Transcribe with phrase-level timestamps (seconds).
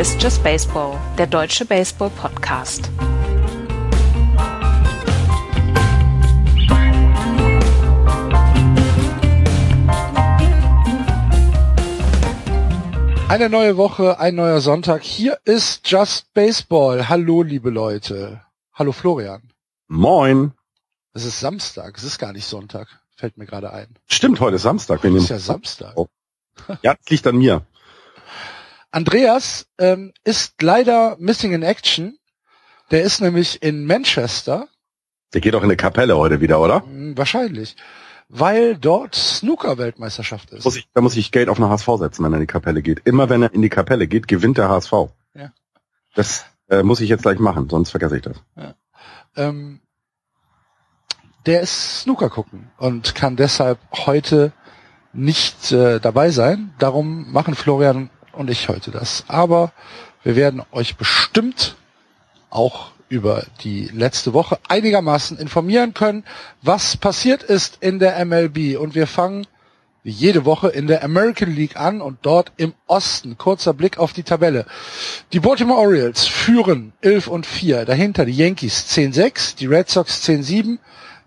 [0.00, 2.90] Ist Just Baseball, der deutsche Baseball-Podcast.
[13.28, 15.02] Eine neue Woche, ein neuer Sonntag.
[15.02, 17.10] Hier ist Just Baseball.
[17.10, 18.40] Hallo, liebe Leute.
[18.72, 19.52] Hallo, Florian.
[19.86, 20.54] Moin.
[21.12, 21.98] Es ist Samstag.
[21.98, 22.88] Es ist gar nicht Sonntag.
[23.16, 23.98] Fällt mir gerade ein.
[24.06, 25.02] Stimmt, heute ist Samstag.
[25.02, 25.92] Wir ist ja Samstag.
[25.96, 26.06] Oh.
[26.82, 27.66] Ja, das liegt an mir.
[28.90, 32.18] Andreas ähm, ist leider missing in action.
[32.90, 34.68] Der ist nämlich in Manchester.
[35.32, 36.82] Der geht auch in eine Kapelle heute wieder, oder?
[36.84, 37.76] Hm, wahrscheinlich
[38.30, 40.64] weil dort Snooker-Weltmeisterschaft ist.
[40.64, 42.80] Muss ich, da muss ich Geld auf eine HSV setzen, wenn er in die Kapelle
[42.80, 43.02] geht.
[43.04, 44.92] Immer wenn er in die Kapelle geht, gewinnt der HSV.
[45.34, 45.52] Ja.
[46.14, 48.36] Das äh, muss ich jetzt gleich machen, sonst vergesse ich das.
[48.56, 48.74] Ja.
[49.36, 49.80] Ähm,
[51.46, 54.52] der ist Snooker gucken und kann deshalb heute
[55.12, 56.72] nicht äh, dabei sein.
[56.78, 59.24] Darum machen Florian und ich heute das.
[59.28, 59.72] Aber
[60.22, 61.76] wir werden euch bestimmt
[62.50, 66.24] auch über die letzte Woche einigermaßen informieren können,
[66.62, 68.78] was passiert ist in der MLB.
[68.78, 69.46] Und wir fangen
[70.02, 73.36] wie jede Woche in der American League an und dort im Osten.
[73.36, 74.64] Kurzer Blick auf die Tabelle.
[75.32, 77.84] Die Baltimore Orioles führen 11 und 4.
[77.84, 80.78] Dahinter die Yankees 10-6, die Red Sox 10-7,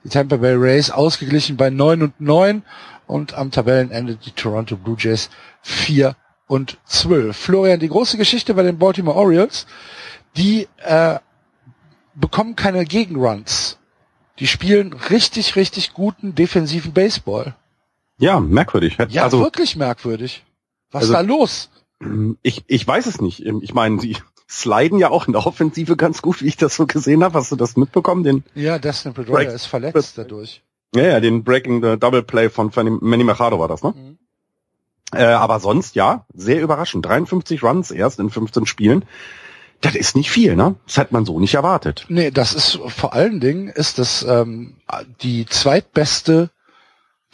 [0.03, 2.63] die Tampa Bay Rays ausgeglichen bei 9 und 9
[3.05, 5.29] und am Tabellenende die Toronto Blue Jays
[5.61, 6.15] 4
[6.53, 7.35] und 12.
[7.35, 9.65] Florian, die große Geschichte bei den Baltimore Orioles,
[10.37, 11.17] die äh,
[12.13, 13.79] bekommen keine Gegenruns.
[14.37, 17.55] Die spielen richtig, richtig guten defensiven Baseball.
[18.19, 18.97] Ja, merkwürdig.
[19.09, 20.43] Ja, also, wirklich merkwürdig.
[20.91, 21.69] Was also, ist da los?
[22.43, 23.43] Ich, ich weiß es nicht.
[23.43, 26.85] Ich meine, sie sliden ja auch in der Offensive ganz gut, wie ich das so
[26.85, 27.39] gesehen habe.
[27.39, 28.23] Hast du das mitbekommen?
[28.23, 30.61] Den ja, Destin Pedroia ist verletzt dadurch.
[30.95, 32.71] Ja, ja, den Breaking the Double Play von
[33.02, 33.95] Manny Machado war das, ne?
[33.97, 34.12] Mhm.
[35.15, 37.05] Äh, aber sonst, ja, sehr überraschend.
[37.05, 39.05] 53 Runs erst in 15 Spielen.
[39.81, 40.75] Das ist nicht viel, ne?
[40.85, 42.05] Das hat man so nicht erwartet.
[42.07, 44.77] Nee, das ist vor allen Dingen ist das ähm,
[45.21, 46.51] die zweitbeste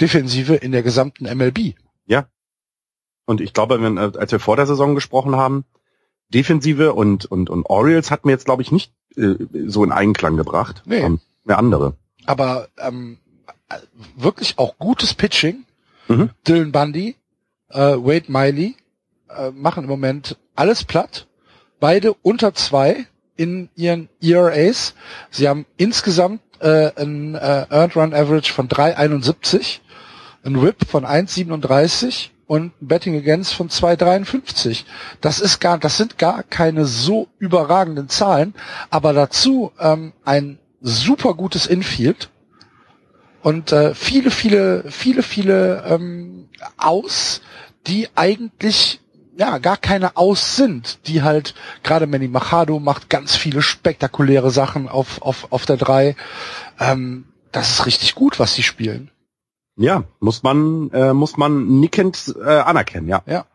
[0.02, 1.76] Defensive in der gesamten MLB.
[2.08, 2.26] Ja.
[3.26, 5.66] Und ich glaube, wenn, äh, als wir vor der Saison gesprochen haben,
[6.30, 9.36] Defensive und und und Orioles hat mir jetzt glaube ich nicht äh,
[9.68, 10.82] so in Einklang gebracht.
[10.86, 11.02] Nee.
[11.02, 11.98] Ähm, eine andere.
[12.26, 13.20] Aber ähm,
[14.16, 15.66] wirklich auch gutes Pitching.
[16.08, 16.32] Mhm.
[16.48, 17.16] Dylan Bundy,
[17.70, 18.76] äh, Wade Miley
[19.30, 21.28] äh, machen im Moment alles platt
[21.80, 23.06] beide unter zwei
[23.38, 24.94] in ihren ERAs.
[25.32, 29.80] Sie haben insgesamt äh, ein äh, Earned Run Average von 3,71,
[30.44, 34.84] ein Whip von 1,37 und ein Betting Against von 2,53.
[35.22, 38.54] Das ist gar, das sind gar keine so überragenden Zahlen,
[38.90, 42.30] aber dazu ähm, ein super gutes Infield
[43.42, 47.42] und äh, viele, viele, viele, viele ähm, aus,
[47.90, 49.02] die eigentlich
[49.36, 54.90] ja, gar keine aus sind, die halt, gerade Manny Machado macht ganz viele spektakuläre Sachen
[54.90, 56.16] auf, auf, auf der drei.
[56.78, 59.12] Ähm, das ist richtig gut, was sie spielen.
[59.78, 63.24] Ja, muss man, äh, muss man nickend äh, anerkennen, ja.
[63.26, 63.46] Ja.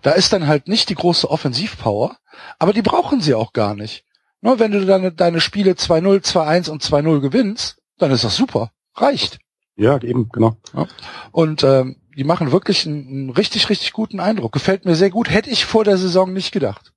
[0.00, 2.16] Da ist dann halt nicht die große Offensivpower,
[2.58, 4.04] aber die brauchen sie auch gar nicht.
[4.40, 8.70] Nur wenn du deine, deine Spiele 2-0, 2-1 und 2-0 gewinnst, dann ist das super.
[8.94, 9.40] Reicht.
[9.76, 10.56] Ja, eben, genau.
[10.74, 10.86] Ja.
[11.32, 14.52] Und ähm, die machen wirklich einen, einen richtig, richtig guten Eindruck.
[14.52, 15.30] Gefällt mir sehr gut.
[15.30, 16.92] Hätte ich vor der Saison nicht gedacht.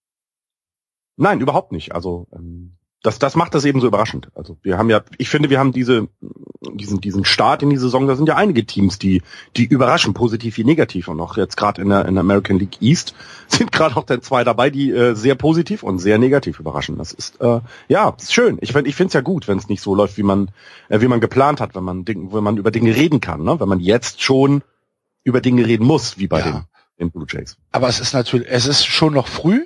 [1.18, 1.96] Nein, überhaupt nicht.
[1.96, 4.30] Also ähm, das, das macht das eben so überraschend.
[4.36, 6.08] Also wir haben ja, ich finde, wir haben diese,
[6.74, 8.08] diesen, diesen Start in die Saison.
[8.08, 9.22] Da sind ja einige Teams, die,
[9.56, 11.08] die überraschen, positiv wie negativ.
[11.08, 13.16] Und auch jetzt gerade in der, in der American League East
[13.48, 16.98] sind gerade auch dann zwei dabei, die äh, sehr positiv und sehr negativ überraschen.
[16.98, 18.58] Das ist äh, ja ist schön.
[18.62, 20.50] Ich finde, ich finde es ja gut, wenn es nicht so läuft, wie man,
[20.90, 23.44] äh, wie man geplant hat, wenn man, wenn man über Dinge reden kann.
[23.44, 23.60] Ne?
[23.60, 24.64] Wenn man jetzt schon
[25.28, 26.46] über Dinge reden muss, wie bei ja.
[26.46, 26.64] den,
[27.00, 27.58] den Blue Jays.
[27.72, 29.66] Aber es ist natürlich, es ist schon noch früh,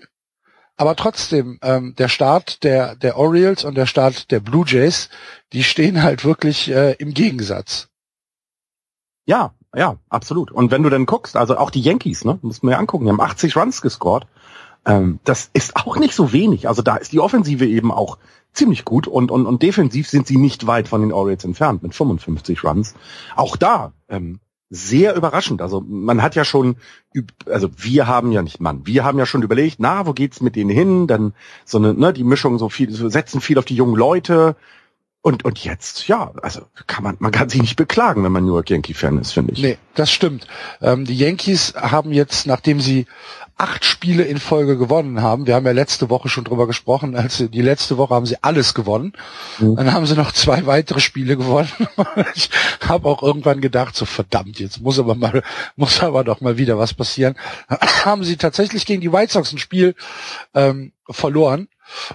[0.75, 5.09] aber trotzdem, ähm, der Start der, der Orioles und der Start der Blue Jays,
[5.53, 7.89] die stehen halt wirklich äh, im Gegensatz.
[9.25, 10.51] Ja, ja, absolut.
[10.51, 13.11] Und wenn du dann guckst, also auch die Yankees, ne, muss man ja angucken, die
[13.11, 14.25] haben 80 Runs gescored.
[14.83, 16.67] Ähm, das ist auch nicht so wenig.
[16.67, 18.17] Also da ist die Offensive eben auch
[18.51, 21.93] ziemlich gut und, und, und defensiv sind sie nicht weit von den Orioles entfernt mit
[21.93, 22.95] 55 Runs.
[23.35, 24.39] Auch da ähm,
[24.73, 25.61] sehr überraschend.
[25.61, 26.77] Also man hat ja schon,
[27.45, 30.55] also wir haben ja nicht Mann, wir haben ja schon überlegt, na, wo geht's mit
[30.55, 31.07] denen hin?
[31.07, 31.33] Dann
[31.65, 34.55] so eine, ne, die Mischung so viel, so setzen viel auf die jungen Leute.
[35.21, 38.55] Und, und jetzt, ja, also kann man, man kann sich nicht beklagen, wenn man New
[38.55, 39.61] York Yankee-Fan ist, finde ich.
[39.61, 40.47] Nee, das stimmt.
[40.81, 43.05] Ähm, die Yankees haben jetzt, nachdem sie
[43.61, 47.47] acht Spiele in Folge gewonnen haben, wir haben ja letzte Woche schon drüber gesprochen, also
[47.47, 49.13] die letzte Woche haben sie alles gewonnen.
[49.59, 49.75] Mhm.
[49.75, 51.69] Dann haben sie noch zwei weitere Spiele gewonnen.
[52.33, 52.49] ich
[52.87, 55.43] habe auch irgendwann gedacht, so verdammt, jetzt muss aber mal,
[55.75, 57.35] muss aber doch mal wieder was passieren.
[58.05, 59.93] haben sie tatsächlich gegen die White Sox ein Spiel
[60.55, 61.67] ähm, verloren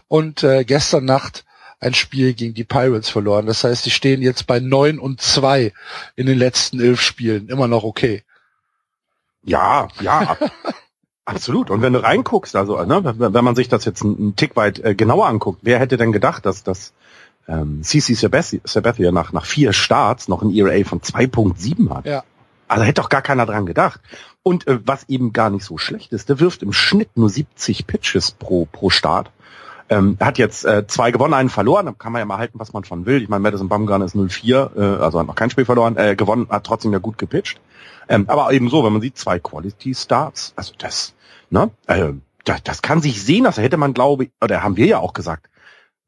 [0.09, 1.45] und äh, gestern Nacht
[1.79, 3.47] ein Spiel gegen die Pirates verloren.
[3.47, 5.73] Das heißt, sie stehen jetzt bei neun und zwei
[6.17, 7.49] in den letzten elf Spielen.
[7.49, 8.25] Immer noch okay.
[9.45, 10.37] Ja, ja.
[11.27, 11.71] Absolut.
[11.71, 14.95] Und wenn du reinguckst, also ne, wenn man sich das jetzt einen Tick weit äh,
[14.95, 16.93] genauer anguckt, wer hätte denn gedacht, dass das
[17.49, 22.07] ähm, CC Sabathia nach, nach vier Starts noch ein ERA von 2.7 hat?
[22.07, 22.23] Ja.
[22.69, 24.01] Also hätte doch gar keiner dran gedacht.
[24.45, 27.89] Und äh, was eben gar nicht so schlecht ist, der wirft im Schnitt nur 70
[27.89, 29.33] Pitches pro, pro Start.
[29.89, 31.87] Ähm, er hat jetzt äh, zwei gewonnen, einen verloren.
[31.87, 33.21] Da kann man ja mal halten, was man von will.
[33.21, 36.47] Ich meine, Madison Bumgarner ist 0-4, äh, also hat noch kein Spiel verloren, äh, gewonnen,
[36.51, 37.61] hat trotzdem ja gut gepitcht.
[38.09, 41.15] Ähm, aber eben so, wenn man sieht, zwei Quality Starts, also das,
[41.51, 42.13] ne, äh,
[42.45, 45.13] das, das kann sich sehen, das hätte man, glaube ich, oder haben wir ja auch
[45.13, 45.49] gesagt,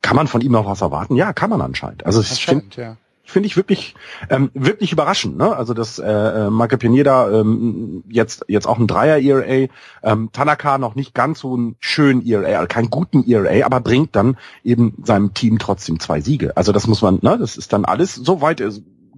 [0.03, 1.17] kann man von ihm noch was erwarten?
[1.17, 2.07] Ja, kann man anscheinend.
[2.07, 2.97] Also ich finde, ja
[3.29, 3.95] finde ich wirklich
[4.31, 5.37] ähm, wirklich überraschend.
[5.37, 5.55] Ne?
[5.55, 9.69] Also dass äh, äh Michael Pineda ähm, jetzt jetzt auch ein Dreier ERA,
[10.03, 14.17] ähm, Tanaka noch nicht ganz so einen schönen ERA, also keinen guten ERA, aber bringt
[14.17, 16.57] dann eben seinem Team trotzdem zwei Siege.
[16.57, 18.71] Also das muss man, ne, das ist dann alles so weit äh,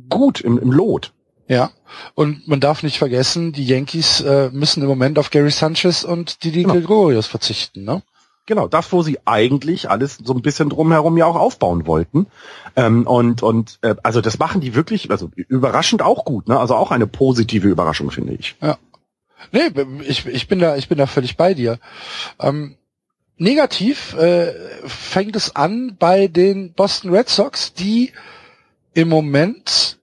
[0.09, 1.13] gut im, im Lot.
[1.51, 1.73] Ja,
[2.15, 6.45] und man darf nicht vergessen, die Yankees äh, müssen im Moment auf Gary Sanchez und
[6.45, 6.75] Didi genau.
[6.75, 8.05] Gregorius verzichten, ne?
[8.47, 12.29] Genau, das, wo sie eigentlich alles so ein bisschen drumherum ja auch aufbauen wollten.
[12.77, 16.57] Ähm, und und äh, also das machen die wirklich, also überraschend auch gut, ne?
[16.57, 18.55] Also auch eine positive Überraschung, finde ich.
[18.63, 18.79] Ja.
[19.51, 19.73] Nee,
[20.07, 21.81] ich, ich bin da, ich bin da völlig bei dir.
[22.39, 22.77] Ähm,
[23.39, 24.53] negativ äh,
[24.87, 28.13] fängt es an bei den Boston Red Sox, die
[28.95, 30.00] im Moment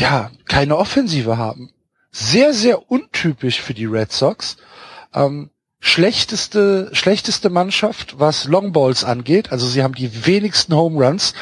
[0.00, 1.70] ja keine Offensive haben.
[2.10, 4.56] Sehr, sehr untypisch für die Red Sox.
[5.14, 5.50] Ähm,
[5.80, 9.50] schlechteste, schlechteste Mannschaft, was Longballs angeht.
[9.50, 11.34] Also sie haben die wenigsten Home Runs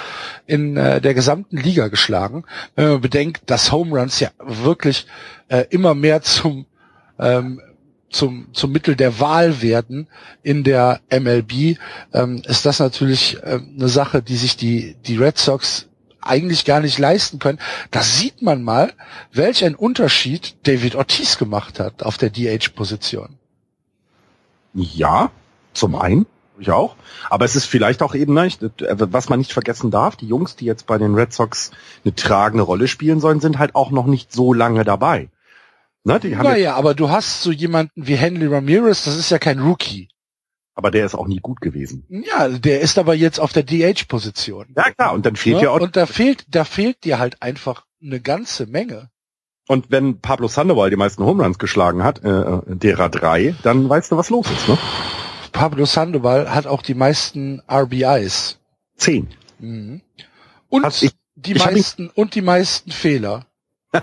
[0.46, 2.44] in äh, der gesamten Liga geschlagen.
[2.74, 5.06] Wenn man bedenkt, dass Home Runs ja wirklich
[5.48, 6.66] äh, immer mehr zum
[7.18, 7.60] ähm,
[8.10, 10.08] zum, zum Mittel der Wahl werden
[10.42, 11.78] in der MLB,
[12.12, 15.86] ähm, ist das natürlich äh, eine Sache, die sich die, die Red Sox
[16.22, 17.58] eigentlich gar nicht leisten können.
[17.90, 18.92] Da sieht man mal,
[19.32, 23.38] welch ein Unterschied David Ortiz gemacht hat auf der DH-Position.
[24.74, 25.30] Ja,
[25.72, 26.26] zum einen,
[26.58, 26.96] ich auch.
[27.28, 30.86] Aber es ist vielleicht auch eben was man nicht vergessen darf, die Jungs, die jetzt
[30.86, 31.70] bei den Red Sox
[32.04, 35.28] eine tragende Rolle spielen sollen, sind halt auch noch nicht so lange dabei.
[36.02, 40.08] Ne, naja, aber du hast so jemanden wie Henry Ramirez, das ist ja kein Rookie.
[40.80, 42.06] Aber der ist auch nie gut gewesen.
[42.08, 44.68] Ja, der ist aber jetzt auf der DH-Position.
[44.74, 45.64] Ja klar, und dann fehlt ja, ne?
[45.64, 45.80] ja auch.
[45.80, 49.10] Und da fehlt, da fehlt dir halt einfach eine ganze Menge.
[49.68, 54.16] Und wenn Pablo Sandoval die meisten Homeruns geschlagen hat, äh, derer drei, dann weißt du,
[54.16, 54.78] was los ist, ne?
[55.52, 58.58] Pablo Sandoval hat auch die meisten RBIs.
[58.96, 59.28] Zehn.
[59.58, 60.00] Mhm.
[60.70, 63.44] Und Hast ich, die ich meisten ihn, und die meisten Fehler.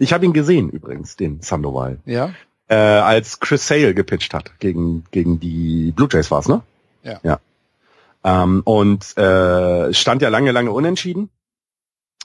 [0.00, 2.00] ich habe ihn gesehen übrigens, den Sandoval.
[2.06, 2.34] Ja.
[2.68, 6.62] Äh, als Chris Sale gepitcht hat gegen gegen die Blue Jays war's, ne?
[7.02, 7.20] Ja.
[7.22, 7.40] Ja.
[8.24, 11.30] Ähm, und äh, stand ja lange lange unentschieden.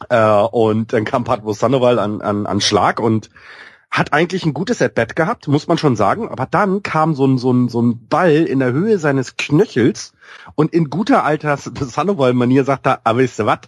[0.09, 3.29] Äh, und dann kam Pablo Sandoval an, an, an Schlag und
[3.93, 6.27] hat eigentlich ein gutes At-Bat gehabt, muss man schon sagen.
[6.27, 10.13] Aber dann kam so ein, so ein, so ein Ball in der Höhe seines Knöchels
[10.55, 13.59] und in guter alter Sandoval-Manier sagt er, aber wisst ihr was?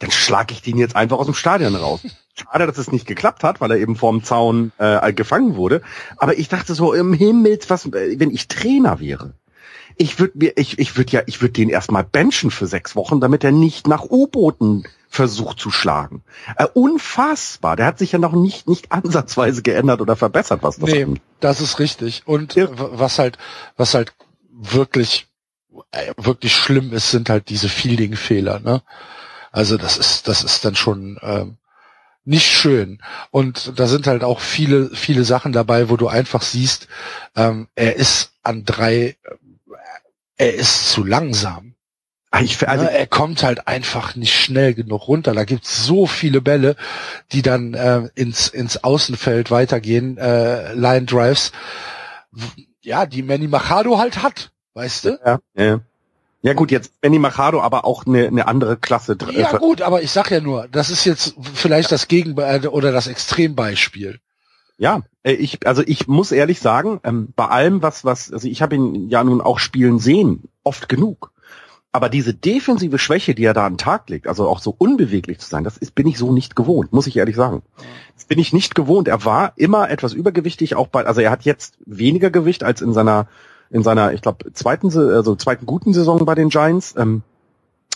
[0.00, 2.00] Dann schlag ich den jetzt einfach aus dem Stadion raus.
[2.40, 5.82] Schade, dass es nicht geklappt hat, weil er eben vorm Zaun äh, gefangen wurde.
[6.16, 9.34] Aber ich dachte so, im Himmels, was, wenn ich Trainer wäre,
[9.96, 13.20] ich würde mir, ich, ich würde ja, ich würde den erstmal benchen für sechs Wochen,
[13.20, 16.22] damit er nicht nach U-Booten versucht zu schlagen.
[16.56, 17.76] Äh, unfassbar.
[17.76, 21.22] Der hat sich ja noch nicht, nicht ansatzweise geändert oder verbessert, was das nee, angeht.
[21.40, 22.22] das ist richtig.
[22.24, 22.68] Und ja.
[22.70, 23.36] was halt,
[23.76, 24.14] was halt
[24.50, 25.28] wirklich,
[25.90, 28.82] äh, wirklich schlimm ist, sind halt diese Fielding-Fehler, ne?
[29.52, 31.56] Also das ist, das ist dann schon, ähm,
[32.30, 33.02] nicht schön.
[33.32, 36.86] Und da sind halt auch viele, viele Sachen dabei, wo du einfach siehst,
[37.34, 39.16] ähm, er ist an drei, äh,
[40.36, 41.74] er ist zu langsam.
[42.30, 45.34] Ah, ich, also ja, er kommt halt einfach nicht schnell genug runter.
[45.34, 46.76] Da gibt's so viele Bälle,
[47.32, 51.50] die dann äh, ins, ins Außenfeld weitergehen, äh, Line Drives,
[52.80, 55.18] ja, die Manny Machado halt hat, weißt du?
[55.24, 55.80] Ja, ja.
[56.42, 59.16] Ja gut, jetzt Manny Machado, aber auch eine, eine andere Klasse.
[59.32, 63.08] Ja gut, aber ich sag ja nur, das ist jetzt vielleicht das Gegenbeispiel oder das
[63.08, 64.20] Extrembeispiel.
[64.78, 68.62] Ja, äh, ich, also ich muss ehrlich sagen, ähm, bei allem, was, was, also ich
[68.62, 71.32] habe ihn ja nun auch spielen sehen, oft genug.
[71.92, 75.40] Aber diese defensive Schwäche, die er da an den Tag legt, also auch so unbeweglich
[75.40, 77.62] zu sein, das ist, bin ich so nicht gewohnt, muss ich ehrlich sagen.
[78.14, 79.08] Das bin ich nicht gewohnt.
[79.08, 82.92] Er war immer etwas übergewichtig, auch bei, also er hat jetzt weniger Gewicht als in
[82.92, 83.26] seiner,
[83.70, 86.94] in seiner, ich glaube, zweiten, also zweiten guten Saison bei den Giants.
[86.96, 87.22] Ähm,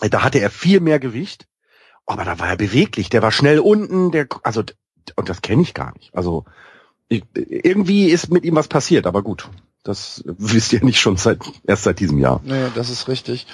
[0.00, 1.46] da hatte er viel mehr Gewicht,
[2.06, 3.08] aber da war er beweglich.
[3.08, 4.62] Der war schnell unten, der, also,
[5.16, 6.14] und das kenne ich gar nicht.
[6.14, 6.44] Also,
[7.08, 9.50] ich, irgendwie ist mit ihm was passiert, aber gut.
[9.82, 12.40] Das wisst ihr nicht schon seit, erst seit diesem Jahr.
[12.44, 13.46] Nee, das ist richtig.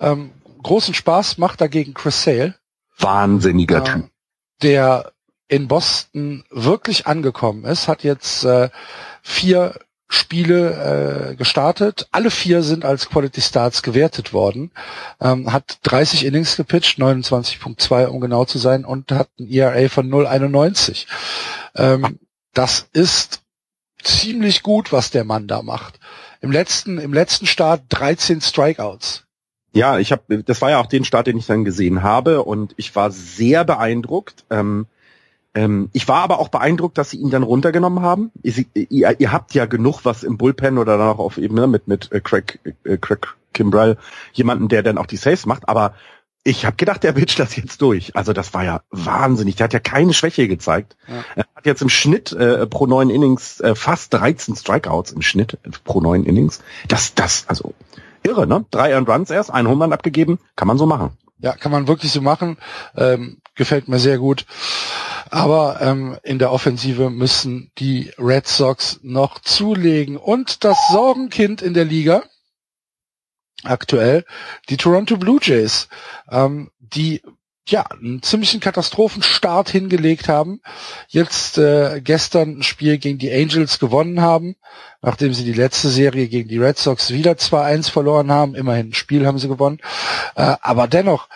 [0.00, 2.56] Ähm, großen Spaß macht dagegen Chris Sale.
[2.98, 4.10] Wahnsinniger äh, Typ.
[4.62, 5.12] Der
[5.46, 8.70] in Boston wirklich angekommen ist, hat jetzt äh,
[9.22, 9.78] vier
[10.12, 12.08] Spiele äh, gestartet.
[12.10, 14.72] Alle vier sind als Quality Starts gewertet worden.
[15.20, 20.10] Ähm, hat 30 Innings gepitcht, 29.2 um genau zu sein, und hat ein ERA von
[20.10, 21.06] 0,91.
[21.76, 22.18] Ähm,
[22.54, 23.42] das ist
[24.02, 26.00] ziemlich gut, was der Mann da macht.
[26.40, 29.26] Im letzten, im letzten Start 13 Strikeouts.
[29.72, 32.74] Ja, ich habe, das war ja auch den Start, den ich dann gesehen habe, und
[32.76, 34.44] ich war sehr beeindruckt.
[34.50, 34.86] Ähm,
[35.54, 38.30] ähm, ich war aber auch beeindruckt, dass sie ihn dann runtergenommen haben.
[38.42, 41.88] Ihr, ihr, ihr habt ja genug was im Bullpen oder dann auch auf Ebene mit
[41.88, 43.96] mit äh, Craig, äh, Craig Kimbrell,
[44.32, 45.68] jemanden, der dann auch die Saves macht.
[45.68, 45.94] Aber
[46.44, 48.16] ich habe gedacht, der pitcht das jetzt durch.
[48.16, 49.56] Also das war ja wahnsinnig.
[49.56, 50.96] Der hat ja keine Schwäche gezeigt.
[51.08, 51.24] Ja.
[51.34, 55.58] Er hat jetzt im Schnitt äh, pro neun Innings äh, fast 13 Strikeouts im Schnitt
[55.64, 56.62] äh, pro neun Innings.
[56.88, 57.74] Das, das, also
[58.22, 58.64] irre, ne?
[58.70, 61.10] Drei Earned Runs erst, ein Home abgegeben, kann man so machen.
[61.38, 62.58] Ja, kann man wirklich so machen.
[62.96, 64.46] Ähm, gefällt mir sehr gut.
[65.28, 70.16] Aber ähm, in der Offensive müssen die Red Sox noch zulegen.
[70.16, 72.22] Und das Sorgenkind in der Liga
[73.62, 74.24] aktuell,
[74.70, 75.88] die Toronto Blue Jays,
[76.30, 77.20] ähm, die
[77.68, 80.62] ja, einen ziemlichen Katastrophenstart hingelegt haben.
[81.06, 84.56] Jetzt äh, gestern ein Spiel gegen die Angels gewonnen haben,
[85.02, 88.54] nachdem sie die letzte Serie gegen die Red Sox wieder 2-1 verloren haben.
[88.54, 89.80] Immerhin ein Spiel haben sie gewonnen.
[90.34, 91.28] Äh, aber dennoch,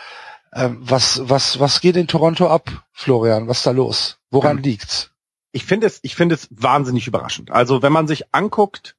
[0.54, 3.48] ähm, was, was, was geht in Toronto ab, Florian?
[3.48, 4.18] Was ist da los?
[4.30, 5.10] Woran ähm, liegt's?
[5.52, 7.50] Ich finde es, ich finde es wahnsinnig überraschend.
[7.50, 8.96] Also wenn man sich anguckt,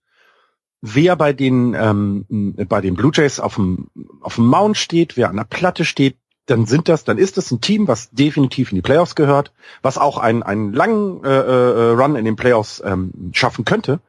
[0.82, 3.90] wer bei den ähm, bei den Blue Jays auf dem
[4.22, 7.52] auf dem Mount steht, wer an der Platte steht, dann sind das, dann ist das
[7.52, 11.92] ein Team, was definitiv in die Playoffs gehört, was auch einen einen langen äh, äh,
[11.92, 14.00] Run in den Playoffs ähm, schaffen könnte.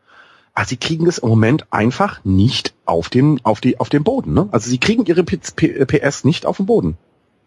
[0.55, 4.35] Aber sie kriegen es im Moment einfach nicht auf den auf die auf den Boden.
[4.35, 4.49] Ne?
[4.53, 6.97] Also sie kriegen ihre PS nicht auf den Boden.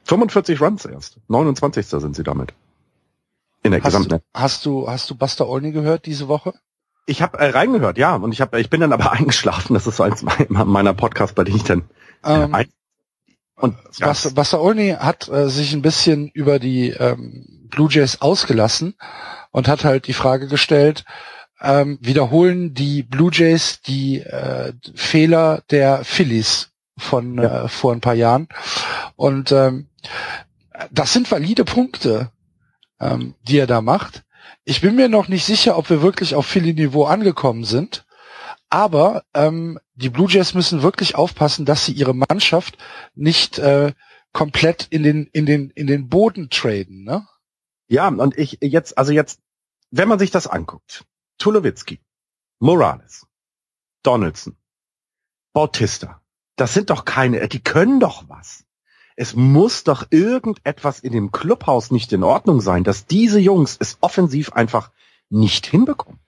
[0.09, 1.17] 45 Runs erst.
[1.27, 1.85] 29.
[1.85, 2.53] sind sie damit.
[3.61, 4.09] In der hast gesamten.
[4.09, 6.53] Du, hast du, hast du Buster Olney gehört diese Woche?
[7.05, 9.75] Ich habe äh, reingehört, ja, und ich habe, ich bin dann aber eingeschlafen.
[9.75, 11.83] Das ist so eins meiner Podcasts, bei denen ich dann
[12.23, 12.67] ähm, ein
[13.55, 13.75] und.
[13.99, 18.95] Buster, Buster Olney hat äh, sich ein bisschen über die ähm, Blue Jays ausgelassen
[19.51, 21.05] und hat halt die Frage gestellt,
[21.61, 27.65] ähm, wiederholen die Blue Jays die äh, Fehler der Phillies von ja.
[27.65, 28.47] äh, vor ein paar Jahren.
[29.19, 29.89] Und ähm,
[30.91, 32.31] das sind valide Punkte,
[33.01, 34.23] ähm, die er da macht.
[34.63, 38.05] Ich bin mir noch nicht sicher, ob wir wirklich auf Philly-Niveau angekommen sind.
[38.69, 42.77] Aber ähm, die Blue Jays müssen wirklich aufpassen, dass sie ihre Mannschaft
[43.13, 43.91] nicht äh,
[44.31, 47.03] komplett in den in den in den Boden traden.
[47.03, 47.27] Ne?
[47.89, 49.41] Ja, und ich jetzt also jetzt,
[49.91, 51.03] wenn man sich das anguckt,
[51.39, 51.99] Tulowitzki,
[52.59, 53.27] Morales,
[54.01, 54.55] Donaldson,
[55.51, 56.21] Bautista,
[56.55, 58.63] das sind doch keine, die können doch was.
[59.19, 63.97] Es muss doch irgendetwas in dem Clubhaus nicht in Ordnung sein, dass diese Jungs es
[63.99, 64.91] offensiv einfach
[65.29, 66.21] nicht hinbekommen.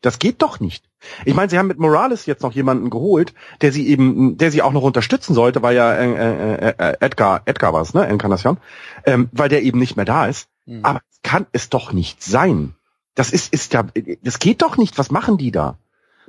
[0.00, 0.84] Das geht doch nicht.
[1.24, 4.62] Ich meine, sie haben mit Morales jetzt noch jemanden geholt, der sie eben, der sie
[4.62, 8.58] auch noch unterstützen sollte, weil ja äh, äh, äh, Edgar, Edgar war es, ne, Encarnacion,
[9.06, 10.48] ähm, weil der eben nicht mehr da ist.
[10.66, 10.84] Mhm.
[10.84, 12.76] Aber kann es doch nicht sein.
[13.16, 13.86] Das ist, ist ja,
[14.22, 14.98] das geht doch nicht.
[14.98, 15.78] Was machen die da?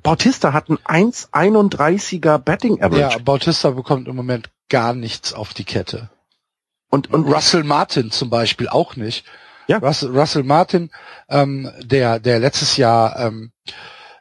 [0.02, 3.18] Bautista hat ein 1,31er Betting Average.
[3.18, 6.10] Ja, Bautista bekommt im Moment gar nichts auf die Kette.
[6.90, 9.26] Und, und Russell Martin zum Beispiel auch nicht.
[9.68, 9.78] Ja.
[9.78, 10.90] Russell, Russell Martin,
[11.30, 13.52] ähm, der, der letztes Jahr, ähm,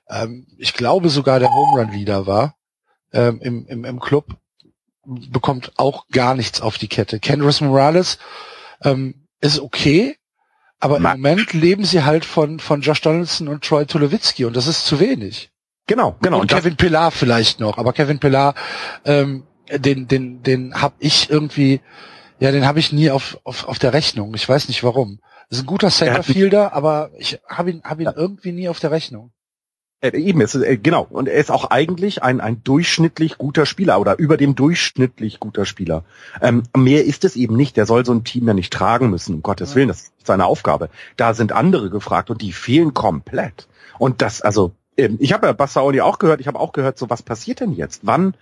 [0.08, 2.56] ähm, ich glaube sogar der Home Run Leader war
[3.12, 4.36] ähm, im, im, im Club,
[5.04, 7.20] bekommt auch gar nichts auf die Kette.
[7.20, 8.18] Kendris Morales
[8.84, 10.16] ähm, ist okay,
[10.78, 14.66] aber im Moment leben sie halt von, von Josh Donaldson und Troy Tulowitzki und das
[14.66, 15.50] ist zu wenig.
[15.86, 16.36] Genau, genau.
[16.36, 18.54] Und, und Kevin Pillar vielleicht noch, aber Kevin Pillar,
[19.04, 19.44] ähm,
[19.78, 21.80] den, den, den hab ich irgendwie,
[22.38, 24.34] ja, den habe ich nie auf, auf, auf der Rechnung.
[24.34, 25.20] Ich weiß nicht warum.
[25.48, 28.14] Das ist ein guter Centerfielder, aber ich habe ihn, hab ihn ja.
[28.16, 29.32] irgendwie nie auf der Rechnung.
[30.00, 31.06] Äh, eben, es ist, äh, genau.
[31.10, 35.66] Und er ist auch eigentlich ein, ein durchschnittlich guter Spieler oder über dem durchschnittlich guter
[35.66, 36.04] Spieler.
[36.40, 37.76] Ähm, mehr ist es eben nicht.
[37.76, 39.76] Der soll so ein Team ja nicht tragen müssen, um Gottes ja.
[39.76, 39.88] Willen.
[39.88, 40.88] Das ist seine Aufgabe.
[41.16, 43.68] Da sind andere gefragt und die fehlen komplett.
[43.98, 47.10] Und das, also, ähm, ich habe ja Bassaoni auch gehört, ich habe auch gehört, so
[47.10, 48.00] was passiert denn jetzt?
[48.04, 48.34] Wann,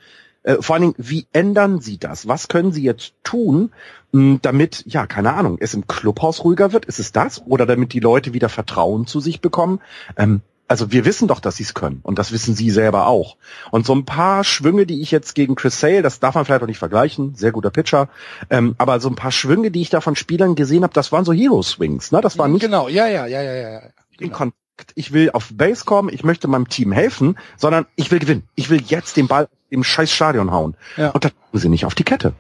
[0.60, 2.28] vor allen Dingen, wie ändern Sie das?
[2.28, 3.72] Was können Sie jetzt tun,
[4.12, 6.86] mh, damit, ja, keine Ahnung, es im Clubhaus ruhiger wird?
[6.86, 7.42] Ist es das?
[7.46, 9.80] Oder damit die Leute wieder Vertrauen zu sich bekommen?
[10.16, 13.36] Ähm, also wir wissen doch, dass sie es können und das wissen sie selber auch.
[13.70, 16.62] Und so ein paar Schwünge, die ich jetzt gegen Chris Sale, das darf man vielleicht
[16.62, 18.10] auch nicht vergleichen, sehr guter Pitcher,
[18.50, 21.24] ähm, aber so ein paar Schwünge, die ich da von Spielern gesehen habe, das waren
[21.24, 22.20] so Hero Swings, ne?
[22.20, 23.80] Das war nicht genau, ja, ja, ja, ja, ja.
[24.18, 24.36] Genau.
[24.36, 24.58] Kontakt.
[24.94, 28.44] Ich will auf Base kommen, ich möchte meinem Team helfen, sondern ich will gewinnen.
[28.54, 30.76] Ich will jetzt den Ball im scheiß Stadion hauen.
[30.96, 31.10] Ja.
[31.10, 32.34] Und das tun sie nicht auf die Kette.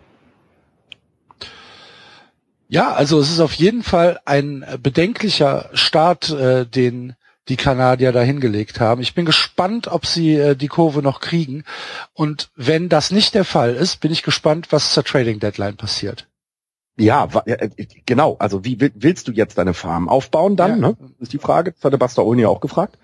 [2.68, 7.14] Ja, also es ist auf jeden Fall ein bedenklicher Start, äh, den
[7.48, 9.00] die Kanadier da hingelegt haben.
[9.00, 11.64] Ich bin gespannt, ob sie äh, die Kurve noch kriegen.
[12.12, 16.26] Und wenn das nicht der Fall ist, bin ich gespannt, was zur Trading Deadline passiert.
[16.98, 17.70] Ja, äh,
[18.04, 18.36] genau.
[18.38, 20.82] Also wie willst du jetzt deine Farm aufbauen dann?
[20.82, 20.88] Ja.
[20.88, 20.96] Ne?
[21.20, 21.72] Ist die Frage.
[21.72, 22.98] Das hatte Basta Olni auch gefragt.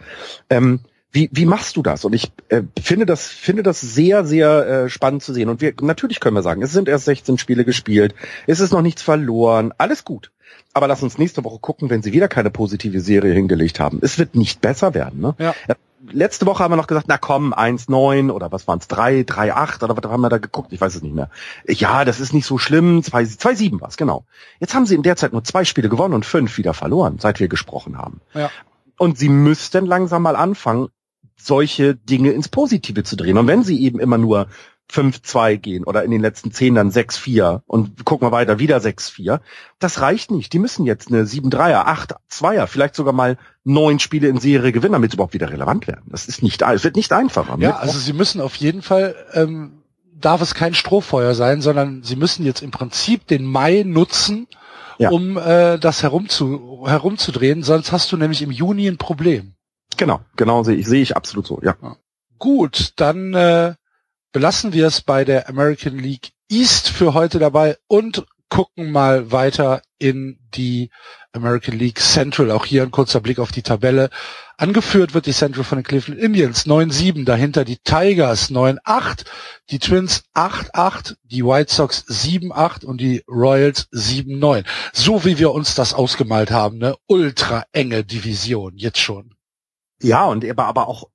[0.51, 0.81] Ähm,
[1.15, 2.05] wie, wie machst du das?
[2.05, 5.49] Und ich äh, finde das finde das sehr sehr äh, spannend zu sehen.
[5.49, 8.15] Und wir natürlich können wir sagen, es sind erst 16 Spiele gespielt,
[8.47, 10.33] es ist noch nichts verloren, alles gut.
[10.73, 14.01] Aber lass uns nächste Woche gucken, wenn sie wieder keine positive Serie hingelegt haben.
[14.03, 15.21] Es wird nicht besser werden.
[15.21, 15.35] Ne?
[15.39, 15.55] Ja.
[16.11, 19.85] Letzte Woche haben wir noch gesagt, na komm, 1-9 oder was waren es, 3, 3-8
[19.85, 20.73] oder was haben wir da geguckt?
[20.73, 21.31] Ich weiß es nicht mehr.
[21.67, 23.01] Ja, das ist nicht so schlimm.
[23.01, 24.25] 2-7 war es, genau.
[24.59, 27.41] Jetzt haben sie in der Zeit nur zwei Spiele gewonnen und fünf wieder verloren, seit
[27.41, 28.21] wir gesprochen haben.
[28.35, 28.51] Ja.
[28.99, 30.89] Und sie müssten langsam mal anfangen,
[31.37, 33.39] solche Dinge ins Positive zu drehen.
[33.39, 34.49] Und wenn sie eben immer nur
[34.91, 39.41] 5-2 gehen oder in den letzten 10 dann 6-4 und gucken wir weiter, wieder 6-4.
[39.79, 40.53] Das reicht nicht.
[40.53, 41.87] Die müssen jetzt eine 7-3er,
[42.31, 46.05] 8-2er, vielleicht sogar mal neun Spiele in Serie gewinnen, damit sie überhaupt wieder relevant werden.
[46.07, 47.57] Das ist nicht, es wird nicht einfacher.
[47.59, 52.17] Ja, also sie müssen auf jeden Fall, ähm, darf es kein Strohfeuer sein, sondern sie
[52.17, 54.47] müssen jetzt im Prinzip den Mai nutzen,
[54.99, 55.11] ja.
[55.11, 59.55] um äh, das herumzu, herumzudrehen, sonst hast du nämlich im Juni ein Problem.
[59.97, 61.77] Genau, genau sehe ich, sehe ich absolut so, ja.
[62.39, 63.75] Gut, dann äh,
[64.33, 69.83] belassen wir es bei der American League East für heute dabei und gucken mal weiter
[69.99, 70.91] in die
[71.33, 72.51] American League Central.
[72.51, 74.11] Auch hier ein kurzer Blick auf die Tabelle.
[74.57, 79.25] Angeführt wird die Central von den Cleveland Indians 9-7, dahinter die Tigers 9-8,
[79.71, 84.65] die Twins 8-8, die White Sox 7-8 und die Royals 7-9.
[84.93, 86.95] So wie wir uns das ausgemalt haben, ne?
[87.07, 89.35] Ultra enge Division, jetzt schon.
[90.05, 91.09] Ja, und aber, aber auch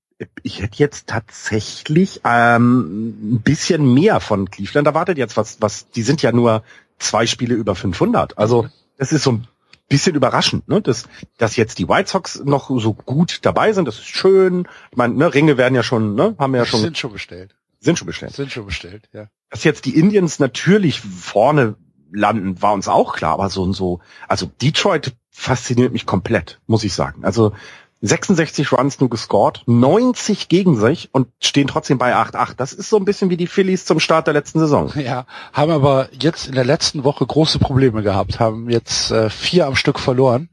[0.43, 5.17] ich hätte jetzt tatsächlich ähm, ein bisschen mehr von Cleveland erwartet.
[5.17, 6.63] Jetzt was, was, die sind ja nur
[6.97, 8.37] zwei Spiele über 500.
[8.37, 9.47] Also das ist so ein
[9.87, 10.81] bisschen überraschend, ne?
[10.81, 13.87] dass, dass jetzt die White Sox noch so gut dabei sind.
[13.87, 14.67] Das ist schön.
[14.91, 16.81] Ich meine, ne, Ringe werden ja schon, ne, haben ja schon.
[16.81, 17.55] Sind schon bestellt.
[17.79, 18.33] Sind schon bestellt.
[18.33, 19.29] Sind schon bestellt, ja.
[19.49, 21.75] Dass jetzt die Indians natürlich vorne
[22.11, 23.33] landen, war uns auch klar.
[23.33, 27.23] Aber so und so, also Detroit fasziniert mich komplett, muss ich sagen.
[27.23, 27.53] Also
[28.01, 32.55] 66 Runs nur gescored, 90 gegen sich und stehen trotzdem bei 8-8.
[32.55, 34.91] Das ist so ein bisschen wie die Phillies zum Start der letzten Saison.
[34.99, 39.65] Ja, haben aber jetzt in der letzten Woche große Probleme gehabt, haben jetzt äh, vier
[39.65, 40.49] am Stück verloren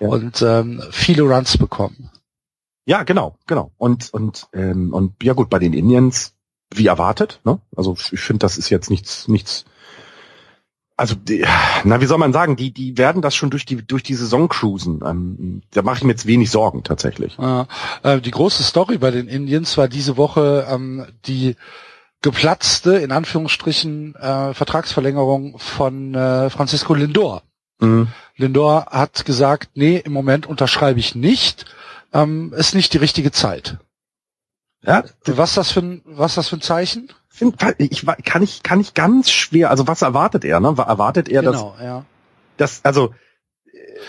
[0.00, 0.08] ja.
[0.08, 2.10] und ähm, viele Runs bekommen.
[2.86, 3.72] Ja, genau, genau.
[3.76, 6.34] Und und ähm, und ja gut, bei den Indians
[6.74, 7.40] wie erwartet.
[7.44, 7.60] Ne?
[7.76, 9.66] Also ich finde, das ist jetzt nichts nichts
[10.96, 11.44] also die,
[11.84, 14.48] na wie soll man sagen, die die werden das schon durch die durch die Saison
[14.48, 15.02] cruisen.
[15.04, 17.36] Ähm, da mache ich mir jetzt wenig Sorgen tatsächlich.
[17.38, 17.66] Ja,
[18.02, 21.56] äh, die große Story bei den Indians war diese Woche ähm, die
[22.22, 27.42] geplatzte in Anführungsstrichen äh, Vertragsverlängerung von äh, Francisco Lindor.
[27.78, 28.08] Mhm.
[28.36, 31.66] Lindor hat gesagt, nee, im Moment unterschreibe ich nicht,
[32.14, 33.76] ähm, ist nicht die richtige Zeit.
[34.82, 37.10] Ja, was das für ein was das für ein Zeichen?
[37.78, 39.70] Ich kann ich kann ich ganz schwer.
[39.70, 40.60] Also was erwartet er?
[40.60, 40.68] Ne?
[40.68, 42.04] Erwartet er genau, dass, ja.
[42.56, 43.12] dass also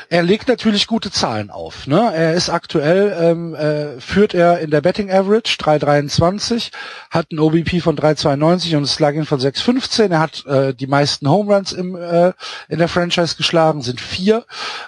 [0.10, 1.88] er legt natürlich gute Zahlen auf.
[1.88, 2.12] Ne?
[2.14, 6.72] Er ist aktuell, ähm, äh, führt er in der Betting Average 3,23,
[7.10, 10.12] hat ein OBP von 3,92 und ein Slugging von 6,15.
[10.12, 12.34] Er hat äh, die meisten Home Runs im, äh,
[12.70, 14.46] in der Franchise geschlagen, sind vier.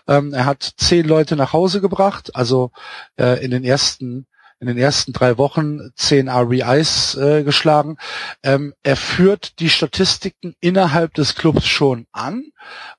[0.08, 2.72] Ähm, er hat zehn Leute nach Hause gebracht, also
[3.18, 4.28] äh, in den ersten
[4.60, 7.98] in den ersten drei Wochen zehn RBIs äh, geschlagen.
[8.44, 12.52] Ähm, er führt die Statistiken innerhalb des Clubs schon an.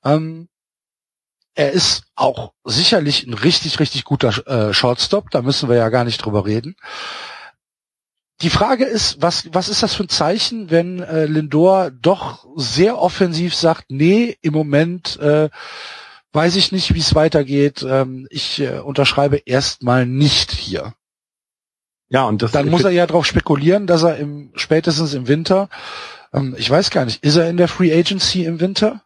[0.03, 0.47] Ähm,
[1.53, 5.29] er ist auch sicherlich ein richtig, richtig guter äh, Shortstop.
[5.31, 6.75] Da müssen wir ja gar nicht drüber reden.
[8.41, 12.97] Die Frage ist, was, was ist das für ein Zeichen, wenn äh, Lindor doch sehr
[12.97, 15.49] offensiv sagt, nee, im Moment äh,
[16.33, 17.85] weiß ich nicht, wie es weitergeht.
[17.87, 20.93] Ähm, ich äh, unterschreibe erstmal nicht hier.
[22.11, 25.69] Ja, und das dann muss er ja darauf spekulieren, dass er im spätestens im Winter,
[26.33, 29.01] ähm, ich weiß gar nicht, ist er in der Free Agency im Winter?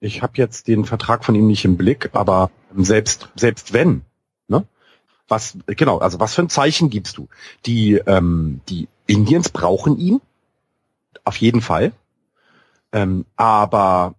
[0.00, 4.02] Ich habe jetzt den Vertrag von ihm nicht im Blick, aber selbst selbst wenn,
[4.48, 4.64] ne?
[5.28, 7.28] Was genau, also was für ein Zeichen gibst du?
[7.66, 10.20] Die ähm, die Indians brauchen ihn.
[11.24, 11.92] auf jeden Fall.
[12.92, 14.14] Ähm, aber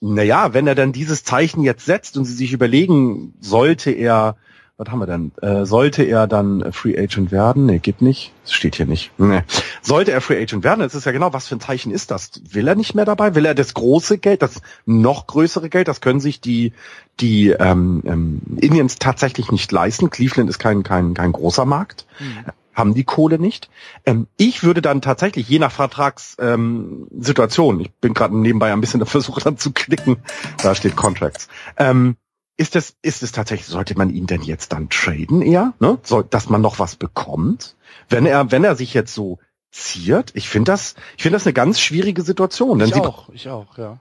[0.00, 4.36] naja, wenn er dann dieses Zeichen jetzt setzt und sie sich überlegen, sollte er
[4.78, 5.32] was haben wir denn?
[5.42, 7.66] Äh, sollte er dann Free Agent werden?
[7.66, 8.32] Nee, geht nicht.
[8.44, 9.10] Das steht hier nicht.
[9.18, 9.42] Nee.
[9.82, 12.30] Sollte er Free Agent werden, das ist ja genau, was für ein Zeichen ist das?
[12.52, 13.34] Will er nicht mehr dabei?
[13.34, 15.88] Will er das große Geld, das noch größere Geld?
[15.88, 16.72] Das können sich die,
[17.18, 20.10] die ähm, ähm, Indians tatsächlich nicht leisten.
[20.10, 22.06] Cleveland ist kein, kein, kein großer Markt.
[22.20, 23.68] Mhm haben die Kohle nicht.
[24.06, 29.04] Ähm, ich würde dann tatsächlich, je nach Vertragssituation, ähm, ich bin gerade nebenbei ein bisschen
[29.04, 30.18] versucht dann zu klicken,
[30.62, 32.16] da steht Contracts, ähm,
[32.58, 35.98] ist es, ist es tatsächlich, sollte man ihn denn jetzt dann traden eher, ne?
[36.02, 37.76] Soll, dass man noch was bekommt?
[38.08, 39.38] Wenn er, wenn er sich jetzt so
[39.70, 42.80] ziert, ich finde das, ich finde das eine ganz schwierige Situation.
[42.80, 44.00] Denn ich auch, ich auch, ja.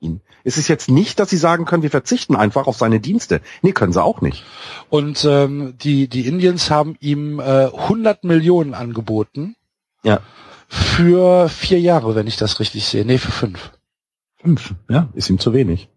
[0.00, 0.20] Ihn.
[0.44, 3.42] Es ist jetzt nicht, dass sie sagen können, wir verzichten einfach auf seine Dienste.
[3.62, 4.44] Nee, können sie auch nicht.
[4.88, 9.56] Und ähm, die, die Indians haben ihm äh, 100 Millionen angeboten.
[10.04, 10.20] Ja.
[10.68, 13.04] Für vier Jahre, wenn ich das richtig sehe.
[13.04, 13.72] Nee, für fünf.
[14.36, 15.88] Fünf, ja, ist ihm zu wenig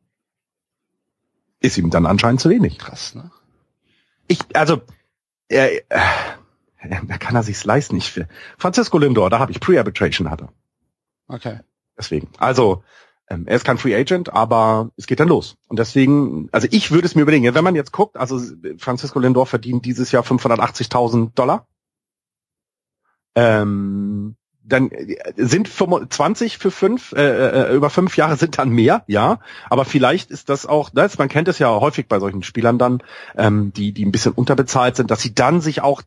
[1.62, 2.78] ist ihm dann anscheinend zu wenig.
[2.78, 3.32] Krass, ne?
[4.28, 4.82] Ich, also,
[5.47, 6.00] er, äh,
[7.08, 7.95] da kann er sich's leisten.
[7.97, 8.19] Ich,
[8.58, 10.50] Francisco Lindor, da habe ich Pre-Arbitration hatte.
[11.28, 11.60] Okay.
[11.97, 12.30] Deswegen.
[12.38, 12.84] Also,
[13.30, 15.56] ähm, er ist kein Free Agent, aber es geht dann los.
[15.67, 18.41] Und deswegen, also ich würde es mir überlegen, wenn man jetzt guckt, also
[18.78, 21.67] Francisco Lindor verdient dieses Jahr 580.000 Dollar.
[23.36, 24.36] Ähm,
[24.71, 29.39] dann äh, sind 20 für fünf, äh, äh, über fünf Jahre sind dann mehr, ja.
[29.69, 33.03] Aber vielleicht ist das auch, das, man kennt es ja häufig bei solchen Spielern dann,
[33.36, 36.01] ähm, die, die ein bisschen unterbezahlt sind, dass sie dann sich auch,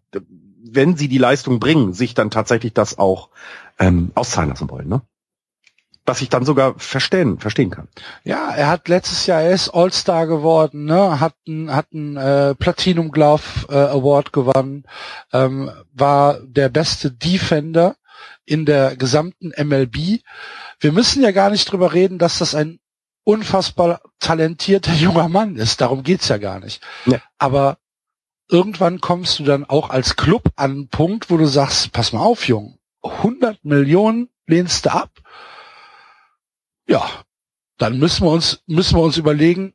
[0.64, 3.28] wenn sie die Leistung bringen, sich dann tatsächlich das auch
[3.78, 5.02] ähm, auszahlen lassen wollen, ne?
[6.06, 7.88] was ich dann sogar verstehen, verstehen kann.
[8.24, 11.18] Ja, er hat letztes Jahr, er ist All-Star geworden, ne?
[11.18, 14.84] hat einen hat äh, Platinum Glove äh, Award gewonnen,
[15.32, 17.96] ähm, war der beste Defender
[18.46, 20.20] in der gesamten MLB.
[20.80, 22.78] Wir müssen ja gar nicht drüber reden, dass das ein
[23.24, 25.80] unfassbar talentierter junger Mann ist.
[25.80, 26.82] Darum geht's ja gar nicht.
[27.06, 27.20] Ja.
[27.38, 27.78] Aber
[28.48, 32.20] irgendwann kommst du dann auch als Club an einen Punkt, wo du sagst, pass mal
[32.20, 35.10] auf, Jung, 100 Millionen lehnst du ab.
[36.86, 37.08] Ja,
[37.78, 39.74] dann müssen wir uns, müssen wir uns überlegen,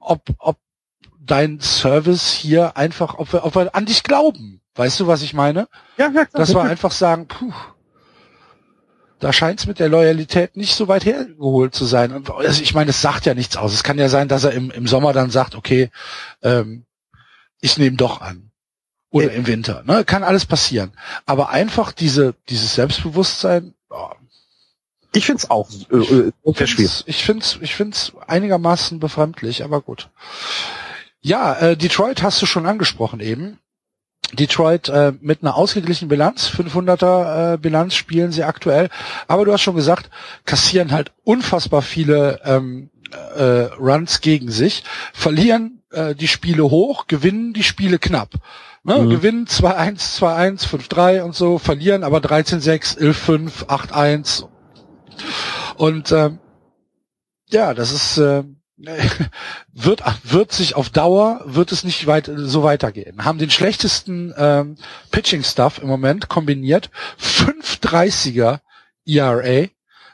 [0.00, 0.58] ob, ob
[1.20, 4.55] dein Service hier einfach, ob wir, ob wir an dich glauben.
[4.76, 5.68] Weißt du, was ich meine?
[5.96, 6.28] Ja, ja, klar.
[6.32, 7.52] Dass wir einfach sagen, puh,
[9.18, 12.12] da scheint es mit der Loyalität nicht so weit hergeholt zu sein.
[12.12, 13.72] Und also ich meine, es sagt ja nichts aus.
[13.72, 15.90] Es kann ja sein, dass er im, im Sommer dann sagt, okay,
[16.42, 16.84] ähm,
[17.60, 18.50] ich nehme doch an.
[19.10, 19.36] Oder äh.
[19.36, 19.82] im Winter.
[19.86, 20.04] Ne?
[20.04, 20.92] Kann alles passieren.
[21.24, 24.10] Aber einfach diese, dieses Selbstbewusstsein, oh,
[25.14, 27.04] ich find's auch äh, äh, sehr schwierig.
[27.06, 30.10] Ich find's, ich find's einigermaßen befremdlich, aber gut.
[31.22, 33.58] Ja, äh, Detroit hast du schon angesprochen eben.
[34.32, 38.88] Detroit äh, mit einer ausgeglichenen Bilanz, 500er äh, Bilanz spielen sie aktuell.
[39.28, 40.10] Aber du hast schon gesagt,
[40.44, 42.90] kassieren halt unfassbar viele ähm,
[43.36, 48.30] äh, Runs gegen sich, verlieren äh, die Spiele hoch, gewinnen die Spiele knapp.
[48.82, 48.98] Ne?
[48.98, 49.10] Mhm.
[49.10, 54.44] Gewinnen 2-1, 2-1, 5-3 und so, verlieren aber 13-6, 11-5, 8-1.
[55.76, 56.38] Und ähm,
[57.48, 58.42] ja, das ist äh,
[58.76, 63.24] wird, wird sich auf Dauer, wird es nicht weit, so weitergehen.
[63.24, 64.76] Haben den schlechtesten ähm,
[65.10, 66.90] Pitching-Stuff im Moment kombiniert.
[67.20, 68.60] 5,30er
[69.06, 69.68] ERA,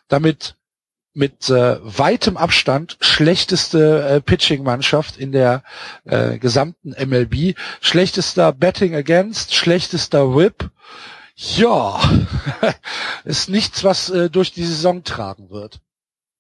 [0.09, 0.57] damit
[1.15, 5.63] mit äh, weitem Abstand schlechteste äh, Pitching-Mannschaft in der
[6.05, 7.57] äh, gesamten MLB.
[7.81, 10.71] Schlechtester Betting Against, schlechtester Whip.
[11.35, 12.01] Ja,
[13.25, 15.81] ist nichts, was äh, durch die Saison tragen wird.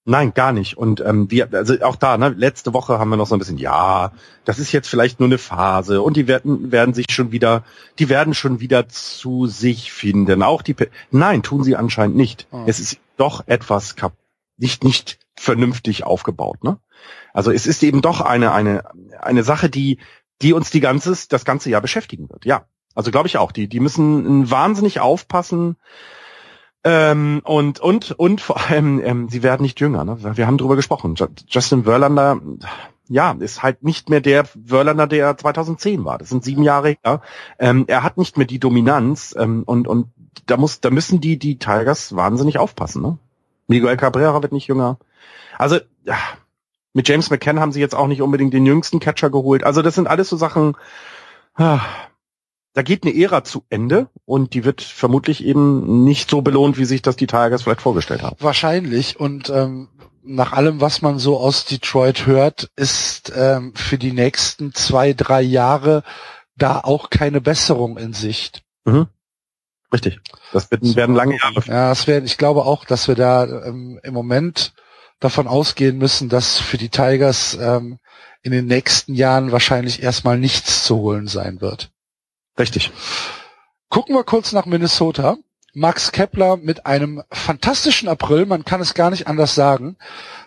[0.04, 0.76] Nein, gar nicht.
[0.76, 3.58] Und ähm, wir, also auch da, ne, letzte Woche haben wir noch so ein bisschen,
[3.58, 4.10] ja,
[4.44, 7.62] das ist jetzt vielleicht nur eine Phase und die werden, werden sich schon wieder,
[8.00, 10.42] die werden schon wieder zu sich finden.
[10.42, 10.74] Auch die,
[11.12, 12.48] nein, tun sie anscheinend nicht.
[12.50, 12.64] Oh.
[12.66, 14.14] Es ist doch etwas kap
[14.56, 16.64] nicht nicht vernünftig aufgebaut.
[16.64, 16.78] Ne?
[17.32, 18.84] Also es ist eben doch eine eine
[19.20, 19.98] eine Sache, die
[20.40, 22.44] die uns die ganzes das ganze Jahr beschäftigen wird.
[22.44, 23.52] Ja, also glaube ich auch.
[23.52, 25.76] Die die müssen wahnsinnig aufpassen
[26.84, 30.04] ähm, und, und, und vor allem, ähm, sie werden nicht jünger.
[30.04, 30.18] Ne?
[30.36, 31.14] Wir haben drüber gesprochen.
[31.48, 32.40] Justin Verlander,
[33.08, 36.18] ja, ist halt nicht mehr der Verlander, der 2010 war.
[36.18, 37.20] Das sind sieben Jahre her.
[37.58, 40.08] Ähm, er hat nicht mehr die Dominanz ähm, und, und
[40.46, 43.02] da muss, da müssen die, die Tigers wahnsinnig aufpassen.
[43.02, 43.18] Ne?
[43.68, 44.98] Miguel Cabrera wird nicht jünger.
[45.58, 46.16] Also, ja,
[46.94, 49.64] mit James McCann haben sie jetzt auch nicht unbedingt den jüngsten Catcher geholt.
[49.64, 50.76] Also das sind alles so Sachen,
[51.54, 51.80] ah,
[52.74, 56.84] da geht eine Ära zu Ende und die wird vermutlich eben nicht so belohnt, wie
[56.84, 58.36] sich das die Tigers vielleicht vorgestellt haben.
[58.40, 59.88] Wahrscheinlich und ähm,
[60.24, 65.42] nach allem, was man so aus Detroit hört, ist ähm, für die nächsten zwei, drei
[65.42, 66.02] Jahre
[66.56, 68.62] da auch keine Besserung in Sicht.
[68.84, 69.08] Mhm.
[69.92, 70.20] Richtig.
[70.52, 71.62] Das wird, werden lange Jahre.
[71.66, 74.72] Ja, das werden, ich glaube auch, dass wir da ähm, im Moment
[75.20, 77.98] davon ausgehen müssen, dass für die Tigers ähm,
[78.42, 81.91] in den nächsten Jahren wahrscheinlich erstmal nichts zu holen sein wird.
[82.58, 82.90] Richtig.
[83.88, 85.36] Gucken wir kurz nach Minnesota.
[85.74, 89.96] Max Kepler mit einem fantastischen April, man kann es gar nicht anders sagen,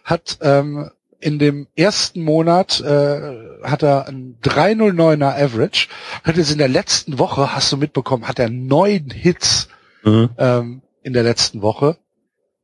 [0.04, 5.88] hat ähm, in dem ersten Monat äh, hat er ein 309er Average,
[6.24, 9.70] hat jetzt in der letzten Woche, hast du mitbekommen, hat er neun Hits
[10.04, 10.30] mhm.
[10.38, 11.98] ähm, in der letzten Woche.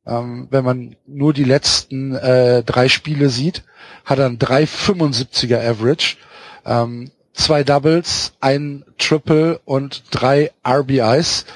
[0.06, 3.64] Ähm, wenn man nur die letzten äh, drei Spiele sieht,
[4.04, 6.16] hat er ein 375er Average,
[6.64, 11.46] ähm, zwei Doubles, ein Triple und drei RBIs.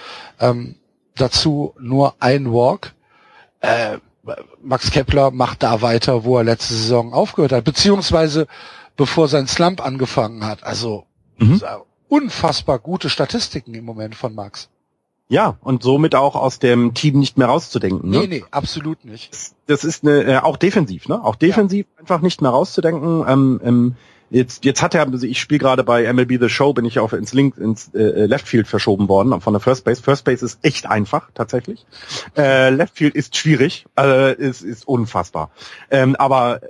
[0.41, 0.77] Ähm,
[1.17, 2.95] dazu nur ein Walk.
[3.61, 3.99] Äh,
[4.63, 8.47] Max Kepler macht da weiter, wo er letzte Saison aufgehört hat, beziehungsweise
[8.97, 10.65] bevor sein Slump angefangen hat.
[10.65, 11.05] Also
[11.39, 11.61] mhm.
[12.09, 14.69] unfassbar gute Statistiken im Moment von Max.
[15.29, 18.11] Ja, und somit auch aus dem Team nicht mehr rauszudenken.
[18.11, 18.21] Ne?
[18.21, 19.31] Nee, nee, absolut nicht.
[19.67, 21.23] Das ist eine, äh, auch defensiv, ne?
[21.23, 22.01] Auch defensiv ja.
[22.01, 23.25] einfach nicht mehr rauszudenken.
[23.27, 23.97] Ähm, ähm,
[24.31, 27.13] Jetzt, jetzt hat er, also ich spiele gerade bei MLB The Show, bin ich auf
[27.13, 30.03] ins Link, ins äh, Left Field verschoben worden von der First Base.
[30.03, 31.87] First Base ist echt einfach, tatsächlich.
[32.37, 35.51] Äh, Left Field ist schwierig, äh, ist, ist unfassbar.
[35.91, 36.61] Ähm, aber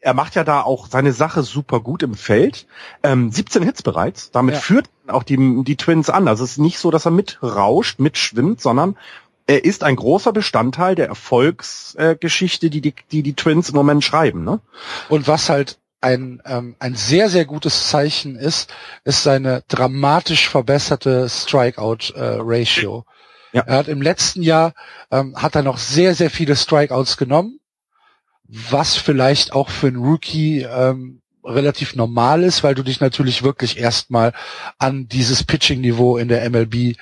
[0.00, 2.66] er macht ja da auch seine Sache super gut im Feld.
[3.02, 4.30] Ähm, 17 Hits bereits.
[4.30, 4.60] Damit ja.
[4.60, 6.28] führt auch die, die Twins an.
[6.28, 8.96] Also es ist nicht so, dass er mitrauscht, mitschwimmt, sondern
[9.46, 14.04] er ist ein großer Bestandteil der Erfolgsgeschichte, äh, die, die die die Twins im Moment
[14.04, 14.44] schreiben.
[14.44, 14.60] Ne?
[15.08, 18.72] Und was halt ein, ähm, ein sehr, sehr gutes Zeichen ist,
[19.04, 23.04] ist seine dramatisch verbesserte Strikeout-Ratio.
[23.52, 23.62] Äh, ja.
[23.66, 24.74] Er hat im letzten Jahr,
[25.10, 27.60] ähm, hat er noch sehr, sehr viele Strikeouts genommen,
[28.44, 33.78] was vielleicht auch für einen Rookie ähm, relativ normal ist, weil du dich natürlich wirklich
[33.78, 34.32] erstmal
[34.78, 36.96] an dieses Pitching-Niveau in der MLB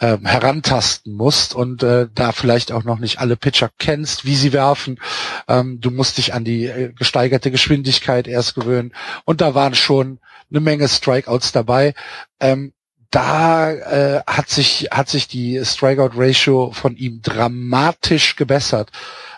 [0.00, 4.52] ähm, herantasten musst und äh, da vielleicht auch noch nicht alle Pitcher kennst, wie sie
[4.52, 4.98] werfen.
[5.46, 8.92] Ähm, du musst dich an die äh, gesteigerte Geschwindigkeit erst gewöhnen.
[9.24, 10.18] Und da waren schon
[10.50, 11.94] eine Menge Strikeouts dabei.
[12.40, 12.72] Ähm,
[13.10, 18.90] da äh, hat sich hat sich die Strikeout Ratio von ihm dramatisch gebessert.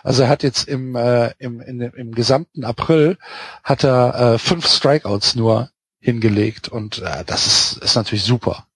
[0.03, 3.17] Also er hat jetzt im äh, im, in, im gesamten April
[3.63, 8.67] hat er äh, fünf Strikeouts nur hingelegt und äh, das ist ist natürlich super.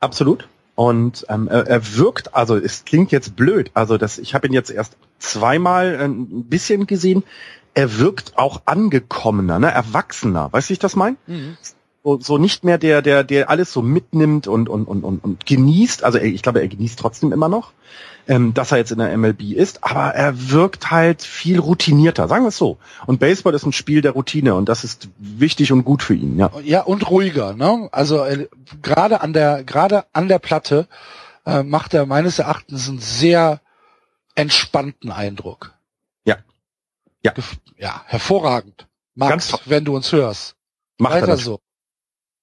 [0.00, 0.48] Absolut.
[0.74, 4.52] Und ähm, er, er wirkt, also es klingt jetzt blöd, also das, ich habe ihn
[4.52, 7.22] jetzt erst zweimal äh, ein bisschen gesehen.
[7.74, 10.52] Er wirkt auch angekommener, ne, erwachsener.
[10.52, 11.16] Weißt du, ich das meine?
[11.26, 11.56] Mhm.
[12.04, 15.46] So, so nicht mehr der, der, der alles so mitnimmt und und und und, und
[15.46, 16.04] genießt.
[16.04, 17.72] Also ich glaube, er genießt trotzdem immer noch
[18.26, 22.44] ähm, dass er jetzt in der MLB ist, aber er wirkt halt viel routinierter, sagen
[22.44, 22.78] wir es so.
[23.06, 26.38] Und Baseball ist ein Spiel der Routine und das ist wichtig und gut für ihn,
[26.38, 26.50] ja.
[26.62, 27.88] Ja, und ruhiger, ne?
[27.92, 28.48] Also äh,
[28.82, 30.88] gerade an der gerade an der Platte
[31.44, 33.60] äh, macht er meines Erachtens einen sehr
[34.34, 35.74] entspannten Eindruck.
[36.24, 36.36] Ja.
[37.22, 37.32] Ja.
[37.76, 38.86] Ja, hervorragend.
[39.14, 40.56] Max, wenn du uns hörst.
[40.98, 41.60] Macht Weiter er so.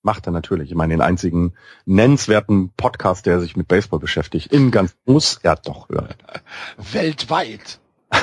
[0.04, 0.72] Macht er natürlich.
[0.72, 1.54] Ich meine, den einzigen
[1.86, 6.16] nennenswerten Podcast, der sich mit Baseball beschäftigt, in ganz muss er doch hören.
[6.92, 7.80] Weltweit.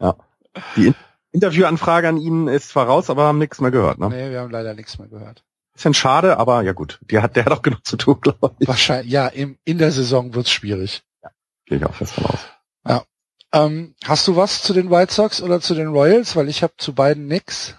[0.00, 0.16] ja.
[0.76, 0.94] Die In
[1.32, 4.08] Interviewanfrage an ihn ist zwar raus, aber haben nichts mehr gehört, ne?
[4.08, 5.44] Nee, wir haben leider nichts mehr gehört.
[5.72, 7.00] Bisschen schade, aber ja gut.
[7.10, 8.68] Der hat, der hat auch genug zu tun, glaube ich.
[8.68, 11.02] Wahrscheinlich, ja, im, in der Saison wird's schwierig.
[11.22, 11.30] Ja,
[11.66, 12.38] gehe ich auch fest von aus.
[12.86, 13.02] Ja.
[13.52, 16.36] Ähm, hast du was zu den White Sox oder zu den Royals?
[16.36, 17.74] Weil ich habe zu beiden nix.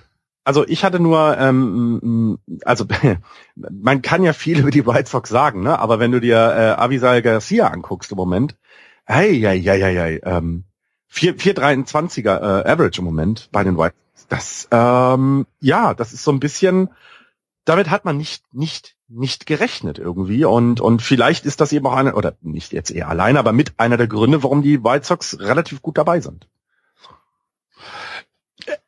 [0.45, 2.85] Also ich hatte nur, ähm, also
[3.55, 5.79] man kann ja viel über die White Sox sagen, ne?
[5.79, 8.55] Aber wenn du dir äh, Avisal Garcia anguckst im Moment,
[9.05, 10.65] hey, ja, ja, ja, ja, ähm,
[11.11, 14.27] 4,23er äh, Average im Moment bei den White Sox.
[14.29, 16.89] Das, ähm, ja, das ist so ein bisschen,
[17.65, 21.93] damit hat man nicht, nicht, nicht gerechnet irgendwie und und vielleicht ist das eben auch
[21.93, 25.39] einer oder nicht jetzt eher alleine, aber mit einer der Gründe, warum die White Sox
[25.39, 26.47] relativ gut dabei sind.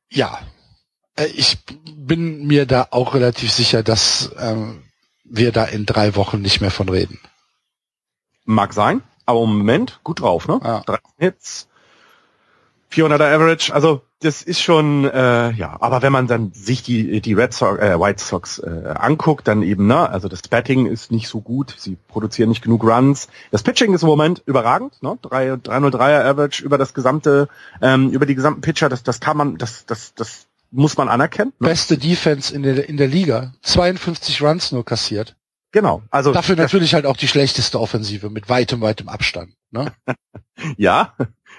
[0.09, 0.56] Ja, äh,
[1.25, 1.57] ich
[1.95, 4.83] bin mir da auch relativ sicher, dass ähm,
[5.23, 7.19] wir da in drei Wochen nicht mehr von reden.
[8.45, 10.59] Mag sein, aber im Moment gut drauf, ne?
[10.63, 10.81] Ja.
[10.81, 11.67] 13 Hits,
[12.91, 17.33] 400er Average, also das ist schon, äh, ja, aber wenn man dann sich die die
[17.33, 21.27] Red Sox, äh, White Sox äh, anguckt, dann eben, ne, also das Batting ist nicht
[21.27, 23.27] so gut, sie produzieren nicht genug Runs.
[23.51, 27.47] Das Pitching ist im Moment überragend, ne, 3, 303er Average über das gesamte,
[27.81, 31.53] ähm, über die gesamten Pitcher, das das kann man, das das das muss man anerkennen.
[31.59, 31.69] Ne?
[31.69, 33.53] Beste Defense in der, in der Liga.
[33.61, 35.35] 52 Runs nur kassiert.
[35.71, 36.01] Genau.
[36.09, 39.53] Also dafür natürlich halt auch die schlechteste Offensive mit weitem, weitem Abstand.
[39.71, 39.93] Ne?
[40.77, 41.13] ja,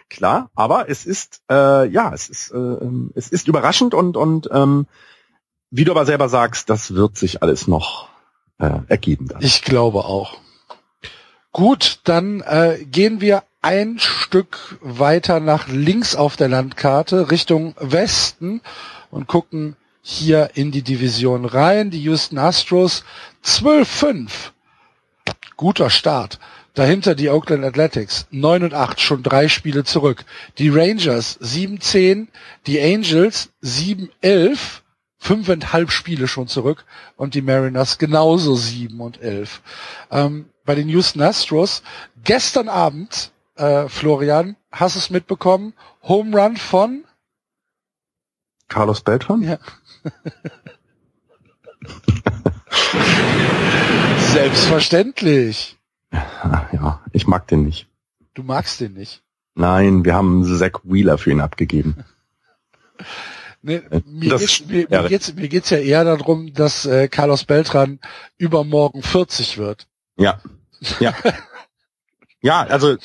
[0.08, 0.50] klar.
[0.54, 2.76] Aber es ist äh, ja, es ist äh,
[3.14, 4.86] es ist überraschend und und ähm,
[5.70, 8.08] wie du aber selber sagst, das wird sich alles noch
[8.58, 9.28] äh, ergeben.
[9.28, 9.42] Dann.
[9.42, 10.38] Ich glaube auch.
[11.52, 18.62] Gut, dann äh, gehen wir ein Stück weiter nach links auf der Landkarte Richtung Westen
[19.10, 21.90] und gucken hier in die Division rein.
[21.90, 23.04] Die Houston Astros
[23.44, 24.30] 12-5.
[25.56, 26.38] Guter Start.
[26.74, 30.24] Dahinter die Oakland Athletics 9 und 8, schon drei Spiele zurück.
[30.58, 32.28] Die Rangers 7-10,
[32.68, 34.82] die Angels 7-11,
[35.18, 36.84] fünfeinhalb Spiele schon zurück
[37.16, 39.60] und die Mariners genauso 7 und 11.
[40.12, 41.82] Ähm, bei den Houston Astros
[42.22, 45.74] gestern Abend, äh, Florian, hast es mitbekommen?
[46.04, 47.02] Home Run von
[48.68, 49.42] Carlos Beltran?
[49.42, 49.58] Ja.
[54.32, 55.76] Selbstverständlich.
[56.12, 57.88] Ja, ich mag den nicht.
[58.34, 59.22] Du magst den nicht.
[59.54, 62.04] Nein, wir haben Zach Wheeler für ihn abgegeben.
[63.60, 67.44] Nee, mir, das, geht's, mir, mir, geht's, mir geht's ja eher darum, dass äh, Carlos
[67.44, 67.98] Beltran
[68.36, 69.88] übermorgen 40 wird.
[70.16, 70.40] Ja,
[71.00, 71.12] ja.
[72.40, 72.96] Ja, also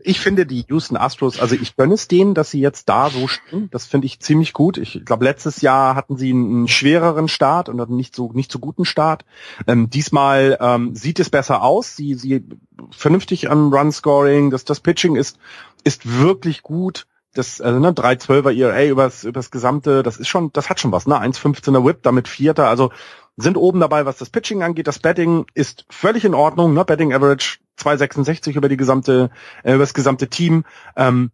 [0.00, 3.26] ich finde die Houston Astros, also ich gönne es denen, dass sie jetzt da so
[3.26, 3.70] stehen.
[3.70, 4.76] Das finde ich ziemlich gut.
[4.76, 8.58] Ich glaube, letztes Jahr hatten sie einen schwereren Start und einen nicht so nicht so
[8.58, 9.24] guten Start.
[9.66, 11.96] Ähm, diesmal ähm, sieht es besser aus.
[11.96, 12.44] Sie sie
[12.90, 14.50] vernünftig am Run Scoring.
[14.50, 15.38] Das das Pitching ist
[15.82, 17.06] ist wirklich gut.
[17.32, 21.06] Das also ne 312er ERA übers übers gesamte, das ist schon, das hat schon was,
[21.06, 21.16] ne?
[21.18, 22.68] 1,15er Whip, damit Vierter.
[22.68, 22.92] Also
[23.36, 24.86] sind oben dabei, was das Pitching angeht.
[24.86, 26.74] Das Betting ist völlig in Ordnung.
[26.74, 26.84] Ne?
[26.84, 29.30] Betting Average 2,66 über die gesamte,
[29.62, 30.64] äh, über das gesamte Team.
[30.96, 31.30] Ähm,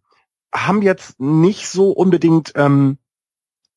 [0.53, 2.97] haben jetzt nicht so unbedingt, ähm,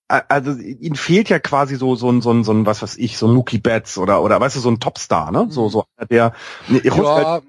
[0.06, 3.16] also ihnen fehlt ja quasi so so ein so ein so ein was weiß ich
[3.16, 6.34] so ein Mookie Betts oder oder weißt du so ein Topstar ne so so der
[6.68, 7.40] ne, ja,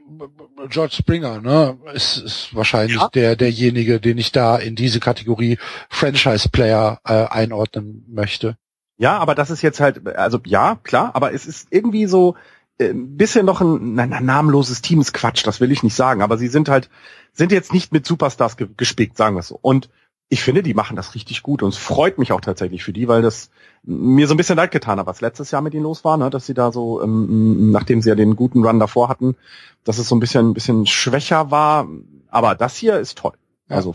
[0.69, 3.09] George Springer ne ist, ist wahrscheinlich ja.
[3.09, 8.57] der derjenige den ich da in diese Kategorie Franchise Player äh, einordnen möchte
[8.97, 12.35] ja, aber das ist jetzt halt, also ja, klar, aber es ist irgendwie so
[12.77, 15.95] äh, ein bisschen noch ein, ein, ein namenloses Team ist Quatsch, das will ich nicht
[15.95, 16.89] sagen, aber sie sind halt,
[17.33, 19.59] sind jetzt nicht mit Superstars ge gespickt, sagen wir es so.
[19.61, 19.89] Und
[20.27, 23.07] ich finde, die machen das richtig gut und es freut mich auch tatsächlich für die,
[23.07, 23.51] weil das
[23.83, 26.29] mir so ein bisschen leid getan hat, was letztes Jahr mit ihnen los war, ne?
[26.31, 29.35] dass sie da so, ähm, nachdem sie ja den guten Run davor hatten,
[29.83, 31.87] dass es so ein bisschen, ein bisschen schwächer war.
[32.29, 33.33] Aber das hier ist toll.
[33.69, 33.75] Ja.
[33.75, 33.93] Also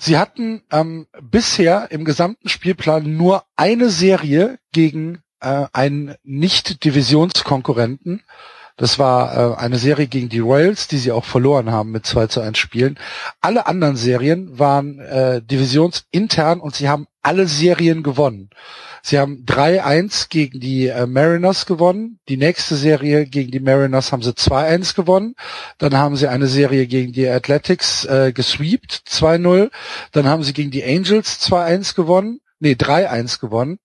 [0.00, 8.22] Sie hatten ähm, bisher im gesamten Spielplan nur eine Serie gegen äh, einen Nicht-Divisionskonkurrenten.
[8.78, 12.28] Das war äh, eine Serie gegen die Royals, die sie auch verloren haben mit 2
[12.28, 12.98] zu 1 Spielen.
[13.40, 18.50] Alle anderen Serien waren äh, divisionsintern und sie haben alle Serien gewonnen.
[19.02, 22.20] Sie haben 3-1 gegen die äh, Mariners gewonnen.
[22.28, 25.34] Die nächste Serie gegen die Mariners haben sie 2-1 gewonnen.
[25.78, 29.70] Dann haben sie eine Serie gegen die Athletics äh, gesweept, 2-0.
[30.12, 33.78] Dann haben sie gegen die Angels 2-1 gewonnen nee, 3-1 gewonnen.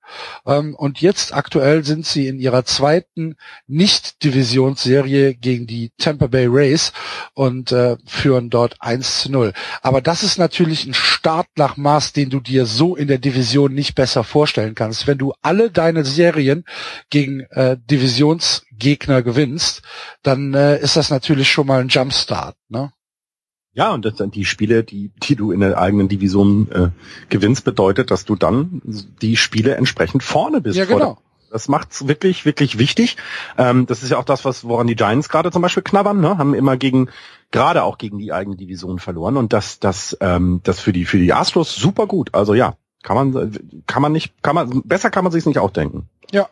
[0.46, 3.36] Ähm, und jetzt aktuell sind sie in ihrer zweiten
[3.68, 6.94] Nicht-Divisionsserie gegen die Tampa Bay Rays
[7.34, 9.54] und äh, führen dort 1 zu 0.
[9.82, 13.74] Aber das ist natürlich ein Start nach Maß, den du dir so in der Division
[13.74, 15.08] nicht besser vorstellen kannst.
[15.08, 16.66] Wenn du alle deine Serien
[17.10, 19.82] gegen äh, Divisionsgegner gewinnst,
[20.22, 22.56] dann äh, ist das natürlich schon mal ein Jumpstart.
[22.70, 22.92] Ne?
[23.76, 26.90] Ja, und das, die Spiele, die, die du in der eigenen Division äh,
[27.30, 28.82] gewinnst, bedeutet, dass du dann
[29.22, 30.78] die Spiele entsprechend vorne bist.
[30.78, 31.18] Ja, genau.
[31.50, 33.18] Das macht's wirklich, wirklich wichtig.
[33.58, 36.38] Ähm, das ist ja auch das, was woran die Giants gerade zum Beispiel knabbern, ne?
[36.38, 37.10] haben immer gegen,
[37.52, 39.38] gerade auch gegen die eigene Division verloren.
[39.38, 42.34] Und das, das, ähm, das für die für die Astros super gut.
[42.34, 45.70] Also ja, kann man, kann man nicht, kann man besser kann man sich's nicht auch
[45.70, 46.10] denken.
[46.32, 46.50] Ja.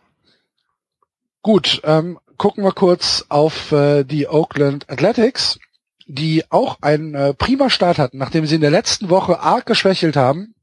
[1.41, 5.60] Gut, ähm, gucken wir kurz auf äh, die Oakland Athletics
[6.07, 10.15] die auch einen äh, prima Start hatten, nachdem sie in der letzten Woche arg geschwächelt
[10.15, 10.53] haben,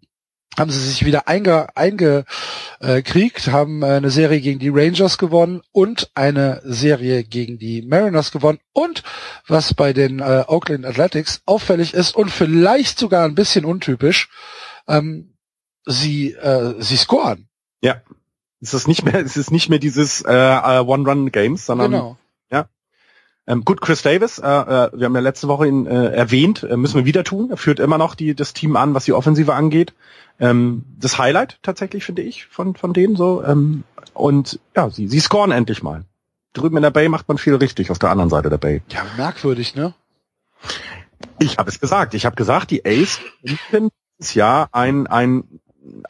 [0.56, 2.24] haben sie sich wieder eingekriegt, einge,
[2.80, 8.32] äh, haben äh, eine Serie gegen die Rangers gewonnen und eine Serie gegen die Mariners
[8.32, 9.02] gewonnen und
[9.46, 14.30] was bei den äh, Oakland Athletics auffällig ist und vielleicht sogar ein bisschen untypisch,
[14.88, 15.34] ähm,
[15.84, 17.48] sie äh, sie scoren.
[17.80, 18.02] Ja,
[18.60, 22.16] es ist nicht mehr es ist nicht mehr dieses äh, äh One-Run-Games, sondern genau.
[23.48, 26.76] Ähm, gut, Chris Davis, äh, äh, wir haben ja letzte Woche ihn äh, erwähnt, äh,
[26.76, 27.50] müssen wir wieder tun.
[27.50, 29.94] Er führt immer noch die, das Team an, was die Offensive angeht.
[30.38, 33.42] Ähm, das Highlight tatsächlich, finde ich, von, von denen so.
[33.42, 36.04] Ähm, und ja, sie, sie scoren endlich mal.
[36.52, 38.82] Drüben in der Bay macht man viel richtig, auf der anderen Seite der Bay.
[38.90, 39.94] Ja, merkwürdig, ne?
[41.38, 42.12] Ich habe es gesagt.
[42.12, 43.18] Ich habe gesagt, die Ace
[43.70, 45.44] könnten dieses Jahr ein, ein,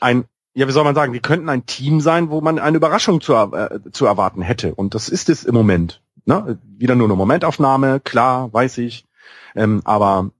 [0.00, 0.24] ein
[0.54, 3.34] ja, wie soll man sagen, die könnten ein Team sein, wo man eine Überraschung zu,
[3.34, 4.74] äh, zu erwarten hätte.
[4.74, 6.00] Und das ist es im Moment.
[6.28, 6.58] Ne?
[6.76, 9.06] Wieder nur eine Momentaufnahme, klar, weiß ich.
[9.54, 10.30] Ähm, aber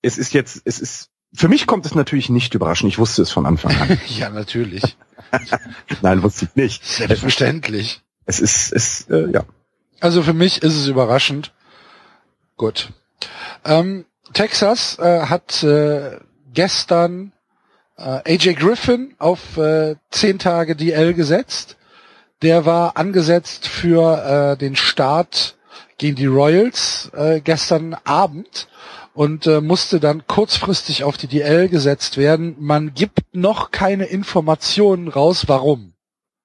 [0.00, 2.90] es ist jetzt, es ist, für mich kommt es natürlich nicht überraschend.
[2.90, 4.00] Ich wusste es von Anfang an.
[4.08, 4.96] ja, natürlich.
[6.00, 6.86] Nein, wusste ich nicht.
[6.86, 8.00] Selbstverständlich.
[8.24, 9.44] Es ist, es, äh, ja.
[10.00, 11.52] Also für mich ist es überraschend.
[12.56, 12.88] Gut.
[13.66, 16.20] Ähm, Texas äh, hat äh,
[16.54, 17.32] gestern
[17.98, 21.76] äh, AJ Griffin auf äh, 10 Tage DL gesetzt.
[22.42, 25.56] Der war angesetzt für äh, den Start
[25.98, 28.68] gegen die Royals äh, gestern Abend
[29.14, 32.54] und äh, musste dann kurzfristig auf die DL gesetzt werden.
[32.58, 35.94] Man gibt noch keine Informationen raus, warum.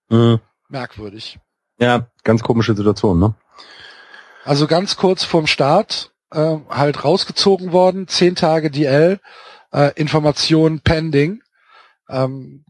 [0.09, 0.39] Mhm.
[0.69, 1.39] Merkwürdig.
[1.79, 3.35] Ja, ganz komische Situation, ne?
[4.45, 9.19] Also ganz kurz vorm Start äh, halt rausgezogen worden, zehn Tage DL,
[9.73, 11.41] äh, Information pending.
[12.09, 12.65] Ähm,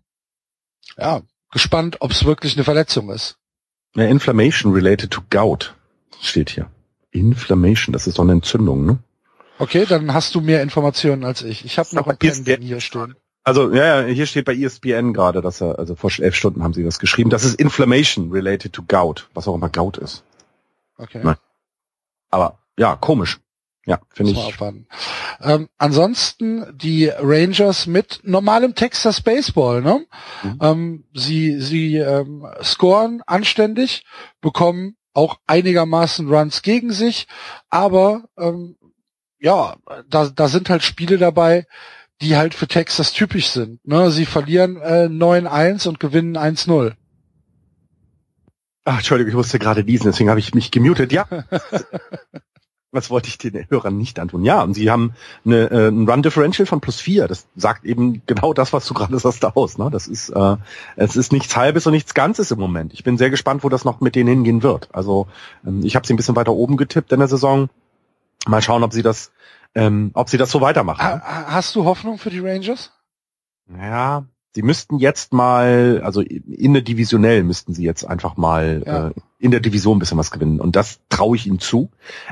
[0.97, 1.21] ja,
[1.51, 3.37] gespannt, ob es wirklich eine Verletzung ist.
[3.95, 5.73] Ja, Inflammation related to gout
[6.21, 6.69] steht hier.
[7.11, 8.99] Inflammation, das ist doch eine Entzündung, ne?
[9.59, 11.65] Okay, dann hast du mehr Informationen als ich.
[11.65, 13.15] Ich habe noch ein Pending hier stehen.
[13.43, 16.73] Also ja, ja, hier steht bei ESPN gerade, dass er, also vor elf Stunden haben
[16.73, 17.29] sie das geschrieben.
[17.29, 20.23] Das ist Inflammation related to gout, was auch immer Gout ist.
[20.97, 21.21] Okay.
[21.23, 21.35] Nein.
[22.29, 23.39] Aber ja, komisch.
[23.85, 24.57] Ja, finde ich.
[25.41, 29.81] Ähm, ansonsten die Rangers mit normalem Texas Baseball.
[29.81, 30.05] Ne?
[30.43, 30.59] Mhm.
[30.61, 34.05] Ähm, sie sie ähm, scoren anständig,
[34.39, 37.27] bekommen auch einigermaßen Runs gegen sich,
[37.69, 38.77] aber ähm,
[39.39, 39.75] ja,
[40.07, 41.65] da, da sind halt Spiele dabei,
[42.21, 43.85] die halt für Texas typisch sind.
[43.85, 44.11] Ne?
[44.11, 46.93] Sie verlieren äh, 9-1 und gewinnen 1-0.
[48.85, 51.11] Ach, Entschuldigung, ich musste gerade diesen, deswegen habe ich mich gemutet.
[51.11, 51.27] Ja.
[52.93, 54.43] Was wollte ich den Hörern nicht antun?
[54.43, 55.13] Ja, und sie haben
[55.45, 57.27] eine, äh, ein Run Differential von plus vier.
[57.29, 59.77] Das sagt eben genau das, was du gerade sagst, aus.
[59.77, 59.89] Ne?
[59.89, 60.57] Das ist, äh,
[60.97, 62.93] es ist nichts Halbes und nichts Ganzes im Moment.
[62.93, 64.89] Ich bin sehr gespannt, wo das noch mit denen hingehen wird.
[64.93, 65.27] Also
[65.65, 67.69] ähm, ich habe sie ein bisschen weiter oben getippt in der Saison.
[68.45, 69.31] Mal schauen, ob sie das,
[69.73, 71.01] ähm, ob sie das so weitermachen.
[71.01, 72.91] Ha, ha- hast du Hoffnung für die Rangers?
[73.69, 79.07] Ja, sie müssten jetzt mal, also in der Divisionell müssten sie jetzt einfach mal Ja.
[79.07, 80.59] äh, in der Division ein bisschen was gewinnen.
[80.59, 81.89] Und das traue ich ihnen zu.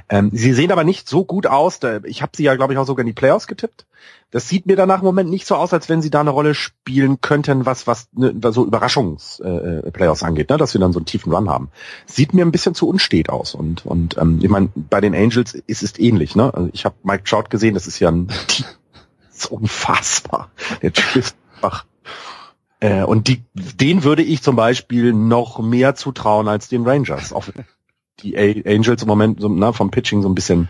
[0.09, 1.79] Ähm, sie sehen aber nicht so gut aus.
[1.79, 3.87] Da, ich habe sie ja, glaube ich, auch sogar in die Playoffs getippt.
[4.29, 6.53] Das sieht mir danach im Moment nicht so aus, als wenn sie da eine Rolle
[6.53, 10.57] spielen könnten, was was ne, so Überraschungs-Playoffs äh, Playoffs angeht, ne?
[10.57, 11.69] dass wir dann so einen tiefen Run haben.
[12.05, 13.55] Sieht mir ein bisschen zu unstet aus.
[13.55, 16.35] Und und ähm, ich meine, bei den Angels ist es ähnlich.
[16.35, 16.53] Ne?
[16.53, 18.65] Also ich habe Mike Trout gesehen, das ist ja ein das
[19.31, 20.51] ist unfassbar.
[20.83, 21.85] Der Typ ist einfach
[22.79, 27.33] äh, und die, den würde ich zum Beispiel noch mehr zutrauen als den Rangers.
[27.33, 27.47] Auch
[28.21, 30.69] die A Angels im Moment so, ne, vom Pitching so ein bisschen,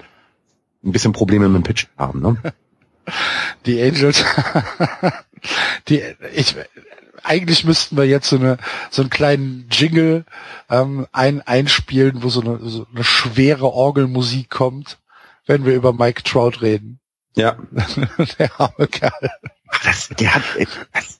[0.83, 2.21] ein bisschen Probleme mit dem Pitching haben.
[2.21, 2.37] Ne?
[3.65, 4.23] Die Angels,
[5.87, 6.03] die,
[6.35, 6.55] ich,
[7.23, 8.57] eigentlich müssten wir jetzt so eine,
[8.91, 10.25] so einen kleinen Jingle
[10.69, 14.99] ähm, ein, einspielen, wo so eine, so eine schwere Orgelmusik kommt,
[15.47, 16.99] wenn wir über Mike Trout reden.
[17.35, 17.57] Ja.
[18.39, 19.31] Der arme Kerl.
[19.83, 20.43] Das, der hat,
[20.93, 21.19] das,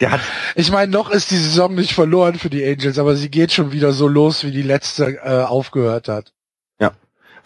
[0.00, 0.20] der hat,
[0.54, 3.72] Ich meine, noch ist die Saison nicht verloren für die Angels, aber sie geht schon
[3.72, 6.32] wieder so los, wie die letzte äh, aufgehört hat.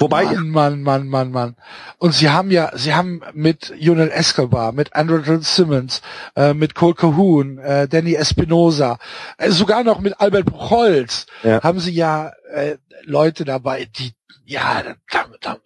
[0.00, 1.56] wobei, Mann, Mann, Mann, Mann, Mann.
[1.98, 6.02] Und sie haben ja, sie haben mit Junel Escobar, mit Andrew Simmons,
[6.36, 8.98] äh, mit Cole Cahoon, äh, Danny Espinosa,
[9.38, 11.60] äh, sogar noch mit Albert Buchholz, Ja.
[11.64, 14.12] haben sie ja äh, Leute dabei, die,
[14.44, 15.58] ja, da, da,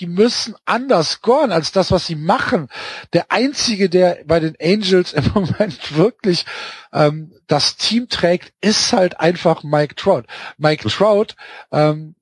[0.00, 2.68] die, müssen anders scoren als das, was sie machen.
[3.12, 6.46] Der einzige, der bei den Angels im Moment wirklich
[6.92, 10.24] ähm, das Team trägt, ist halt einfach Mike Trout.
[10.56, 11.34] Mike Trout,
[11.72, 12.14] ähm,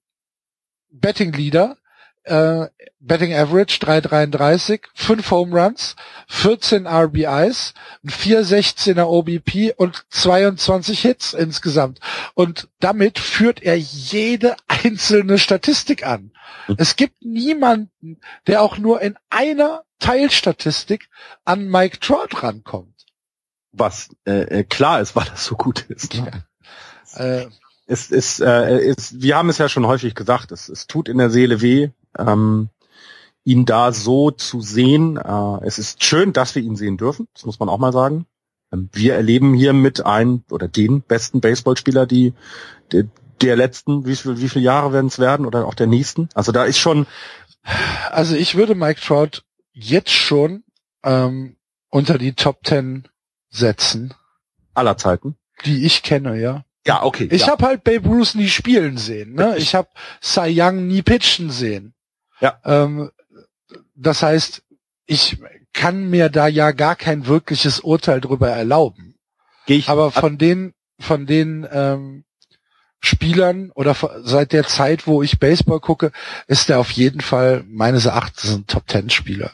[0.90, 1.76] Betting Leader,
[2.26, 2.66] äh,
[2.98, 5.94] Betting Average 3,33, 5 Home Runs,
[6.26, 7.72] 14 RBIs,
[8.04, 12.00] ein 4,16er OBP und 22 Hits insgesamt.
[12.34, 16.32] Und damit führt er jede einzelne Statistik an.
[16.76, 21.09] Es gibt niemanden, der auch nur in einer Teilstatistik
[21.44, 22.94] an Mike Trout rankommt.
[23.72, 26.20] was äh, äh, klar ist, weil das so gut ist.
[27.14, 27.47] Äh,
[27.86, 31.18] es ist, äh, ist, wir haben es ja schon häufig gesagt, es, es tut in
[31.18, 32.68] der Seele weh, ähm,
[33.44, 35.16] ihn da so zu sehen.
[35.16, 38.26] Äh, es ist schön, dass wir ihn sehen dürfen, das muss man auch mal sagen.
[38.72, 42.34] Ähm, wir erleben hier mit einem oder den besten Baseballspieler, die
[42.90, 43.05] der,
[43.43, 46.28] der letzten, wie viel, wie viele Jahre werden es werden oder auch der nächsten.
[46.34, 47.07] Also da ist schon,
[48.11, 50.64] Also ich würde Mike Trout jetzt schon
[51.05, 51.57] ähm,
[51.91, 53.09] unter die Top Ten
[53.51, 54.14] setzen,
[54.74, 55.37] aller Zeiten.
[55.64, 56.64] die ich kenne, ja.
[56.87, 57.28] Ja, okay.
[57.32, 57.49] Ich ja.
[57.49, 59.57] habe halt Babe Ruth nie spielen sehen, ne?
[59.59, 59.89] Ich habe
[60.22, 61.95] Cy Young nie pitchen sehen.
[62.41, 62.61] Ja.
[62.64, 63.11] Ähm,
[63.97, 64.62] das heißt,
[65.07, 65.39] ich
[65.72, 69.16] kann mir da ja gar kein wirkliches Urteil drüber erlauben.
[69.66, 72.24] Geh ich, Aber von den von den ähm,
[73.07, 76.12] Spielern oder seit der Zeit, wo ich Baseball gucke,
[76.46, 79.50] ist er auf jeden Fall meines Erachtens ein Top Ten Spieler.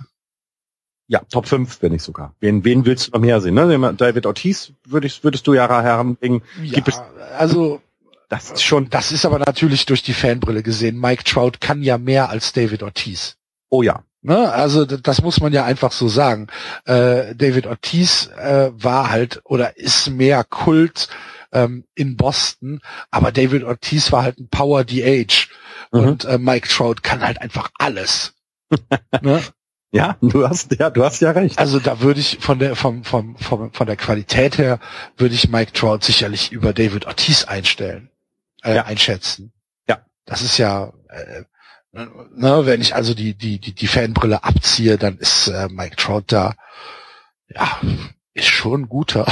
[1.08, 2.34] ja, Top 5, wenn nicht sogar.
[2.40, 3.54] Wen, wen willst du noch mehr sehen?
[3.54, 3.94] Ne?
[3.96, 6.42] David Ortiz würdest, würdest du ja heranbringen.
[6.62, 6.82] Ja,
[7.38, 7.80] also
[8.32, 8.88] Das ist schon.
[8.88, 10.98] Das ist aber natürlich durch die Fanbrille gesehen.
[10.98, 13.36] Mike Trout kann ja mehr als David Ortiz.
[13.68, 14.04] Oh ja.
[14.22, 14.50] Ne?
[14.50, 16.46] Also das muss man ja einfach so sagen.
[16.86, 21.08] Äh, David Ortiz äh, war halt oder ist mehr Kult
[21.52, 22.80] ähm, in Boston,
[23.10, 25.48] aber David Ortiz war halt ein Power DH
[25.92, 26.00] mhm.
[26.00, 28.34] und äh, Mike Trout kann halt einfach alles.
[29.20, 29.42] ne?
[29.94, 31.58] Ja, du hast ja, du hast ja recht.
[31.58, 34.80] Also da würde ich von der vom, vom, vom von der Qualität her
[35.18, 38.08] würde ich Mike Trout sicherlich über David Ortiz einstellen,
[38.64, 38.84] äh, ja.
[38.86, 39.52] einschätzen.
[39.86, 41.44] Ja, das ist ja äh,
[41.92, 46.24] ne, wenn ich also die die die die Fanbrille abziehe, dann ist äh, Mike Trout
[46.28, 46.54] da
[47.48, 47.78] ja
[48.32, 49.26] ist schon guter.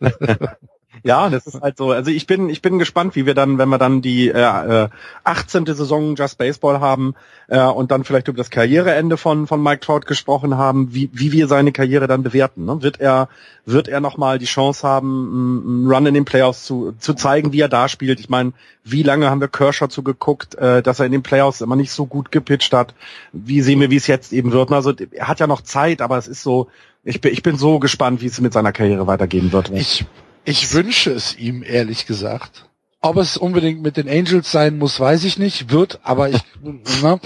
[1.04, 1.92] Ja, das ist halt so.
[1.92, 4.88] Also ich bin, ich bin gespannt, wie wir dann, wenn wir dann die äh,
[5.24, 5.66] 18.
[5.66, 7.14] Äh, Saison Just Baseball haben
[7.48, 11.32] äh, und dann vielleicht über das Karriereende von von Mike Trout gesprochen haben, wie, wie
[11.32, 12.64] wir seine Karriere dann bewerten.
[12.64, 12.82] Ne?
[12.82, 13.28] Wird er,
[13.64, 17.60] wird er nochmal die Chance haben, einen Run in den Playoffs zu, zu zeigen, wie
[17.60, 18.20] er da spielt?
[18.20, 18.52] Ich meine,
[18.84, 22.06] wie lange haben wir Kershaw zugeguckt, äh, dass er in den Playoffs immer nicht so
[22.06, 22.94] gut gepitcht hat?
[23.32, 24.72] Wie sehen wir, wie es jetzt eben wird?
[24.72, 26.68] Also er hat ja noch Zeit, aber es ist so,
[27.04, 29.70] ich bin, ich bin so gespannt, wie es mit seiner Karriere weitergehen wird.
[29.70, 30.06] Ich
[30.48, 32.64] ich wünsche es ihm, ehrlich gesagt.
[33.02, 35.70] Ob es unbedingt mit den Angels sein muss, weiß ich nicht.
[35.70, 36.40] Wird, aber ich,
[37.02, 37.20] ne,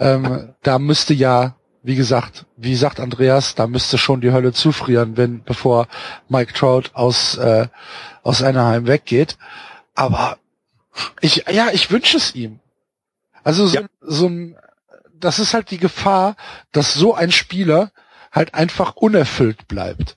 [0.00, 1.54] ähm, da müsste ja,
[1.84, 5.86] wie gesagt, wie sagt Andreas, da müsste schon die Hölle zufrieren, wenn, bevor
[6.28, 7.68] Mike Trout aus, äh,
[8.24, 9.38] aus Anaheim weggeht.
[9.94, 10.38] Aber
[11.20, 12.58] ich, ja, ich wünsche es ihm.
[13.44, 13.82] Also so, ja.
[14.00, 14.56] so ein,
[15.14, 16.34] das ist halt die Gefahr,
[16.72, 17.92] dass so ein Spieler
[18.32, 20.16] halt einfach unerfüllt bleibt.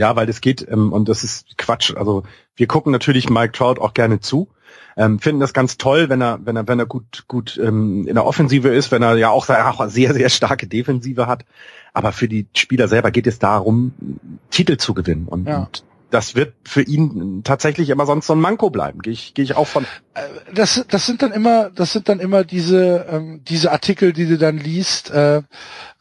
[0.00, 1.94] Ja, weil das geht, ähm, und das ist Quatsch.
[1.94, 2.22] Also
[2.56, 4.48] wir gucken natürlich Mike Trout auch gerne zu.
[4.96, 8.14] Ähm, finden das ganz toll, wenn er, wenn er, wenn er gut, gut ähm, in
[8.14, 11.44] der Offensive ist, wenn er ja auch, auch sehr, sehr starke Defensive hat.
[11.92, 13.92] Aber für die Spieler selber geht es darum,
[14.48, 15.26] Titel zu gewinnen.
[15.28, 15.64] Und, ja.
[15.64, 19.02] und das wird für ihn tatsächlich immer sonst so ein Manko bleiben.
[19.02, 19.84] Gehe ich, gehe ich auch von.
[20.14, 20.22] Äh,
[20.54, 24.38] das, das sind dann immer, das sind dann immer diese, ähm, diese Artikel, die du
[24.38, 25.10] dann liest.
[25.10, 25.42] Äh,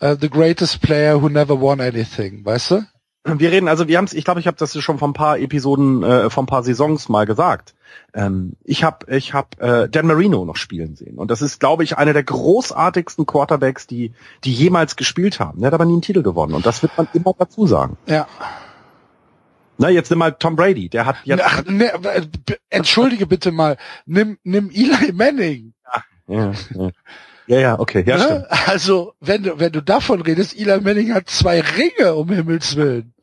[0.02, 2.86] uh, the greatest player who never won anything, weißt du?
[3.26, 5.38] Wir reden, also wir haben es, ich glaube, ich habe das schon vor ein paar
[5.40, 7.76] Episoden, äh, vor ein paar Saisons mal gesagt.
[8.14, 11.18] Ähm, ich habe ich hab, äh, Dan Marino noch spielen sehen.
[11.18, 14.14] Und das ist, glaube ich, einer der großartigsten Quarterbacks, die,
[14.46, 15.60] die jemals gespielt haben.
[15.60, 16.54] Der hat aber nie einen Titel gewonnen.
[16.54, 17.98] Und das wird man immer dazu sagen.
[18.08, 18.28] Ja.
[19.78, 20.90] Na, jetzt nimm mal Tom Brady.
[20.90, 21.44] Der hat jetzt.
[21.44, 21.92] Ach, ne,
[22.70, 23.78] entschuldige bitte mal.
[24.06, 25.74] Nimm, nimm Eli Manning.
[26.28, 26.90] Ja, ja, ja.
[27.50, 28.04] Ja, ja, okay.
[28.06, 28.48] Ja, ne?
[28.68, 33.16] Also, wenn du, wenn du davon redest, Eli Manning hat zwei Ringe, um Himmels Willen.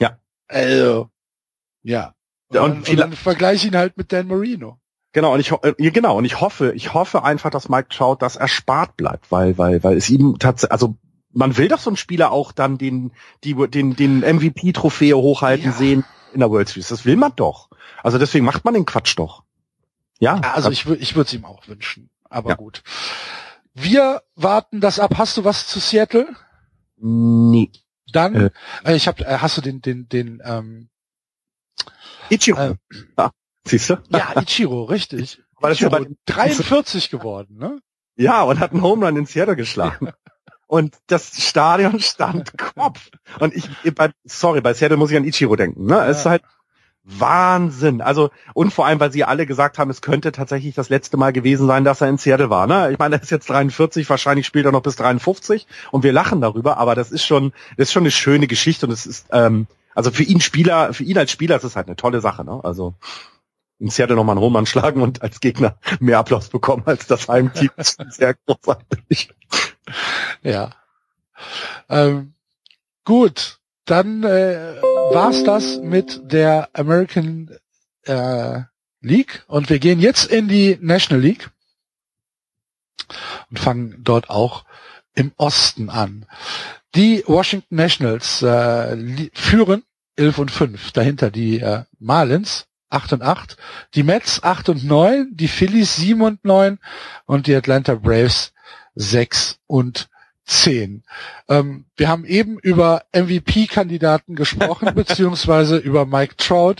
[0.00, 0.18] Ja.
[0.48, 1.10] Also,
[1.84, 2.14] ja.
[2.48, 4.80] Und, und, und dann vergleich ihn halt mit Dan Marino.
[5.12, 8.34] Genau, und ich äh, genau, und ich hoffe, ich hoffe einfach, dass Mike Trout das
[8.34, 10.96] erspart bleibt, weil, weil, weil es ihm tatsächlich, also
[11.32, 13.12] man will doch so einen Spieler auch dann den,
[13.44, 15.72] die, den, den MVP-Trophäe hochhalten ja.
[15.72, 16.88] sehen in der World Series.
[16.88, 17.70] Das will man doch.
[18.02, 19.44] Also deswegen macht man den Quatsch doch.
[20.18, 20.40] Ja.
[20.40, 22.10] Also ich, ich würde es ihm auch wünschen.
[22.36, 22.56] Aber ja.
[22.56, 22.82] gut.
[23.72, 25.14] Wir warten das ab.
[25.16, 26.28] Hast du was zu Seattle?
[26.98, 27.70] Nee.
[28.12, 28.50] Dann, äh,
[28.84, 30.90] äh ich habe, äh, hast du den, den, den, ähm,
[32.28, 32.60] Ichiro.
[32.60, 32.74] Äh,
[33.16, 33.30] ah,
[33.64, 33.96] siehst du?
[34.10, 35.42] Ja, Ichiro, richtig.
[35.60, 37.80] Weil Ichiro, ja 43 geworden, ne?
[38.16, 40.12] Ja, und hat einen Home Run in Seattle geschlagen.
[40.66, 43.10] und das Stadion stand Kopf.
[43.40, 45.86] Und ich, bei, sorry, bei Seattle muss ich an Ichiro denken.
[45.86, 45.94] Ne?
[45.94, 46.06] Ja.
[46.06, 46.42] Es ist halt
[47.06, 48.00] Wahnsinn.
[48.00, 51.32] Also, und vor allem, weil sie alle gesagt haben, es könnte tatsächlich das letzte Mal
[51.32, 52.66] gewesen sein, dass er in Seattle war.
[52.66, 52.90] Ne?
[52.92, 56.40] Ich meine, er ist jetzt 43, wahrscheinlich spielt er noch bis 53 und wir lachen
[56.40, 59.68] darüber, aber das ist schon, das ist schon eine schöne Geschichte und es ist, ähm,
[59.94, 62.60] also für ihn Spieler, für ihn als Spieler ist es halt eine tolle Sache, ne?
[62.64, 62.94] Also
[63.78, 67.70] in Seattle nochmal einen Roman schlagen und als Gegner mehr Applaus bekommen als das Heimteam.
[67.76, 69.30] ist sehr großartig.
[70.42, 70.70] Ja.
[71.88, 72.34] Ähm,
[73.04, 73.55] gut,
[73.86, 74.76] dann äh,
[75.12, 77.50] war's das mit der American
[78.02, 78.60] äh,
[79.00, 79.44] League.
[79.46, 81.50] Und wir gehen jetzt in die National League
[83.50, 84.64] und fangen dort auch
[85.14, 86.26] im Osten an.
[86.94, 89.84] Die Washington Nationals äh, führen
[90.16, 93.56] 11 und 5, dahinter die äh, Marlins 8 und 8,
[93.94, 96.78] die Mets 8 und 9, die Phillies 7 und 9
[97.26, 98.52] und die Atlanta Braves
[98.94, 100.08] 6 und
[100.46, 101.02] 10.
[101.48, 106.76] Ähm, wir haben eben über MVP-Kandidaten gesprochen, beziehungsweise über Mike Trout.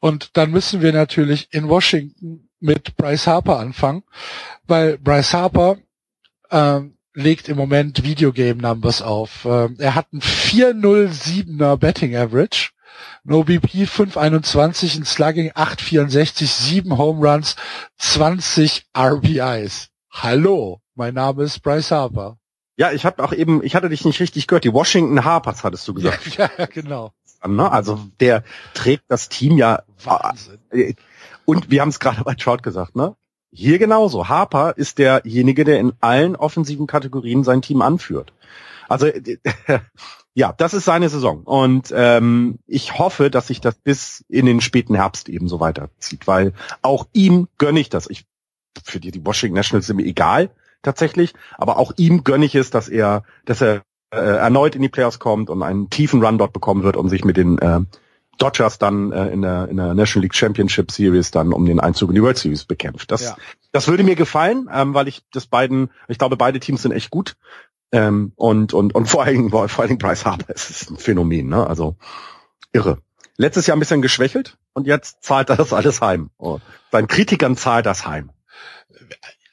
[0.00, 4.02] Und dann müssen wir natürlich in Washington mit Bryce Harper anfangen,
[4.66, 5.78] weil Bryce Harper
[6.50, 9.44] ähm, legt im Moment Videogame Numbers auf.
[9.44, 12.70] Ähm, er hat ein 407er Betting Average.
[13.24, 17.56] No BP 521, ein Slugging 864, 7 Home Runs,
[17.98, 19.90] 20 RBIs.
[20.10, 22.37] Hallo, mein Name ist Bryce Harper.
[22.78, 24.62] Ja, ich habe auch eben, ich hatte dich nicht richtig gehört.
[24.62, 26.36] Die Washington Harpers hattest du gesagt.
[26.36, 27.12] Ja, ja genau.
[27.44, 27.70] Ne?
[27.70, 30.58] Also der trägt das Team ja Wahnsinn.
[30.70, 30.94] Äh,
[31.44, 33.16] Und wir haben es gerade bei Trout gesagt, ne?
[33.50, 34.28] Hier genauso.
[34.28, 38.32] Harper ist derjenige, der in allen offensiven Kategorien sein Team anführt.
[38.88, 39.08] Also
[40.34, 41.42] ja, das ist seine Saison.
[41.42, 46.28] Und ähm, ich hoffe, dass sich das bis in den späten Herbst eben so weiterzieht,
[46.28, 46.52] weil
[46.82, 48.08] auch ihm gönne ich das.
[48.08, 48.24] Ich,
[48.84, 50.50] für die, die Washington Nationals sind mir egal
[50.82, 54.88] tatsächlich, aber auch ihm gönne ich es, dass er, dass er äh, erneut in die
[54.88, 57.80] Playoffs kommt und einen tiefen Run dort bekommen wird, um sich mit den äh,
[58.38, 62.10] Dodgers dann äh, in, der, in der National League Championship Series dann um den Einzug
[62.10, 63.10] in die World Series bekämpft.
[63.10, 63.36] Das, ja.
[63.72, 67.10] das würde mir gefallen, ähm, weil ich das beiden, ich glaube, beide Teams sind echt
[67.10, 67.36] gut.
[67.90, 71.66] Ähm, und, und, und vor allem, vor allem Bryce Harper, es ist ein Phänomen, ne?
[71.66, 71.96] Also
[72.72, 72.98] irre.
[73.38, 76.30] Letztes Jahr ein bisschen geschwächelt und jetzt zahlt er das alles heim.
[76.38, 76.58] Oh,
[76.92, 78.30] seinen Kritikern zahlt das heim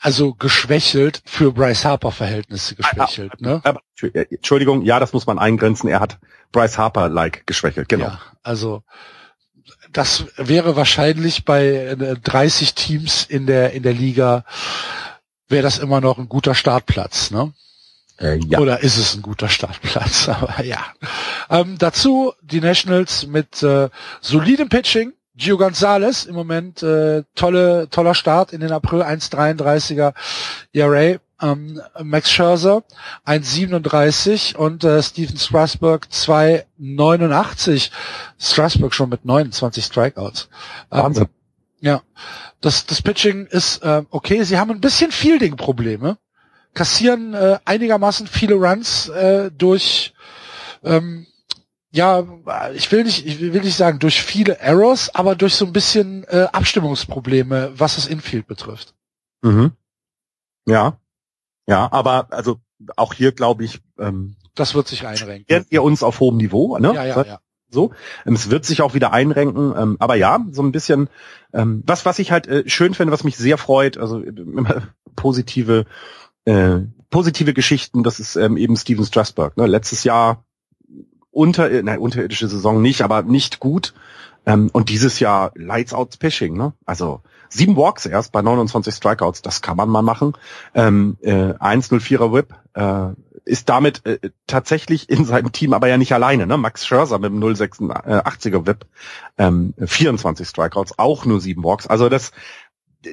[0.05, 3.61] also geschwächelt für Bryce Harper Verhältnisse geschwächelt, ah, ne?
[3.63, 3.81] Aber,
[4.29, 5.89] Entschuldigung, ja, das muss man eingrenzen.
[5.89, 6.19] Er hat
[6.51, 8.05] Bryce Harper like geschwächelt, genau.
[8.05, 8.83] Ja, also
[9.91, 14.45] das wäre wahrscheinlich bei 30 äh, Teams in der in der Liga
[15.47, 17.53] wäre das immer noch ein guter Startplatz, ne?
[18.19, 18.59] Äh, ja.
[18.59, 20.29] Oder ist es ein guter Startplatz?
[20.29, 20.85] Aber ja.
[21.49, 23.89] Ähm, dazu die Nationals mit äh,
[24.21, 30.13] solidem Pitching, Gio Gonzalez im Moment äh, tolle toller Start in den April 1,33er
[30.73, 31.19] ERA.
[31.41, 32.83] Ähm, Max Scherzer
[33.25, 37.91] 1,37 und äh, Steven Strasburg 2,89.
[38.39, 40.47] Strasburg schon mit 29 Strikeouts.
[40.91, 41.27] Ähm, Wahnsinn.
[41.81, 42.03] Ja,
[42.61, 44.43] das das Pitching ist äh, okay.
[44.43, 46.17] Sie haben ein bisschen Fielding-Probleme,
[46.73, 50.13] kassieren äh, einigermaßen viele Runs äh, durch
[50.85, 51.27] ähm,
[51.95, 52.25] ja,
[52.73, 56.25] ich will nicht, ich will nicht sagen durch viele Errors, aber durch so ein bisschen
[56.25, 58.93] äh, Abstimmungsprobleme, was das Infield betrifft.
[59.41, 59.71] Mhm.
[60.67, 60.99] Ja,
[61.67, 62.59] ja, aber also
[62.97, 65.65] auch hier glaube ich, ähm, das wird sich einrenken.
[65.69, 66.93] Ihr uns auf hohem Niveau, ne?
[66.93, 67.39] Ja, ja, ja.
[67.69, 67.91] So,
[68.25, 71.09] ähm, es wird sich auch wieder einrenken, ähm, aber ja, so ein bisschen.
[71.53, 74.83] Ähm, was, was ich halt äh, schön finde, was mich sehr freut, also immer
[75.15, 75.85] positive,
[76.45, 76.79] äh,
[77.09, 78.03] positive Geschichten.
[78.03, 79.57] Das ist ähm, eben Steven Strasberg.
[79.57, 79.65] Ne?
[79.65, 80.44] Letztes Jahr
[81.35, 83.93] unter, nein, unterirdische Saison nicht, aber nicht gut.
[84.45, 86.73] Ähm, und dieses Jahr Lights Out Pitching, ne?
[86.85, 90.33] Also sieben Walks erst bei 29 Strikeouts, das kann man mal machen.
[90.73, 93.13] Ähm, äh, 1-0-4er Whip äh,
[93.43, 96.47] ist damit äh, tatsächlich in seinem Team aber ja nicht alleine.
[96.47, 96.57] Ne?
[96.57, 98.85] Max Scherzer mit dem 0,86er Whip,
[99.37, 101.87] ähm, 24 Strikeouts, auch nur sieben Walks.
[101.87, 102.31] Also das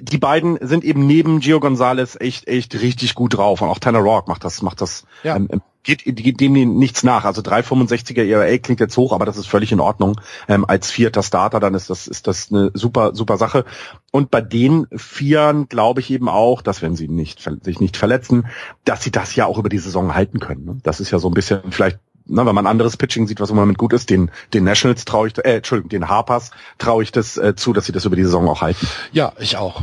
[0.01, 4.01] die beiden sind eben neben Gio Gonzalez echt echt richtig gut drauf und auch Tanner
[4.01, 5.37] Rock macht das macht das ja.
[5.37, 5.49] ähm,
[5.83, 7.25] geht, geht dem nichts nach.
[7.25, 10.21] Also 3,65er ERA klingt jetzt hoch, aber das ist völlig in Ordnung.
[10.49, 13.65] Ähm, als vierter Starter, dann ist das, ist das eine super, super Sache.
[14.11, 18.47] Und bei den Vieren glaube ich eben auch, dass wenn sie nicht, sich nicht verletzen,
[18.85, 20.65] dass sie das ja auch über die Saison halten können.
[20.65, 20.79] Ne?
[20.83, 23.57] Das ist ja so ein bisschen vielleicht na, wenn man anderes Pitching sieht, was im
[23.57, 27.37] Moment gut ist, den, den Nationals traue ich, äh, Entschuldigung, den Harpers traue ich das
[27.37, 28.87] äh, zu, dass sie das über die Saison auch halten.
[29.13, 29.83] Ja, ich auch.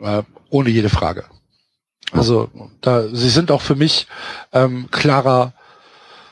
[0.00, 1.24] Äh, ohne jede Frage.
[2.12, 4.06] Also da, sie sind auch für mich
[4.52, 5.52] ähm, klarer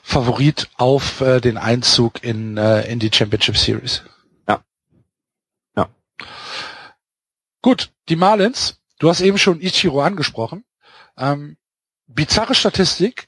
[0.03, 4.03] Favorit auf äh, den Einzug in, äh, in die Championship Series.
[4.49, 4.63] Ja.
[5.77, 5.89] Ja.
[7.61, 10.65] Gut, die Marlins, du hast eben schon Ichiro angesprochen.
[11.19, 11.57] Ähm,
[12.07, 13.27] bizarre Statistik,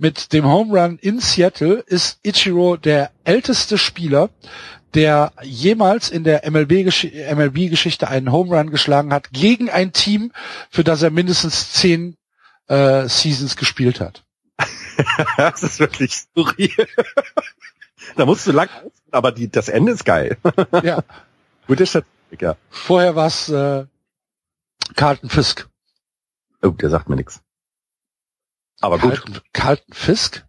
[0.00, 4.30] mit dem Home Run in Seattle ist Ichiro der älteste Spieler,
[4.94, 10.32] der jemals in der MLB-Geschichte einen Home Run geschlagen hat gegen ein Team,
[10.70, 12.16] für das er mindestens zehn
[12.68, 14.24] äh, Seasons gespielt hat.
[15.36, 16.86] das ist wirklich skurril.
[18.16, 18.70] da musst du lang,
[19.10, 20.38] aber die, das Ende ist geil.
[20.82, 21.04] ja.
[21.66, 22.56] Gute Statistik, ja.
[22.70, 23.84] Vorher war es äh,
[24.96, 25.68] Carlton Fisk.
[26.62, 27.42] Oh, der sagt mir nichts.
[28.80, 29.12] Aber gut.
[29.12, 30.46] Carlton, Carlton Fisk?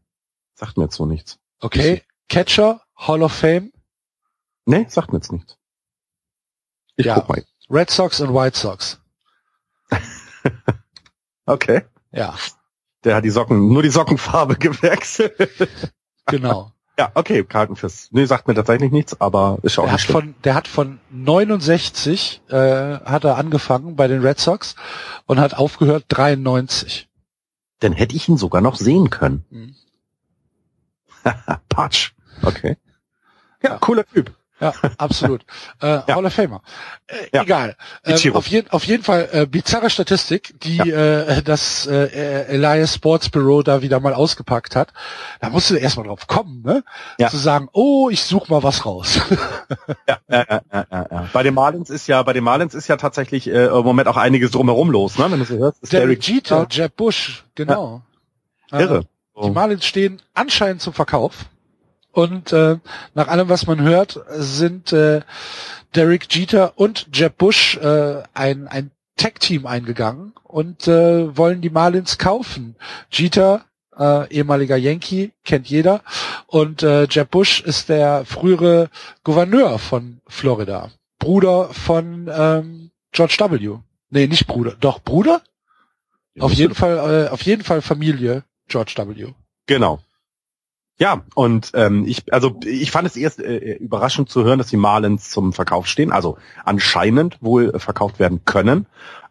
[0.56, 1.40] Sagt mir jetzt so nichts.
[1.60, 2.04] Okay.
[2.30, 3.72] Catcher, Hall of Fame?
[4.66, 5.58] Nee, sagt mir jetzt nichts.
[6.96, 7.44] Ich ja, guck mal.
[7.70, 9.00] Red Sox und White Sox.
[11.46, 11.84] okay.
[12.12, 12.36] Ja.
[13.04, 15.36] Der hat die Socken, nur die Sockenfarbe gewechselt.
[16.26, 16.72] genau.
[17.00, 18.14] Ja, okay, Kartenfest.
[18.14, 21.00] Nee, sagt mir tatsächlich nichts, aber ist auch der nicht hat von, Der hat von
[21.10, 24.76] 69 äh, hat er angefangen bei den Red Sox
[25.26, 27.10] und hat aufgehört 93.
[27.82, 29.46] Dann hätte ich ihn sogar noch sehen können.
[29.50, 29.76] Mhm.
[31.70, 32.14] Patsch.
[32.42, 32.78] Okay.
[33.62, 34.36] Ja, ja, cooler Typ.
[34.62, 35.42] Ja, absolut.
[35.82, 36.04] äh, ja.
[36.08, 36.62] Hall of Famer.
[37.08, 37.42] Äh, ja.
[37.42, 37.76] Egal.
[38.06, 40.86] Ähm, auf, je, auf jeden Fall äh, bizarre Statistik, die ja.
[40.86, 44.94] äh, das äh, Elias Sports Bureau da wieder mal ausgepackt hat.
[45.40, 46.84] Da musst du erstmal drauf kommen, ne?
[47.18, 47.30] Ja.
[47.30, 49.20] Zu sagen, oh, ich such mal was raus.
[50.08, 51.30] ja, ja, ja, ja, ja.
[51.34, 54.18] Bei den Marlins ist ja, bei den Marlins ist ja tatsächlich äh, im Moment auch
[54.18, 55.32] einiges drumherum los, ne?
[55.32, 55.82] Wenn du so hörst.
[55.82, 58.04] Ist Derek Jeter, Jeb Bush, genau.
[58.72, 59.00] Irre.
[59.36, 61.46] Äh, die Marlins stehen anscheinend zum Verkauf.
[62.12, 62.78] Und äh,
[63.14, 65.22] nach allem, was man hört, sind äh,
[65.96, 72.18] Derek Jeter und Jeb Bush äh, ein, ein Tag-Team eingegangen und äh, wollen die Marlins
[72.18, 72.76] kaufen.
[73.10, 73.66] Jeter,
[73.98, 76.02] äh, ehemaliger Yankee, kennt jeder.
[76.48, 78.90] Und äh, Jeb Bush ist der frühere
[79.24, 80.92] Gouverneur von Florida.
[81.20, 83.78] Bruder von ähm, George W.
[84.10, 84.76] Nee, nicht Bruder.
[84.80, 85.42] Doch, Bruder?
[86.34, 89.34] Ja, auf jeden Fall, äh, auf jeden Fall Familie George W.
[89.68, 90.00] Genau.
[91.02, 94.78] Ja, und ähm, ich, also ich fand es erst äh, überraschend zu hören, dass die
[94.78, 98.86] Marlins zum Verkauf stehen, also anscheinend wohl äh, verkauft werden können.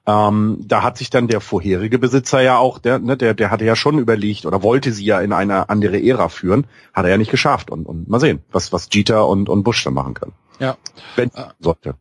[0.05, 3.65] Ähm, da hat sich dann der vorherige Besitzer ja auch, der, ne, der, der hatte
[3.65, 7.19] ja schon überlegt oder wollte sie ja in eine andere Ära führen, hat er ja
[7.19, 7.71] nicht geschafft.
[7.71, 10.33] Und, und mal sehen, was, was Jeter und, und Bush dann machen können.
[10.59, 10.77] Ja.
[11.15, 11.53] Wenn Ah.
[11.61, 11.95] sollte.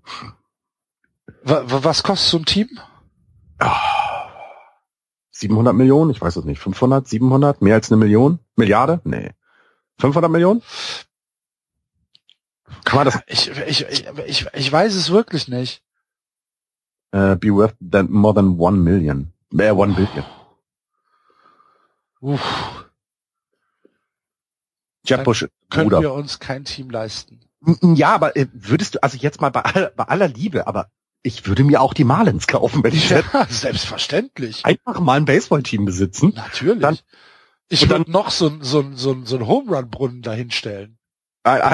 [1.43, 2.69] Wa- wa- was kostet so ein Team?
[5.29, 8.39] 700 Millionen, ich weiß es nicht, 500, 700, mehr als eine Million?
[8.55, 9.01] Milliarde?
[9.03, 9.29] Nee.
[9.99, 10.61] 500 Millionen?
[12.85, 15.81] Kann man das Ich, ich, ich, ich, ich weiß es wirklich nicht.
[17.11, 19.33] äh, be worth than, more than one million?
[19.57, 20.25] Äh, one billion.
[22.21, 22.85] Uff,
[25.05, 26.01] Jeb Dann Bush, können Bruder.
[26.01, 27.39] wir uns kein Team leisten.
[27.81, 30.89] Ja, aber äh, würdest du, also jetzt mal bei, all, bei aller Liebe, aber
[31.23, 33.47] ich würde mir auch die Marlins kaufen, wenn ich Ja, hätte.
[33.53, 34.65] selbstverständlich.
[34.65, 36.33] einfach mal ein Baseballteam besitzen.
[36.35, 36.81] Natürlich.
[36.81, 36.99] Dann-
[37.69, 40.97] ich würde noch so, so, so, so einen Home Run Brunnen dahinstellen.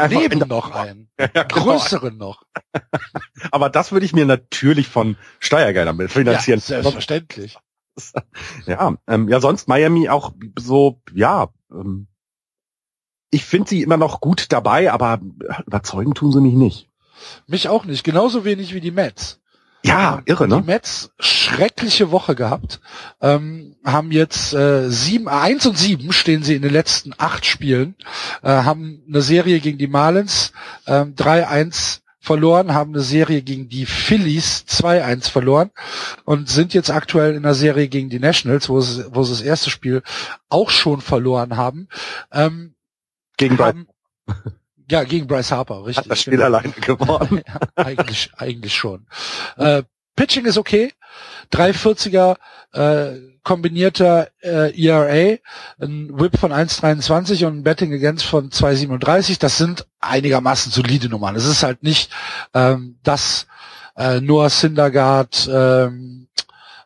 [0.09, 1.09] Neben noch einen.
[1.19, 1.47] Ja, genau.
[1.47, 2.43] Größeren noch.
[3.51, 6.59] Aber das würde ich mir natürlich von Steuergeldern mit Ja, finanzieren.
[6.59, 7.57] selbstverständlich.
[8.65, 12.07] Ja, ähm, ja, sonst Miami auch so, ja, ähm,
[13.31, 15.21] ich finde sie immer noch gut dabei, aber
[15.65, 16.89] überzeugen tun sie mich nicht.
[17.47, 18.03] Mich auch nicht.
[18.03, 19.39] Genauso wenig wie die Mets.
[19.87, 20.63] Ja, irre, Die ne?
[20.65, 22.79] Mets schreckliche Woche gehabt,
[23.21, 27.95] ähm, haben jetzt äh, sieben, eins und sieben stehen sie in den letzten acht Spielen,
[28.41, 30.53] äh, haben eine Serie gegen die Marlins
[30.87, 35.69] ähm, 3-1 verloren, haben eine Serie gegen die Phillies 2-1 verloren
[36.25, 39.41] und sind jetzt aktuell in einer Serie gegen die Nationals, wo sie, wo sie das
[39.41, 40.01] erste Spiel
[40.49, 41.87] auch schon verloren haben.
[42.31, 42.73] Ähm,
[43.37, 43.87] Gegen haben
[44.89, 46.05] ja, gegen Bryce Harper, richtig.
[46.05, 46.45] hat das Spiel genau.
[46.45, 47.41] alleine gewonnen.
[47.77, 49.05] Ja, eigentlich, eigentlich schon.
[49.57, 49.83] Äh,
[50.15, 50.93] Pitching ist okay.
[51.51, 52.35] 340er
[52.73, 55.37] äh, kombinierter äh, ERA,
[55.79, 59.39] ein Whip von 1,23 und ein Betting Against von 2,37.
[59.39, 61.35] Das sind einigermaßen solide Nummern.
[61.35, 62.11] Es ist halt nicht
[62.53, 63.47] ähm, das
[63.97, 66.27] äh, Noah Syndergaard ähm,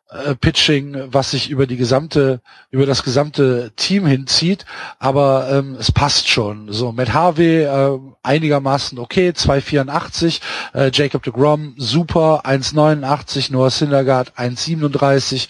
[0.10, 2.42] äh, Pitching, was sich über die gesamte,
[2.72, 4.66] über das gesamte Team hinzieht,
[4.98, 6.72] aber ähm, es passt schon.
[6.72, 10.42] So Matt Harvey äh, einigermaßen okay, 2,84,
[10.74, 15.48] äh, Jacob de Grom super, 1,89, Noah Syndergaard 1,37,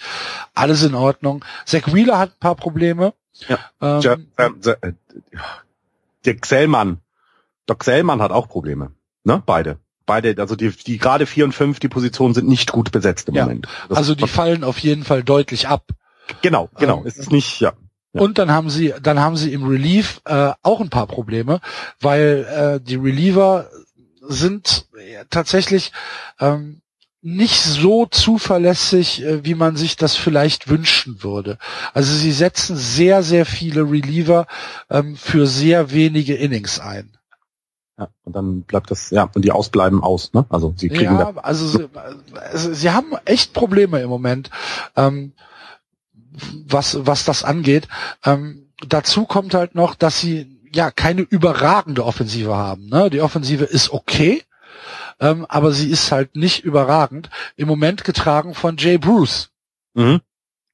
[0.54, 1.44] alles in Ordnung.
[1.64, 3.14] Zach Wheeler hat ein paar Probleme.
[3.48, 3.58] Ja.
[3.80, 4.92] Ähm, Ja, äh,
[6.26, 6.98] der Xellmann,
[7.66, 8.92] Doc Xellmann hat auch Probleme.
[9.24, 9.42] Ne?
[9.44, 9.78] Beide.
[10.10, 13.36] Beide, also die, die gerade vier und fünf, die Positionen sind nicht gut besetzt im
[13.36, 13.44] Ja.
[13.44, 13.66] Moment.
[13.88, 15.84] Das- also die fallen auf jeden Fall deutlich ab.
[16.42, 16.98] genau, genau.
[17.02, 17.72] ähm, es ist nicht, ja.
[18.12, 18.20] Ja.
[18.22, 21.60] Und dann haben sie, dann haben sie im Relief äh, auch ein paar Probleme,
[22.00, 23.68] weil äh, die Reliever
[24.20, 25.92] sind äh, tatsächlich
[26.40, 26.80] ähm,
[27.22, 31.58] nicht so zuverlässig, äh, wie man sich das vielleicht wünschen würde.
[31.94, 34.46] Also sie setzen sehr, sehr viele Reliever
[34.90, 37.16] ähm, für sehr wenige Innings ein.
[38.00, 38.08] Ja.
[38.24, 40.46] Und dann bleibt das, ja, und die ausbleiben aus, ne?
[40.48, 41.88] Also sie kriegen Ja, also sie,
[42.34, 44.50] also sie haben echt Probleme im Moment,
[44.96, 45.32] ähm,
[46.66, 47.88] was, was das angeht.
[48.24, 52.88] Ähm, dazu kommt halt noch, dass sie ja keine überragende Offensive haben.
[52.88, 53.10] Ne?
[53.10, 54.42] Die Offensive ist okay,
[55.18, 57.28] ähm, aber sie ist halt nicht überragend.
[57.56, 59.50] Im Moment getragen von Jay Bruce.
[59.94, 60.20] da, mhm.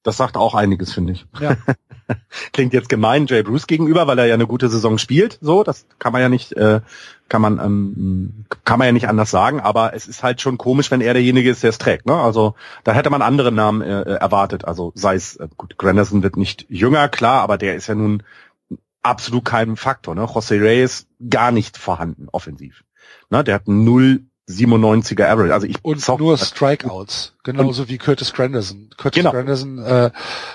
[0.03, 1.27] das sagt auch einiges, finde ich.
[1.41, 1.57] Ja.
[2.53, 5.39] Klingt jetzt gemein Jay Bruce gegenüber, weil er ja eine gute Saison spielt.
[5.41, 6.81] So, das kann man ja nicht, äh,
[7.29, 9.61] kann man, ähm, kann man ja nicht anders sagen.
[9.61, 12.07] Aber es ist halt schon komisch, wenn er derjenige ist, der es trägt.
[12.07, 12.15] Ne?
[12.15, 12.55] Also
[12.85, 14.65] da hätte man andere Namen äh, äh, erwartet.
[14.65, 18.23] Also sei es gut, Granderson wird nicht jünger, klar, aber der ist ja nun
[19.03, 20.15] absolut kein Faktor.
[20.15, 20.23] Ne?
[20.25, 22.85] José Reyes gar nicht vorhanden offensiv.
[23.31, 23.43] Ne?
[23.45, 23.87] Der hat einen
[24.49, 25.53] 0,97er Average.
[25.55, 28.91] Also ich Und zock- nur Strikeouts, genauso wie Curtis Granderson.
[28.97, 29.33] Curtis Genau.
[29.33, 30.11] Granderson äh,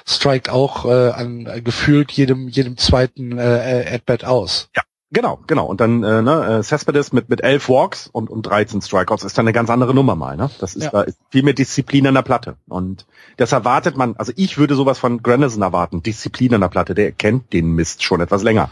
[0.07, 4.69] strikt auch äh, an äh, gefühlt jedem jedem zweiten äh, äh, At-Bat aus.
[5.13, 5.65] Genau, genau.
[5.65, 9.37] Und dann äh, ne, äh, Cespedes mit mit elf Walks und und 13 Strikeouts ist
[9.37, 10.37] dann eine ganz andere Nummer mal.
[10.37, 10.49] Ne?
[10.59, 10.91] Das ist Ja.
[10.91, 12.55] da ist viel mehr Disziplin an der Platte.
[12.69, 13.05] Und
[13.35, 14.15] das erwartet man.
[14.15, 16.01] Also ich würde sowas von Granderson erwarten.
[16.01, 16.95] Disziplin an der Platte.
[16.95, 18.69] Der kennt den Mist schon etwas länger.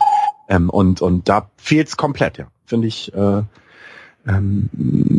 [0.47, 2.37] Ähm, und und da fehlt's komplett.
[2.37, 3.13] Ja, finde ich.
[3.13, 3.43] Äh,
[4.27, 4.69] ähm,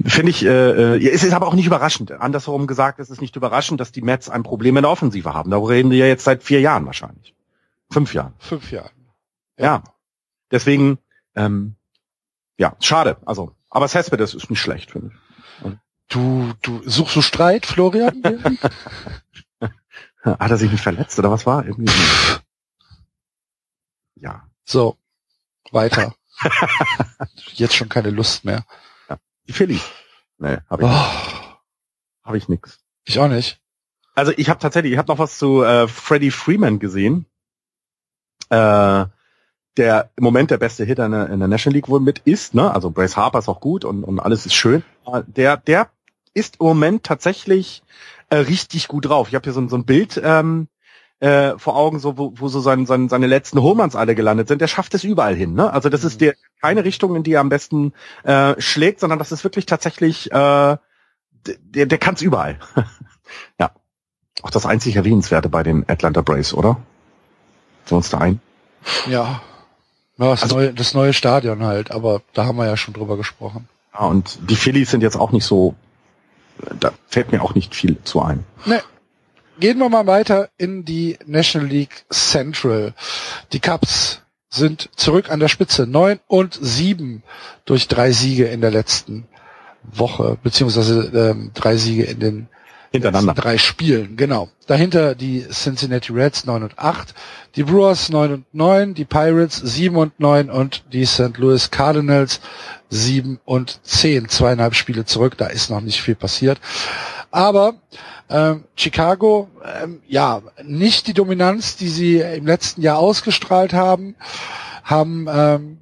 [0.07, 2.13] Finde ich, äh, äh, es ist aber auch nicht überraschend.
[2.13, 5.51] Andersherum gesagt, es ist nicht überraschend, dass die Mets ein Problem in der Offensive haben.
[5.51, 7.35] Darüber reden wir ja jetzt seit vier Jahren wahrscheinlich.
[7.91, 8.35] Fünf Jahren.
[8.39, 8.91] Fünf Jahren.
[9.59, 9.83] Ja.
[10.51, 10.99] Deswegen,
[11.35, 11.77] Ähm,
[12.59, 13.17] ja, schade.
[13.25, 15.73] Also, aber Cespedes ist nicht schlecht, finde ich.
[16.09, 18.23] Du, du suchst du Streit, Florian?
[20.23, 21.65] Hat er sich nicht verletzt oder was war?
[21.65, 21.91] Irgendwie
[24.21, 24.47] ja.
[24.65, 24.99] So,
[25.73, 26.15] weiter.
[27.55, 28.65] Jetzt schon keine Lust mehr.
[29.09, 29.19] Ja.
[29.49, 29.85] Die Phillies.
[30.39, 31.59] Nee, habe ich, oh.
[32.25, 32.79] hab ich nix.
[33.05, 33.61] Ich auch nicht.
[34.15, 37.27] Also ich habe tatsächlich, ich habe noch was zu äh, Freddie Freeman gesehen.
[38.49, 39.07] Äh,
[39.77, 42.55] der im Moment der beste Hitter in der, in der National League wohl mit ist,
[42.55, 42.73] ne?
[42.73, 44.83] Also Brace Harper ist auch gut und, und alles ist schön.
[45.27, 45.91] Der, der
[46.35, 47.83] ist im Moment tatsächlich
[48.31, 49.29] äh, richtig gut drauf.
[49.29, 50.69] Ich habe hier so, so ein Bild ähm,
[51.21, 54.61] äh, vor Augen, so wo, wo so sein, sein, seine letzten Homeruns alle gelandet sind.
[54.61, 55.55] Der schafft es überall hin.
[55.55, 55.73] Ne?
[55.73, 56.19] Also das ist mhm.
[56.19, 57.93] der keine Richtung, in die er am besten
[58.25, 60.77] äh, schlägt, sondern das ist wirklich tatsächlich, äh,
[61.47, 62.59] der, der kann es überall.
[63.61, 63.71] ja,
[64.43, 66.81] auch das einzig erwähnenswerte bei den Atlanta Braves, oder?
[67.85, 68.41] Sind wir uns da ein?
[69.07, 69.43] Ja,
[70.27, 73.17] ja das, also, neue, das neue Stadion halt, aber da haben wir ja schon drüber
[73.17, 73.69] gesprochen.
[73.95, 75.75] Ja, und die Phillies sind jetzt auch nicht so,
[76.79, 78.45] da fällt mir auch nicht viel zu ein.
[78.67, 78.81] Nee.
[79.59, 82.95] Gehen wir mal weiter in die National League Central.
[83.53, 85.87] Die Cubs sind zurück an der Spitze.
[85.87, 87.23] Neun und sieben
[87.67, 89.27] durch drei Siege in der letzten
[89.83, 92.49] Woche, beziehungsweise ähm, drei Siege in den
[92.93, 93.35] Hintereinander.
[93.35, 94.49] Drei Spielen, genau.
[94.67, 97.15] Dahinter die Cincinnati Reds 9 und 8,
[97.55, 101.37] die Brewers 9 und 9, die Pirates 7 und 9 und die St.
[101.37, 102.41] Louis Cardinals
[102.89, 104.29] 7 und 10.
[104.29, 106.61] Zweieinhalb Spiele zurück, da ist noch nicht viel passiert.
[107.31, 107.75] Aber
[108.29, 109.49] ähm, Chicago,
[109.83, 114.17] ähm, ja, nicht die Dominanz, die sie im letzten Jahr ausgestrahlt haben,
[114.83, 115.79] haben ähm,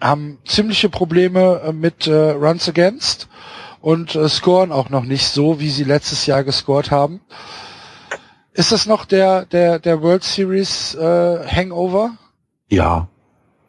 [0.00, 3.28] haben ziemliche Probleme äh, mit äh, Runs Against
[3.82, 7.20] und äh, scoren auch noch nicht so, wie sie letztes Jahr gescored haben.
[8.54, 12.16] Ist das noch der der der World Series äh, Hangover?
[12.68, 13.08] Ja,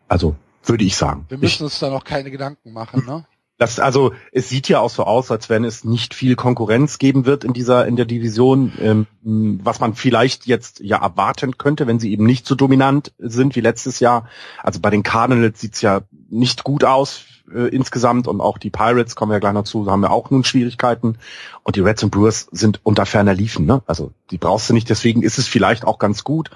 [0.07, 1.25] also würde ich sagen.
[1.27, 3.25] Wir müssen ich, uns da noch keine Gedanken machen, ne?
[3.59, 7.25] Das, also es sieht ja auch so aus, als wenn es nicht viel Konkurrenz geben
[7.25, 11.99] wird in dieser in der Division, ähm, was man vielleicht jetzt ja erwarten könnte, wenn
[11.99, 14.27] sie eben nicht so dominant sind wie letztes Jahr.
[14.61, 19.15] Also bei den Cardinals sieht's ja nicht gut aus äh, insgesamt und auch die Pirates
[19.15, 21.17] kommen ja gleich noch zu, haben ja auch nun Schwierigkeiten
[21.63, 23.65] und die Reds und Brewers sind unter ferner liefen.
[23.65, 23.81] Ne?
[23.85, 26.49] Also die brauchst du nicht, deswegen ist es vielleicht auch ganz gut,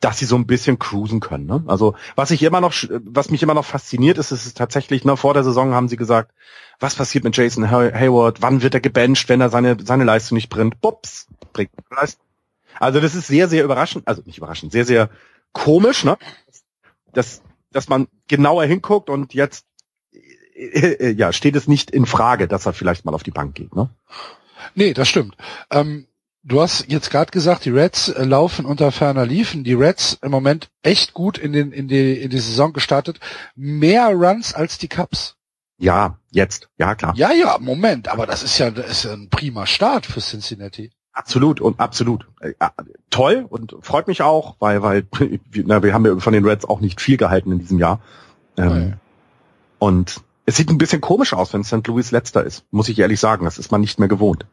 [0.00, 1.46] dass sie so ein bisschen cruisen können.
[1.46, 1.64] Ne?
[1.66, 2.72] Also was ich immer noch,
[3.04, 5.96] was mich immer noch fasziniert ist, ist es tatsächlich, ne, vor der Saison haben sie
[5.96, 6.32] gesagt,
[6.78, 10.48] was passiert mit Jason Hayward, wann wird er gebencht, wenn er seine, seine Leistung nicht
[10.48, 12.24] bringt, bups, bringt Leistung.
[12.78, 15.10] Also das ist sehr, sehr überraschend, also nicht überraschend, sehr, sehr
[15.52, 16.16] komisch, ne?
[17.12, 19.66] dass, dass man genauer hinguckt und jetzt
[20.58, 23.74] äh, ja, steht es nicht in Frage, dass er vielleicht mal auf die Bank geht,
[23.74, 23.88] ne?
[24.74, 25.36] Nee, das stimmt.
[25.70, 26.06] Ähm,
[26.42, 29.64] du hast jetzt gerade gesagt, die Reds äh, laufen unter ferner Liefen.
[29.64, 33.20] Die Reds im Moment echt gut in, den, in, die, in die Saison gestartet.
[33.54, 35.36] Mehr Runs als die Cups.
[35.78, 36.68] Ja, jetzt.
[36.76, 37.14] Ja, klar.
[37.16, 38.08] Ja, ja, Moment.
[38.08, 40.90] Aber das ist ja, das ist ja ein prima Start für Cincinnati.
[41.12, 42.26] Absolut und absolut.
[42.40, 42.52] Äh,
[43.10, 45.06] toll und freut mich auch, weil, weil
[45.54, 48.00] na, wir haben ja von den Reds auch nicht viel gehalten in diesem Jahr.
[48.56, 48.94] Ähm,
[49.78, 51.86] Und es sieht ein bisschen komisch aus, wenn St.
[51.86, 53.44] Louis letzter ist, muss ich ehrlich sagen.
[53.44, 54.46] Das ist man nicht mehr gewohnt.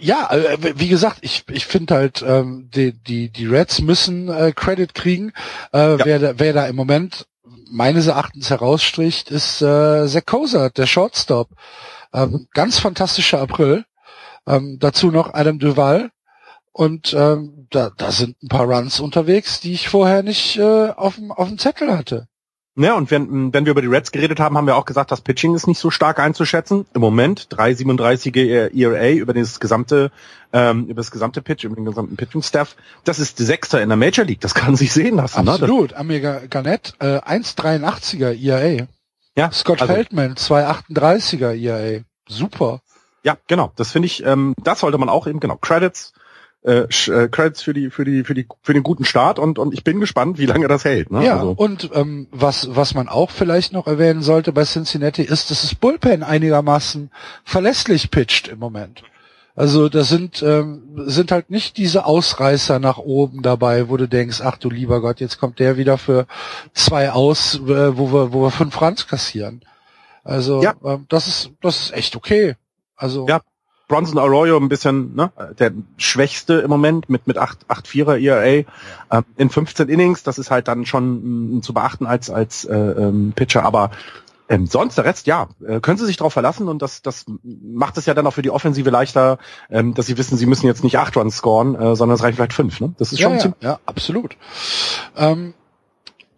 [0.00, 4.50] Ja, äh, wie gesagt, ich, ich finde halt, ähm, die, die, die Reds müssen äh,
[4.50, 5.32] Credit kriegen.
[5.72, 6.04] Äh, ja.
[6.04, 7.28] wer, da, wer da im Moment
[7.70, 11.50] meines Erachtens herausstricht, ist äh, Zach Koser, der Shortstop.
[12.12, 12.48] Ähm, mhm.
[12.52, 13.84] Ganz fantastischer April.
[14.44, 16.10] Ähm, dazu noch Adam Duval.
[16.72, 21.14] Und ähm, da, da sind ein paar Runs unterwegs, die ich vorher nicht äh, auf
[21.14, 22.26] dem Zettel hatte.
[22.76, 25.20] Ja, und wenn, wenn wir über die Reds geredet haben, haben wir auch gesagt, das
[25.20, 26.86] Pitching ist nicht so stark einzuschätzen.
[26.94, 30.12] Im Moment 3,37er ERA über das gesamte,
[30.52, 32.76] ähm, über das gesamte Pitch, über den gesamten Pitching-Staff.
[33.04, 34.40] Das ist Sechster in der Major League.
[34.40, 35.48] Das kann sich sehen lassen.
[35.48, 35.90] Absolut.
[35.90, 35.96] Ne?
[35.96, 38.86] Amir Garnett, äh, 1,83er ERA.
[39.36, 39.50] Ja.
[39.50, 42.02] Scott also, Feldman, 2,38er ERA.
[42.28, 42.80] Super.
[43.24, 43.72] Ja, genau.
[43.76, 46.12] Das finde ich, ähm, das sollte man auch eben, genau, Credits
[46.62, 49.72] äh, äh, Credits für die für die für die für den guten Start und und
[49.72, 51.10] ich bin gespannt, wie lange das hält.
[51.10, 51.24] Ne?
[51.24, 51.54] Ja also.
[51.56, 55.74] und ähm, was was man auch vielleicht noch erwähnen sollte bei Cincinnati ist, dass das
[55.74, 57.10] Bullpen einigermaßen
[57.44, 59.02] verlässlich pitcht im Moment.
[59.56, 64.40] Also da sind ähm, sind halt nicht diese Ausreißer nach oben dabei, wo du denkst,
[64.42, 66.26] ach du lieber Gott, jetzt kommt der wieder für
[66.72, 69.62] zwei aus, äh, wo wir wo wir fünf Franz kassieren.
[70.24, 70.74] Also ja.
[70.84, 72.56] ähm, das ist das ist echt okay.
[72.96, 73.40] Also ja,
[73.90, 78.64] Bronson Arroyo ein bisschen ne, der schwächste im Moment mit mit 8 8 4er ERA
[79.10, 82.76] ähm, in 15 Innings, das ist halt dann schon mh, zu beachten als als äh,
[82.76, 83.90] ähm, Pitcher, aber
[84.48, 87.96] ähm, sonst der Rest, ja, äh, können Sie sich darauf verlassen und das, das macht
[87.98, 89.38] es ja dann auch für die Offensive leichter,
[89.70, 92.34] ähm, dass Sie wissen, Sie müssen jetzt nicht acht Runs scoren, äh, sondern es reicht
[92.34, 92.80] vielleicht fünf.
[92.80, 92.92] Ne?
[92.98, 94.36] Das ist schon ja, ja, ja absolut.
[95.16, 95.54] Ähm,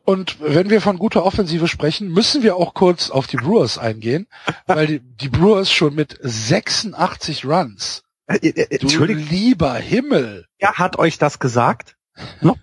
[0.04, 4.26] Und wenn wir von guter Offensive sprechen, müssen wir auch kurz auf die Brewers eingehen,
[4.66, 8.02] weil die, die Brewers schon mit 86 Runs.
[8.26, 10.46] Äh, äh, Du lieber Himmel.
[10.58, 11.96] Wer hat euch das gesagt?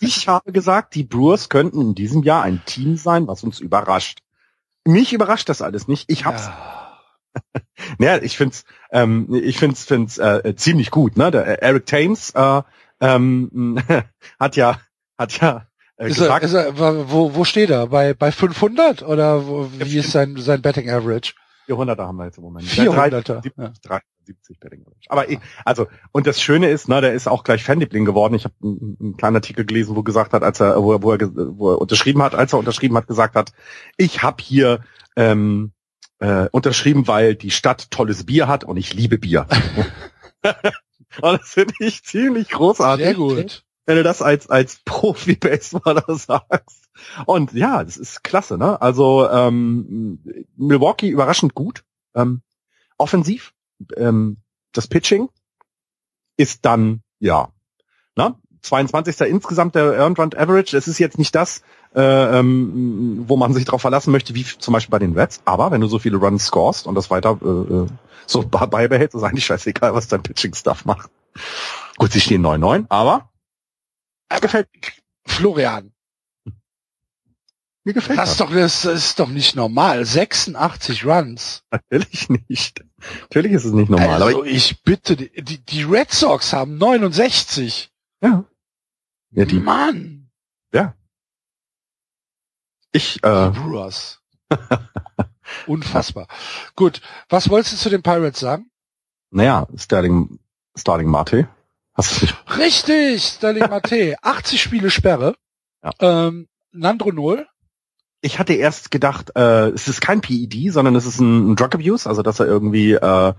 [0.00, 4.20] Ich habe gesagt, die Brewers könnten in diesem Jahr ein Team sein, was uns überrascht.
[4.86, 6.10] Mich überrascht das alles nicht.
[6.10, 6.46] Ich hab's.
[6.46, 6.84] Ja.
[7.98, 11.16] Naja, ich find's, ähm, ich find's, find's äh, ziemlich gut.
[11.16, 11.30] Ne?
[11.30, 12.62] Der äh, Eric Thames äh,
[13.00, 13.80] ähm,
[14.40, 14.80] hat ja,
[15.16, 15.67] hat ja
[15.98, 17.88] äh, Ist er, ist er, wo, wo steht er?
[17.88, 21.34] Bei, bei 500 oder wo, Ja, wie ist sein, sein Betting Average?
[21.68, 22.66] 400er haben wir jetzt im Moment.
[22.66, 23.42] 400er.
[23.56, 23.72] Ja.
[23.82, 25.06] 370 Betting Average.
[25.08, 28.34] Aber ich, also und das Schöne ist, ne, der ist auch gleich Fanliebling geworden.
[28.34, 31.12] Ich habe einen, einen kleinen Artikel gelesen, wo gesagt hat, als er, wo er, wo
[31.12, 31.18] er,
[31.58, 33.52] wo er unterschrieben hat, als er unterschrieben hat, gesagt hat,
[33.96, 34.84] ich habe hier
[35.16, 35.72] ähm,
[36.20, 39.46] äh, unterschrieben, weil die Stadt tolles Bier hat und ich liebe Bier.
[40.42, 43.04] und das finde ich ziemlich großartig.
[43.04, 43.64] Sehr gut.
[43.88, 46.90] Wenn du das als als Profi-Baseballer sagst.
[47.24, 48.80] Und ja, das ist klasse, ne?
[48.82, 50.18] Also ähm,
[50.56, 51.84] Milwaukee überraschend gut.
[52.14, 52.42] Ähm,
[52.98, 53.54] offensiv.
[53.96, 54.36] Ähm,
[54.72, 55.30] das Pitching
[56.36, 57.48] ist dann, ja,
[58.14, 58.34] ne?
[58.60, 59.20] 22.
[59.22, 60.76] insgesamt der Earned Run Average.
[60.76, 61.62] Es ist jetzt nicht das,
[61.94, 65.40] äh, ähm, wo man sich darauf verlassen möchte, wie zum Beispiel bei den Reds.
[65.46, 67.86] Aber wenn du so viele Runs scorest und das weiter äh, äh,
[68.26, 71.08] so be- beibehältst, ist eigentlich scheißegal, was dein Pitching-Stuff macht.
[71.96, 73.30] Gut, sie stehen 9-9, aber
[74.28, 74.68] er gefällt
[75.26, 75.92] Florian,
[77.84, 78.32] Mir gefällt das das.
[78.32, 80.04] ist doch, das ist doch nicht normal.
[80.04, 81.62] 86 Runs.
[81.70, 82.84] Natürlich nicht.
[83.20, 84.22] Natürlich ist es nicht normal.
[84.22, 87.90] also aber ich bitte, die, die die Red Sox haben 69.
[88.22, 88.44] ja.
[89.30, 90.30] Ja, die, Mann.
[92.92, 94.22] ich, Die äh, Brewers.
[95.66, 96.26] Unfassbar.
[96.74, 98.70] Gut, was wolltest du zu den Pirates sagen?
[99.30, 100.38] naja, Sterling,
[100.74, 101.46] Starling Marte.
[101.98, 102.36] Hast du nicht?
[102.58, 104.16] Richtig, Sterling Mate.
[104.22, 105.34] 80 Spiele Sperre.
[105.82, 105.90] Ja.
[106.28, 107.46] Ähm, Nandro Null.
[108.20, 111.74] Ich hatte erst gedacht, äh, es ist kein PED, sondern es ist ein, ein Drug
[111.74, 113.32] Abuse, also dass er irgendwie äh,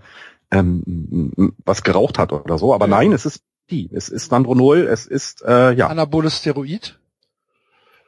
[0.51, 2.73] ähm, was geraucht hat oder so.
[2.73, 2.91] Aber Ja.
[2.97, 3.91] nein, es ist PED.
[3.93, 5.87] Es ist Nandronol, es ist, äh, ja.
[5.87, 6.97] Anaboles Steroid.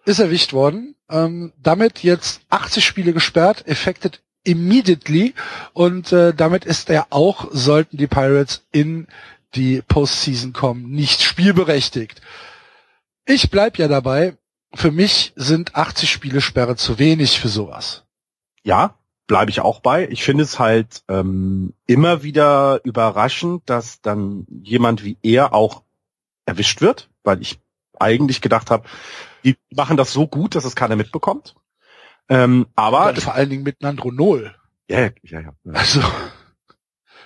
[0.05, 0.95] Ist erwischt worden.
[1.09, 5.33] Ähm, damit jetzt 80 Spiele gesperrt, affected immediately.
[5.73, 9.07] Und äh, damit ist er auch, sollten die Pirates in
[9.55, 12.21] die Postseason kommen, nicht spielberechtigt.
[13.25, 14.37] Ich bleib ja dabei.
[14.73, 18.05] Für mich sind 80 Spiele Sperre zu wenig für sowas.
[18.63, 18.95] Ja,
[19.27, 20.07] bleibe ich auch bei.
[20.09, 25.83] Ich finde es halt ähm, immer wieder überraschend, dass dann jemand wie er auch
[26.45, 27.59] erwischt wird, weil ich
[27.99, 28.87] eigentlich gedacht habe,
[29.43, 31.55] die machen das so gut, dass es keiner mitbekommt.
[32.29, 34.55] Ähm, aber vor allen Dingen mit Nandronol.
[34.87, 35.53] ja, ja, ja, ja.
[35.73, 36.01] Also,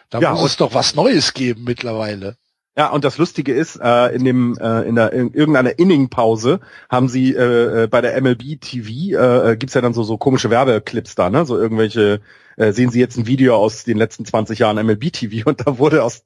[0.10, 2.38] da Ja, muss es doch was Neues geben mittlerweile.
[2.78, 7.08] Ja, und das Lustige ist, äh, in dem äh, in der in irgendeiner Inning-Pause haben
[7.08, 10.50] sie äh, äh, bei der MLB TV äh, äh, gibt's ja dann so so komische
[10.50, 11.46] Werbeclips da, ne?
[11.46, 12.20] So irgendwelche
[12.58, 15.78] äh, sehen Sie jetzt ein Video aus den letzten 20 Jahren MLB TV und da
[15.78, 16.26] wurde aus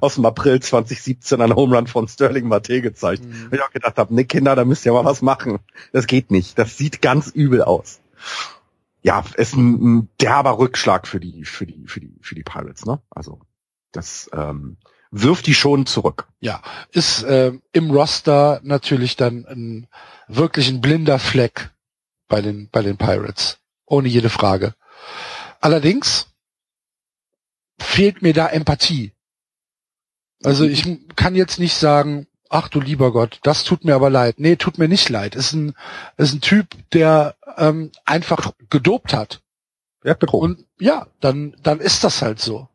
[0.00, 3.22] aus dem April 2017 ein Home Run von Sterling Mate gezeigt.
[3.22, 3.46] Mhm.
[3.46, 5.58] Und ich auch gedacht habe, ne Kinder, da müsst ihr mal was machen.
[5.92, 6.58] Das geht nicht.
[6.58, 8.00] Das sieht ganz übel aus.
[9.02, 12.84] Ja, ist ein, ein derber Rückschlag für die für die für die für die Pirates,
[12.84, 13.00] ne?
[13.10, 13.40] Also
[13.92, 14.76] das ähm,
[15.10, 16.28] wirft die schon zurück.
[16.40, 19.88] Ja, ist ähm, im Roster natürlich dann ein
[20.28, 21.70] wirklich ein blinder Fleck
[22.28, 24.74] bei den bei den Pirates, ohne jede Frage.
[25.60, 26.28] Allerdings
[27.78, 29.12] fehlt mir da Empathie.
[30.42, 30.86] Also ich
[31.16, 34.38] kann jetzt nicht sagen, ach du lieber Gott, das tut mir aber leid.
[34.38, 35.34] Nee, tut mir nicht leid.
[35.34, 35.74] Ist ein
[36.18, 39.40] ist ein Typ, der ähm, einfach gedopt hat.
[40.04, 40.56] Ja, betrogen.
[40.56, 42.68] Und ja, dann, dann ist das halt so.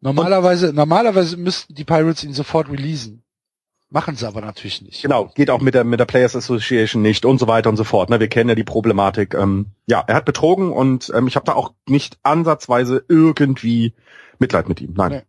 [0.00, 3.22] Normalerweise, normalerweise müssten die Pirates ihn sofort releasen.
[3.88, 5.02] Machen sie aber natürlich nicht.
[5.02, 7.84] Genau, geht auch mit der mit der Players Association nicht und so weiter und so
[7.84, 8.10] fort.
[8.10, 8.18] Ne?
[8.18, 9.34] Wir kennen ja die Problematik.
[9.34, 13.94] Ähm, ja, er hat betrogen und ähm, ich habe da auch nicht ansatzweise irgendwie
[14.38, 14.94] Mitleid mit ihm.
[14.94, 15.12] Nein.
[15.12, 15.22] Nee.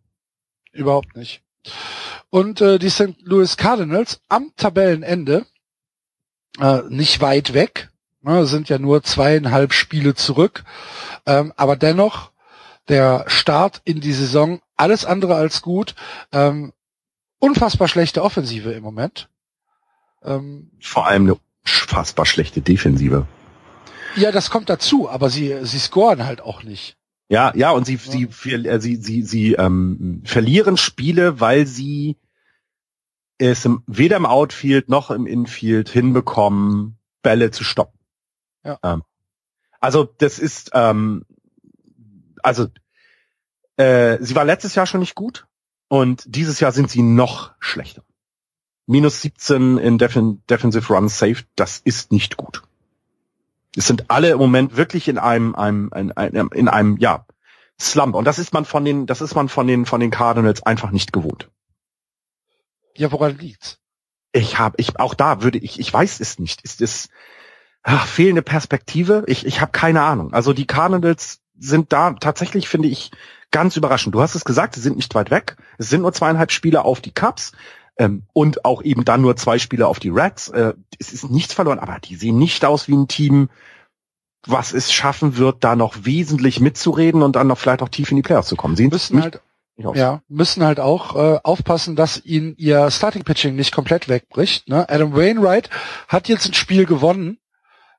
[0.72, 1.42] Überhaupt nicht.
[2.30, 3.16] Und äh, die St.
[3.22, 5.46] Louis Cardinals am Tabellenende,
[6.60, 10.64] äh, nicht weit weg, ne, sind ja nur zweieinhalb Spiele zurück,
[11.26, 12.32] ähm, aber dennoch
[12.88, 15.94] der Start in die Saison alles andere als gut.
[16.32, 16.72] Ähm,
[17.38, 19.28] unfassbar schlechte Offensive im Moment.
[20.22, 23.26] Ähm, Vor allem eine unfassbar schlechte Defensive.
[24.16, 26.97] ja, das kommt dazu, aber sie, sie scoren halt auch nicht.
[27.28, 32.16] Ja, ja, und sie sie äh, sie sie, sie ähm, verlieren Spiele, weil sie
[33.36, 37.98] es weder im Outfield noch im Infield hinbekommen, Bälle zu stoppen.
[38.64, 38.78] Ja.
[38.82, 39.02] Ähm,
[39.80, 41.24] also das ist ähm,
[42.42, 42.68] also
[43.76, 45.46] äh, sie war letztes Jahr schon nicht gut
[45.88, 48.02] und dieses Jahr sind sie noch schlechter.
[48.88, 52.62] minus 17 in Defin Defensive Run Safe, das ist nicht gut.
[53.78, 57.24] Es sind alle im Moment wirklich in einem, einem, in einem, in einem, ja,
[57.80, 58.14] Slump.
[58.16, 60.90] Und das ist man von den, das ist man von den, von den Cardinals einfach
[60.90, 61.48] nicht gewohnt.
[62.96, 63.78] Ja, woran liegt's?
[64.32, 66.62] Ich habe, ich auch da würde ich, ich weiß es nicht.
[66.62, 67.08] Ist es
[67.82, 69.22] ach, fehlende Perspektive?
[69.28, 70.34] Ich, ich habe keine Ahnung.
[70.34, 73.12] Also die Cardinals sind da tatsächlich, finde ich,
[73.50, 74.14] ganz überraschend.
[74.14, 75.56] Du hast es gesagt, sie sind nicht weit weg.
[75.78, 77.52] Es sind nur zweieinhalb Spiele auf die Cups
[77.98, 80.48] ähm, und auch eben dann nur zwei Spiele auf die Reds.
[80.48, 83.50] Äh, es ist nichts verloren, aber die sehen nicht aus wie ein Team,
[84.46, 88.16] was es schaffen wird, da noch wesentlich mitzureden und dann noch vielleicht auch tief in
[88.16, 88.76] die Playoffs zu kommen.
[88.76, 89.42] Sie müssen halt
[89.94, 94.68] ja, müssen halt auch äh, aufpassen, dass ihnen ihr Starting Pitching nicht komplett wegbricht.
[94.68, 94.88] Ne?
[94.88, 95.70] Adam Wainwright
[96.08, 97.38] hat jetzt ein Spiel gewonnen,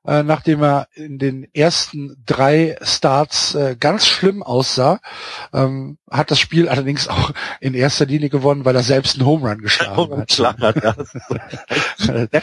[0.06, 5.00] äh, nachdem er in den ersten drei Starts äh, ganz schlimm aussah.
[5.52, 9.46] Ähm, hat das Spiel allerdings auch in erster Linie gewonnen, weil er selbst einen Home
[9.48, 10.38] Run geschlagen hat.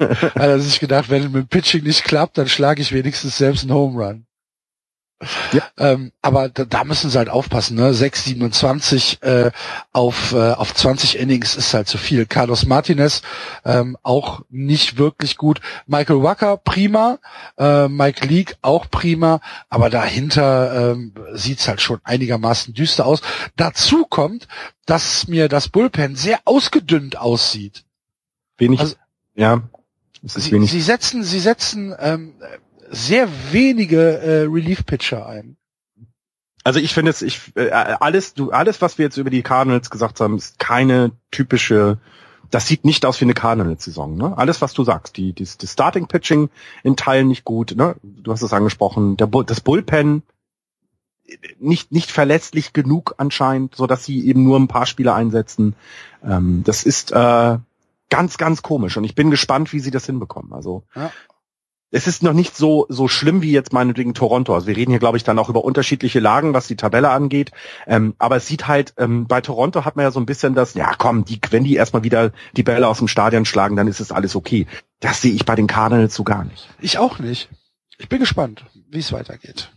[0.00, 3.62] hat er sich gedacht, wenn mit dem Pitching nicht klappt, dann schlage ich wenigstens selbst
[3.62, 4.26] einen Home Run.
[5.52, 5.62] Ja.
[5.76, 7.92] Ähm, aber da, da müssen sie halt aufpassen, ne?
[7.92, 9.50] 6, 27 äh,
[9.92, 12.24] auf, äh, auf 20 Innings ist halt zu viel.
[12.24, 13.20] Carlos Martinez
[13.64, 15.60] ähm, auch nicht wirklich gut.
[15.86, 17.18] Michael Wacker prima,
[17.58, 23.20] äh, Mike Leake auch prima, aber dahinter ähm, sieht's halt schon einigermaßen düster aus.
[23.56, 24.48] Dazu kommt,
[24.86, 27.84] dass mir das Bullpen sehr ausgedünnt aussieht.
[28.56, 28.96] Wenig, also,
[29.34, 29.62] ja.
[30.22, 32.34] Sie, sie, setzen, sie setzen ähm,
[32.90, 35.56] sehr wenige äh, Relief-Pitcher ein.
[36.64, 39.88] Also ich finde es, ich äh, alles, du alles, was wir jetzt über die Cardinals
[39.88, 41.98] gesagt haben, ist keine typische.
[42.50, 44.16] Das sieht nicht aus wie eine Cardinals-Saison.
[44.16, 44.36] Ne?
[44.36, 46.50] Alles, was du sagst, die, die, die Starting-Pitching
[46.82, 47.76] in Teilen nicht gut.
[47.76, 47.94] Ne?
[48.02, 49.16] Du hast es angesprochen.
[49.16, 50.24] Der, das Bullpen
[51.60, 55.76] nicht nicht verlässlich genug anscheinend, so dass sie eben nur ein paar Spieler einsetzen.
[56.24, 57.58] Ähm, das ist äh,
[58.08, 60.52] ganz ganz komisch und ich bin gespannt, wie sie das hinbekommen.
[60.52, 61.12] Also ja
[61.90, 64.54] es ist noch nicht so so schlimm wie jetzt meinetwegen Toronto.
[64.54, 67.50] Also wir reden hier, glaube ich, dann auch über unterschiedliche Lagen, was die Tabelle angeht.
[67.86, 70.74] Ähm, aber es sieht halt, ähm, bei Toronto hat man ja so ein bisschen das,
[70.74, 74.00] ja komm, die, wenn die erstmal wieder die Bälle aus dem Stadion schlagen, dann ist
[74.00, 74.66] es alles okay.
[75.00, 76.68] Das sehe ich bei den Cardinals so gar nicht.
[76.80, 77.48] Ich auch nicht.
[77.98, 79.70] Ich bin gespannt, wie es weitergeht.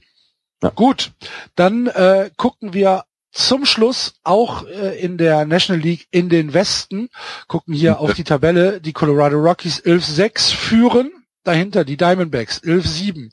[0.62, 0.70] Ja.
[0.70, 1.12] Gut,
[1.56, 7.10] dann äh, gucken wir zum Schluss auch äh, in der National League in den Westen,
[7.48, 8.80] gucken hier auf die Tabelle.
[8.80, 11.12] Die Colorado Rockies 11-6 führen
[11.44, 13.32] dahinter die Diamondbacks 11-7,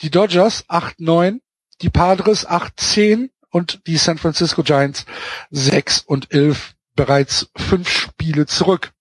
[0.00, 1.40] die Dodgers 8-9,
[1.80, 5.06] die Padres 8-10 und die San Francisco Giants
[5.50, 8.92] 6 und 11 bereits fünf Spiele zurück.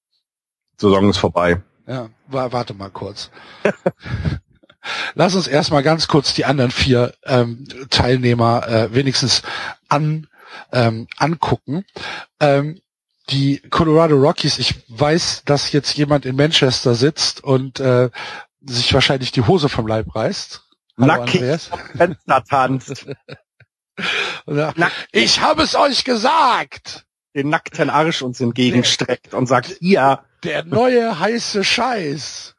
[0.78, 1.62] Saison ist vorbei.
[1.88, 3.30] Ja, warte mal kurz.
[5.14, 9.44] Lass uns erstmal ganz kurz die anderen vier ähm, Teilnehmer äh, wenigstens
[9.90, 10.28] an,
[10.72, 11.86] ähm, angucken.
[12.40, 12.82] Ähm,
[13.32, 18.10] die Colorado Rockies, ich weiß, dass jetzt jemand in Manchester sitzt und äh,
[18.62, 20.64] sich wahrscheinlich die Hose vom Leib reißt.
[20.98, 21.42] Nackig
[21.96, 23.08] Fenster tanzt.
[25.12, 27.06] ich habe es euch gesagt!
[27.34, 30.24] Den nackten Arsch uns entgegenstreckt und sagt, ihr.
[30.44, 32.56] Der neue heiße Scheiß.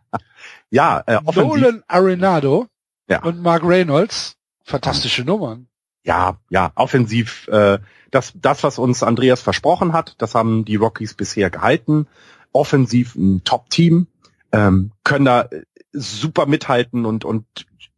[0.70, 2.66] ja, äh, Nolan Arenado
[3.08, 3.22] ja.
[3.22, 4.36] und Mark Reynolds.
[4.64, 5.68] Fantastische Nummern.
[6.06, 7.78] Ja, ja, offensiv äh,
[8.12, 12.06] das, das, was uns Andreas versprochen hat, das haben die Rockies bisher gehalten.
[12.52, 14.06] Offensiv ein Top-Team,
[14.52, 17.44] ähm, können da äh, super mithalten und und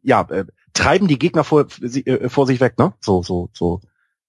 [0.03, 2.95] ja äh, treiben die Gegner vor, äh, vor sich weg, ne?
[3.01, 3.81] So so so.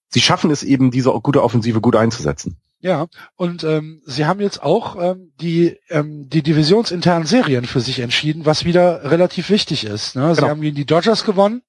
[0.10, 2.58] Sie schaffen es eben, diese gute Offensive gut einzusetzen.
[2.82, 8.00] Ja, und ähm, sie haben jetzt auch ähm, die ähm, die divisionsinternen Serien für sich
[8.00, 10.16] entschieden, was wieder relativ wichtig ist.
[10.16, 10.34] Ne?
[10.34, 10.50] Sie genau.
[10.50, 11.62] haben gegen die Dodgers gewonnen,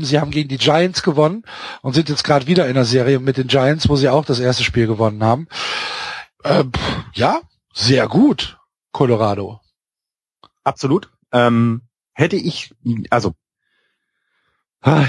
[0.00, 1.44] sie haben gegen die Giants gewonnen
[1.82, 4.40] und sind jetzt gerade wieder in der Serie mit den Giants, wo sie auch das
[4.40, 5.46] erste Spiel gewonnen haben.
[6.44, 6.72] Ähm,
[7.14, 7.40] ja,
[7.72, 8.58] sehr gut,
[8.92, 9.60] Colorado.
[10.64, 11.10] Absolut.
[11.32, 11.82] Ähm,
[12.12, 12.74] hätte ich,
[13.10, 13.34] also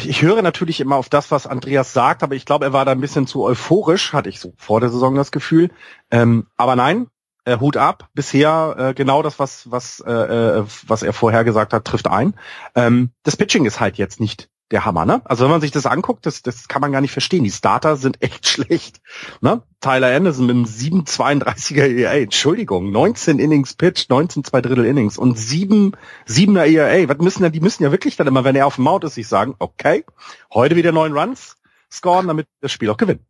[0.04, 2.92] ich höre natürlich immer auf das, was Andreas sagt, aber ich glaube, er war da
[2.92, 5.70] ein bisschen zu euphorisch, hatte ich so vor der Saison das Gefühl.
[6.12, 7.08] Ähm, aber nein,
[7.45, 8.10] äh, Hut ab.
[8.14, 12.36] Bisher äh, genau das, was was äh, äh, was er vorher gesagt hat, trifft ein.
[12.76, 15.22] Ähm, das Pitching ist halt jetzt nicht der Hammer, ne?
[15.26, 17.44] Also wenn man sich das anguckt, das, das kann man gar nicht verstehen.
[17.44, 19.02] Die Starter sind echt schlecht,
[19.41, 19.64] ne?
[19.82, 25.38] Tyler Anderson mit einem 7,32er ERA, Entschuldigung, 19 Innings Pitch, 19 zwei Drittel Innings und
[25.38, 25.94] 7,
[26.28, 27.10] 7er ERA.
[27.10, 29.16] Was müssen ja, die müssen ja wirklich dann immer, wenn er auf dem Mount ist,
[29.16, 30.06] sich sagen, okay,
[30.53, 31.57] heute wieder neun Runs
[31.91, 33.22] scoren, damit das Spiel auch gewinnt.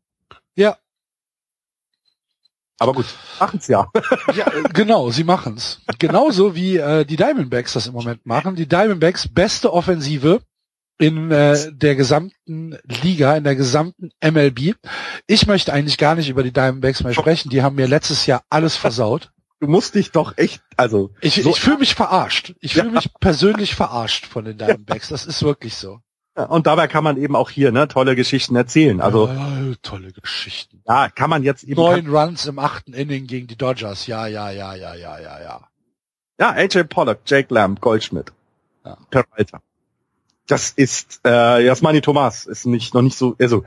[0.56, 0.78] Ja,
[2.80, 3.06] aber gut,
[3.40, 3.90] machen's ja.
[4.36, 5.82] ja, äh, genau, sie machen's.
[6.00, 8.56] Genauso wie äh, die Diamondbacks das im Moment machen.
[8.56, 10.42] Die Diamondbacks beste Offensive
[10.98, 14.76] in äh, der gesamten Liga, in der gesamten MLB.
[15.28, 17.50] Ich möchte eigentlich gar nicht über die Diamondbacks mehr sprechen.
[17.50, 19.32] Die haben mir letztes Jahr alles versaut.
[19.62, 22.54] Du musst dich doch echt, also ich, so ich fühle mich verarscht.
[22.62, 22.94] Ich fühle ja.
[22.94, 25.10] mich persönlich verarscht von den Diamondbacks.
[25.10, 26.00] Das ist wirklich so.
[26.48, 29.02] Und dabei kann man eben auch hier ne tolle Geschichten erzählen.
[29.02, 30.82] Also ja, tolle Geschichten.
[30.88, 34.08] Ja, kann man jetzt eben neun Runs im achten Inning gegen die Dodgers.
[34.08, 35.62] Ja, ja, ja, ja, ja, ja, ja.
[36.40, 38.32] Ja, AJ Pollock, Jake Lamb, Goldschmidt,
[38.86, 38.98] ja.
[39.10, 39.62] Peralta
[40.50, 43.64] das ist äh, Jasmani Thomas ist nicht noch nicht so also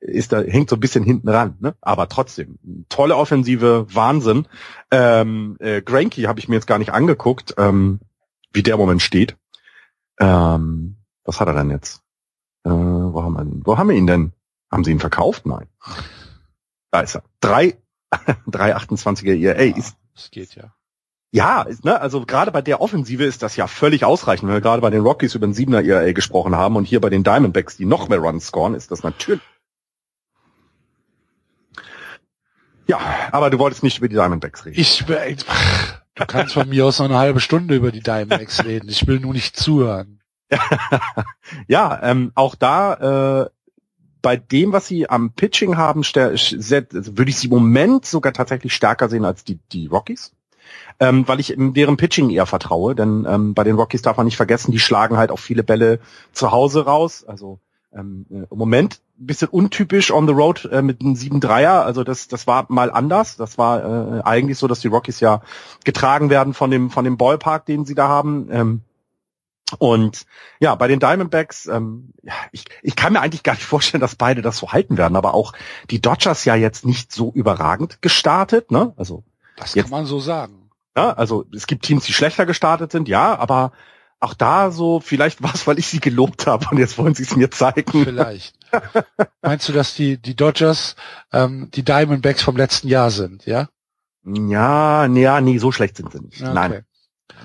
[0.00, 1.74] ist da hängt so ein bisschen hinten ran, ne?
[1.80, 2.58] Aber trotzdem
[2.88, 4.46] tolle Offensive, Wahnsinn.
[4.90, 8.00] Ähm, äh, Granky habe ich mir jetzt gar nicht angeguckt, ähm,
[8.52, 9.36] wie der Moment steht.
[10.20, 10.96] Ähm,
[11.26, 12.02] was hat er denn jetzt?
[12.64, 13.62] Äh, wo haben wir ihn?
[13.64, 14.32] Wo haben wir ihn denn?
[14.70, 15.46] Haben sie ihn verkauft?
[15.46, 15.68] Nein.
[16.90, 17.22] Da ist er.
[17.40, 17.76] Drei,
[18.48, 19.96] 328er ERA ja, ist.
[20.14, 20.72] Das geht ja.
[21.32, 24.48] Ja, ist, ne, also gerade bei der Offensive ist das ja völlig ausreichend.
[24.48, 27.10] Wenn wir gerade bei den Rockies über den Siebener ERA gesprochen haben und hier bei
[27.10, 29.42] den Diamondbacks, die noch mehr Runs scoren, ist das natürlich.
[32.86, 33.00] Ja,
[33.32, 34.80] aber du wolltest nicht über die Diamondbacks reden.
[34.80, 38.88] Ich, du kannst von mir aus noch eine halbe Stunde über die Diamondbacks reden.
[38.88, 40.15] Ich will nur nicht zuhören.
[41.68, 43.50] ja, ähm, auch da äh,
[44.22, 49.08] bei dem, was sie am Pitching haben, würde ich sie im Moment sogar tatsächlich stärker
[49.08, 50.32] sehen als die, die Rockies
[50.98, 54.36] ähm, weil ich deren Pitching eher vertraue, denn ähm, bei den Rockies darf man nicht
[54.36, 56.00] vergessen, die schlagen halt auch viele Bälle
[56.32, 57.24] zu Hause raus.
[57.26, 57.58] Also
[57.92, 61.82] ähm, äh, im Moment ein bisschen untypisch on the road äh, mit einem 7-3er.
[61.82, 63.36] Also das, das war mal anders.
[63.36, 65.42] Das war äh, eigentlich so, dass die Rockies ja
[65.84, 68.48] getragen werden von dem, von dem Ballpark, den sie da haben.
[68.50, 68.80] Ähm,
[69.78, 70.26] und
[70.60, 74.14] ja, bei den Diamondbacks, ähm, ja, ich, ich kann mir eigentlich gar nicht vorstellen, dass
[74.14, 75.52] beide das so halten werden, aber auch
[75.90, 78.92] die Dodgers ja jetzt nicht so überragend gestartet, ne?
[78.96, 79.24] Also
[79.56, 80.70] das jetzt, kann man so sagen.
[80.96, 83.72] Ja, also es gibt Teams, die schlechter gestartet sind, ja, aber
[84.20, 87.24] auch da so, vielleicht war es, weil ich sie gelobt habe und jetzt wollen sie
[87.24, 88.04] es mir zeigen.
[88.04, 88.56] Vielleicht.
[89.42, 90.96] Meinst du, dass die, die Dodgers
[91.32, 93.68] ähm, die Diamondbacks vom letzten Jahr sind, ja?
[94.24, 96.40] Ja, nee, ja, nee, so schlecht sind sie nicht.
[96.40, 96.52] Okay.
[96.52, 96.84] Nein,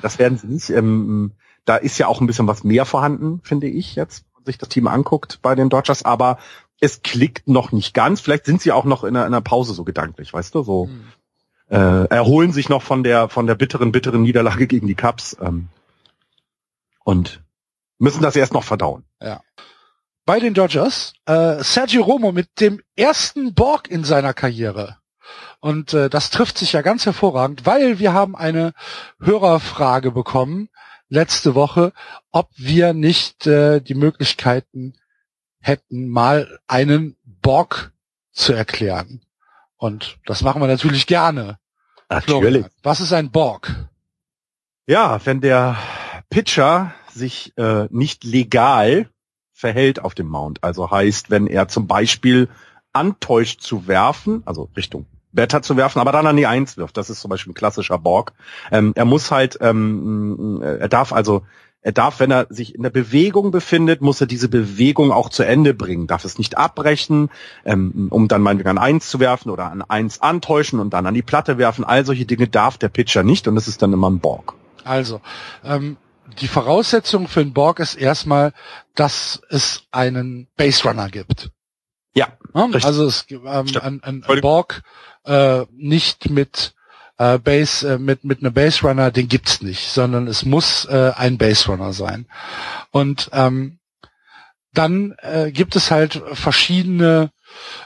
[0.02, 0.69] das werden sie nicht.
[0.69, 1.34] Ähm,
[1.65, 4.57] da ist ja auch ein bisschen was mehr vorhanden, finde ich jetzt, wenn man sich
[4.57, 6.38] das Team anguckt bei den Dodgers, aber
[6.79, 8.21] es klickt noch nicht ganz.
[8.21, 10.88] Vielleicht sind sie auch noch in einer, in einer Pause so gedanklich, weißt du, so.
[10.88, 11.03] Hm
[11.71, 15.69] äh, erholen sich noch von der von der bitteren bitteren Niederlage gegen die Cubs ähm,
[17.03, 17.41] und
[17.97, 19.05] müssen das erst noch verdauen.
[19.21, 19.41] Ja.
[20.25, 24.97] Bei den Dodgers äh, Sergio Romo mit dem ersten Borg in seiner Karriere.
[25.59, 28.73] Und äh, das trifft sich ja ganz hervorragend, weil wir haben eine
[29.19, 30.69] Hörerfrage bekommen
[31.11, 31.93] letzte Woche,
[32.31, 34.93] ob wir nicht äh, die Möglichkeiten
[35.59, 37.93] hätten, mal einen Borg
[38.31, 39.21] zu erklären.
[39.77, 41.59] Und das machen wir natürlich gerne.
[42.09, 42.65] Natürlich.
[42.81, 43.89] was ist ein Borg?
[44.88, 45.77] Ja, wenn der
[46.29, 49.09] Pitcher sich äh, nicht legal
[49.53, 52.49] verhält auf dem Mount, also heißt, wenn er zum Beispiel
[52.93, 57.09] antäuscht zu werfen, also Richtung Better zu werfen, aber dann an die Eins wirft, das
[57.09, 58.33] ist zum Beispiel ein klassischer Borg.
[58.71, 61.43] Ähm, er muss halt, ähm, er darf also
[61.83, 65.43] er darf, wenn er sich in der Bewegung befindet, muss er diese Bewegung auch zu
[65.43, 67.29] Ende bringen, darf es nicht abbrechen,
[67.65, 71.15] ähm, um dann meinetwegen an eins zu werfen oder an eins antäuschen und dann an
[71.15, 71.83] die Platte werfen.
[71.83, 74.53] All solche Dinge darf der Pitcher nicht und das ist dann immer ein Borg.
[74.83, 75.21] Also,
[75.63, 75.97] ähm,
[76.39, 78.53] die Voraussetzung für einen Borg ist erstmal,
[78.93, 81.49] dass es einen Base Runner gibt.
[82.13, 82.38] Ja.
[82.53, 83.45] ja also es ähm,
[83.81, 84.83] ein, ein, ein Borg
[85.25, 86.73] äh, nicht mit
[87.17, 91.11] äh, Base äh, mit mit einem Base Runner, den gibt's nicht, sondern es muss äh,
[91.15, 92.27] ein Base Runner sein.
[92.91, 93.79] Und ähm,
[94.73, 97.31] dann äh, gibt es halt verschiedene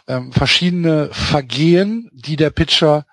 [0.07, 3.05] ähm, verschiedene Vergehen, die der Pitcher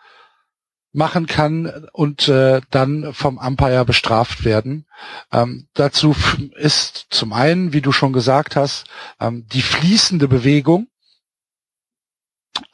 [0.92, 4.86] machen kann und äh, dann vom Umpire bestraft werden.
[5.32, 6.14] Ähm, dazu
[6.54, 8.84] ist zum einen, wie du schon gesagt hast,
[9.18, 10.88] ähm, die fließende Bewegung.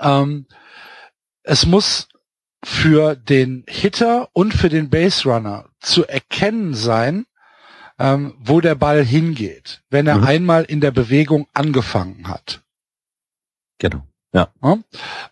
[0.01, 0.47] Ähm,
[1.43, 2.09] es muss
[2.65, 7.27] für den Hitter und für den Base Runner zu erkennen sein,
[7.99, 10.25] ähm, wo der Ball hingeht, wenn er mhm.
[10.25, 12.63] einmal in der Bewegung angefangen hat.
[13.79, 14.07] Genau.
[14.33, 14.53] Ja.
[14.63, 14.79] ja?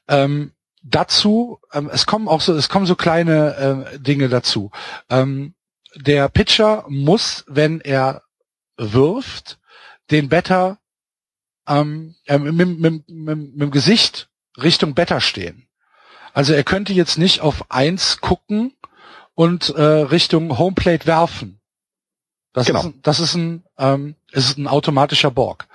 [0.09, 0.52] Ähm,
[0.82, 4.70] dazu, ähm, es kommen auch so, es kommen so kleine äh, Dinge dazu.
[5.10, 5.55] Ähm,
[5.97, 8.23] der Pitcher muss, wenn er
[8.77, 9.59] wirft,
[10.10, 10.78] den Better
[11.66, 15.66] ähm, äh, mit, mit, mit, mit dem Gesicht Richtung Better stehen.
[16.33, 18.74] Also er könnte jetzt nicht auf eins gucken
[19.35, 21.61] und äh, Richtung Homeplate werfen.
[22.53, 22.81] Das genau.
[22.81, 25.69] ist, das ist ein, ähm, ist ein automatischer Borg.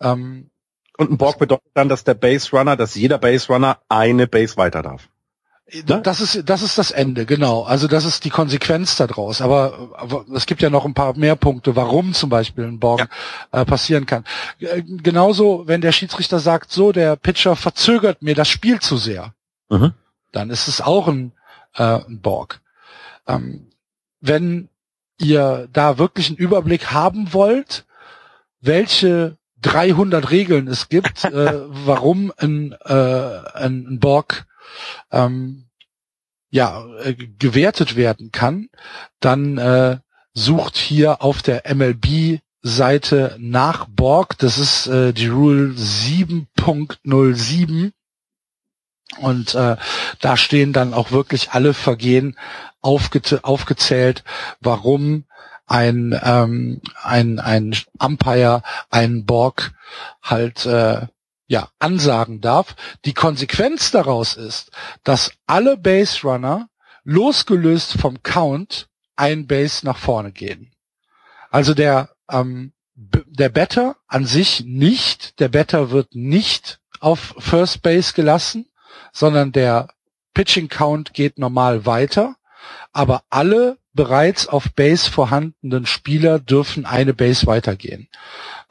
[0.00, 0.50] Ähm,
[0.96, 4.56] und ein Borg bedeutet dann, dass der Base Runner, dass jeder Base Runner eine Base
[4.56, 5.08] weiter darf.
[5.74, 6.02] Ne?
[6.02, 7.62] Das ist das ist das Ende, genau.
[7.62, 9.40] Also das ist die Konsequenz daraus.
[9.40, 13.08] Aber, aber es gibt ja noch ein paar mehr Punkte, warum zum Beispiel ein Borg
[13.52, 13.60] ja.
[13.60, 14.24] äh, passieren kann.
[14.60, 19.34] Äh, genauso, wenn der Schiedsrichter sagt, so der Pitcher verzögert mir das Spiel zu sehr,
[19.70, 19.94] mhm.
[20.30, 21.32] dann ist es auch ein,
[21.74, 22.60] äh, ein Borg.
[23.26, 23.70] Ähm,
[24.20, 24.68] wenn
[25.18, 27.86] ihr da wirklich einen Überblick haben wollt,
[28.60, 32.94] welche 300 Regeln es gibt, äh, warum ein, äh,
[33.54, 34.46] ein Borg
[35.10, 35.68] ähm,
[36.50, 38.68] ja äh, gewertet werden kann,
[39.20, 39.98] dann äh,
[40.34, 44.38] sucht hier auf der MLB Seite nach Borg.
[44.38, 47.92] Das ist äh, die Rule 7.07.
[49.18, 49.76] Und äh,
[50.20, 52.38] da stehen dann auch wirklich alle Vergehen
[52.80, 54.24] aufge aufgezählt,
[54.60, 55.24] warum
[55.66, 59.74] ein, ähm, ein, ein Umpire einen Borg
[60.22, 61.06] halt äh,
[61.52, 62.74] ja, ansagen darf.
[63.04, 64.70] Die Konsequenz daraus ist,
[65.04, 66.70] dass alle Base Runner
[67.04, 70.72] losgelöst vom Count ein Base nach vorne gehen.
[71.50, 78.14] Also der, ähm, der Better an sich nicht, der Better wird nicht auf First Base
[78.14, 78.70] gelassen,
[79.12, 79.88] sondern der
[80.32, 82.36] Pitching Count geht normal weiter,
[82.92, 88.08] aber alle bereits auf Base vorhandenen Spieler dürfen eine Base weitergehen.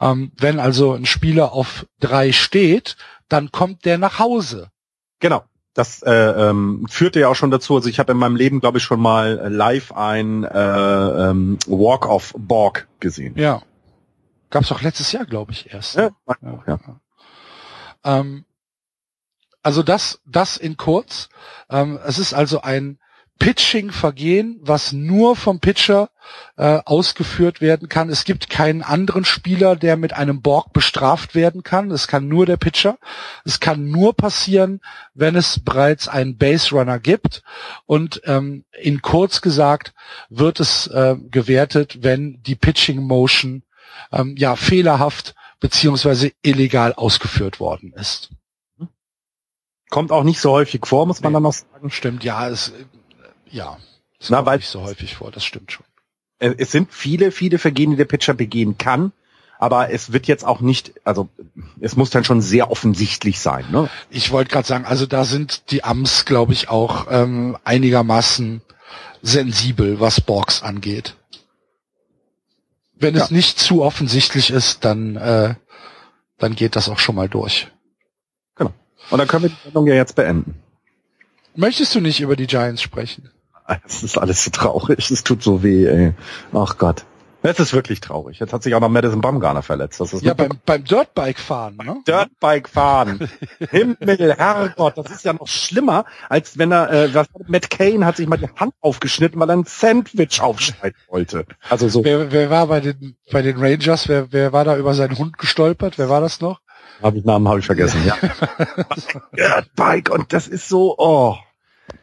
[0.00, 2.96] Ähm, wenn also ein Spieler auf drei steht,
[3.28, 4.70] dann kommt der nach Hause.
[5.20, 5.44] Genau.
[5.74, 7.76] Das äh, ähm, führte ja auch schon dazu.
[7.76, 12.06] Also ich habe in meinem Leben, glaube ich, schon mal live ein äh, ähm, Walk
[12.06, 13.34] of Borg gesehen.
[13.38, 13.62] Ja.
[14.50, 15.94] Gab's auch letztes Jahr, glaube ich, erst.
[15.94, 16.10] Ja,
[16.42, 16.60] ja.
[16.66, 16.78] ja.
[18.04, 18.44] Ähm,
[19.62, 21.30] also das, das in kurz.
[21.70, 22.98] Ähm, es ist also ein
[23.42, 26.10] Pitching-Vergehen, was nur vom Pitcher
[26.56, 28.08] äh, ausgeführt werden kann.
[28.08, 31.90] Es gibt keinen anderen Spieler, der mit einem Borg bestraft werden kann.
[31.90, 32.98] Es kann nur der Pitcher.
[33.44, 34.80] Es kann nur passieren,
[35.14, 37.42] wenn es bereits einen Base Runner gibt.
[37.84, 39.92] Und ähm, in kurz gesagt
[40.28, 43.64] wird es äh, gewertet, wenn die Pitching Motion
[44.12, 48.30] ähm, ja fehlerhaft beziehungsweise illegal ausgeführt worden ist.
[49.90, 51.36] Kommt auch nicht so häufig vor, muss man nee.
[51.36, 51.90] dann noch sagen.
[51.90, 52.72] Stimmt, ja, es
[53.52, 53.78] ja,
[54.18, 55.86] das Na, kommt nicht so häufig vor, das stimmt schon.
[56.38, 59.12] Äh, es sind viele, viele Vergehen, die der Pitcher begehen kann,
[59.58, 61.28] aber es wird jetzt auch nicht, also
[61.80, 63.64] es muss dann schon sehr offensichtlich sein.
[63.70, 63.88] Ne?
[64.10, 68.62] Ich wollte gerade sagen, also da sind die Amts, glaube ich, auch ähm, einigermaßen
[69.22, 71.14] sensibel, was Borgs angeht.
[72.94, 73.22] Wenn ja.
[73.22, 75.54] es nicht zu offensichtlich ist, dann äh,
[76.42, 77.68] dann geht das auch schon mal durch.
[78.56, 78.72] Genau.
[79.10, 80.60] Und dann können wir die Sendung ja jetzt beenden.
[81.54, 83.30] Möchtest du nicht über die Giants sprechen?
[83.86, 85.10] Es ist alles so traurig.
[85.10, 86.14] Es tut so weh, ey.
[86.52, 87.04] Ach Gott.
[87.44, 88.38] Es ist wirklich traurig.
[88.38, 90.00] Jetzt hat sich auch noch Madison Bumgarner verletzt.
[90.00, 91.96] Das ist ja, beim, beim Dirtbike fahren, ne?
[92.06, 93.28] Dirtbike fahren.
[93.70, 98.16] Himmel, Herrgott, das ist ja noch schlimmer, als wenn er, äh, was, Matt Kane hat
[98.16, 101.44] sich mal die Hand aufgeschnitten, weil er ein Sandwich aufschneiden wollte.
[101.68, 102.04] Also so.
[102.04, 104.08] Wer, wer war bei den, bei den Rangers?
[104.08, 105.98] Wer, wer war da über seinen Hund gestolpert?
[105.98, 106.60] Wer war das noch?
[107.02, 108.16] Hab ich Namen habe ich vergessen, ja.
[109.36, 111.36] Dirtbike und das ist so, oh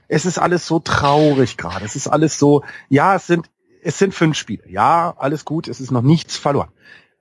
[0.09, 1.85] es ist alles so traurig gerade.
[1.85, 3.49] Es ist alles so, ja, es sind,
[3.81, 4.63] es sind fünf Spiele.
[4.67, 6.69] Ja, alles gut, es ist noch nichts verloren.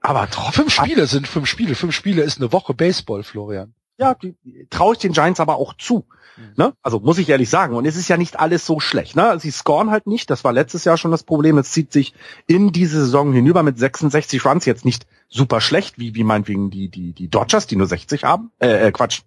[0.00, 0.64] Aber trotzdem.
[0.64, 1.74] Fünf Spiele sind fünf Spiele.
[1.74, 3.74] Fünf Spiele ist eine Woche Baseball, Florian.
[3.98, 4.16] Ja,
[4.70, 6.06] traue ich den Giants aber auch zu.
[6.36, 6.52] Mhm.
[6.56, 6.72] Ne?
[6.82, 7.74] Also muss ich ehrlich sagen.
[7.74, 9.16] Und es ist ja nicht alles so schlecht.
[9.16, 9.38] Ne?
[9.40, 10.30] Sie scoren halt nicht.
[10.30, 11.58] Das war letztes Jahr schon das Problem.
[11.58, 12.14] Es zieht sich
[12.46, 16.88] in diese Saison hinüber mit 66 Runs jetzt nicht super schlecht, wie, wie meinetwegen die,
[16.88, 18.52] die, die Dodgers, die nur 60 haben.
[18.60, 19.22] Äh, äh Quatsch.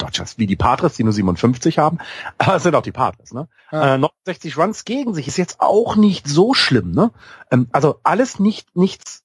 [0.00, 1.98] Dodgers wie die Padres, die nur 57 haben,
[2.38, 3.32] aber es sind auch die Padres.
[3.32, 3.48] Ne?
[3.70, 3.94] Ja.
[3.94, 6.92] Äh, 69 Runs gegen sich ist jetzt auch nicht so schlimm.
[6.92, 7.12] Ne?
[7.50, 9.22] Ähm, also alles nicht nichts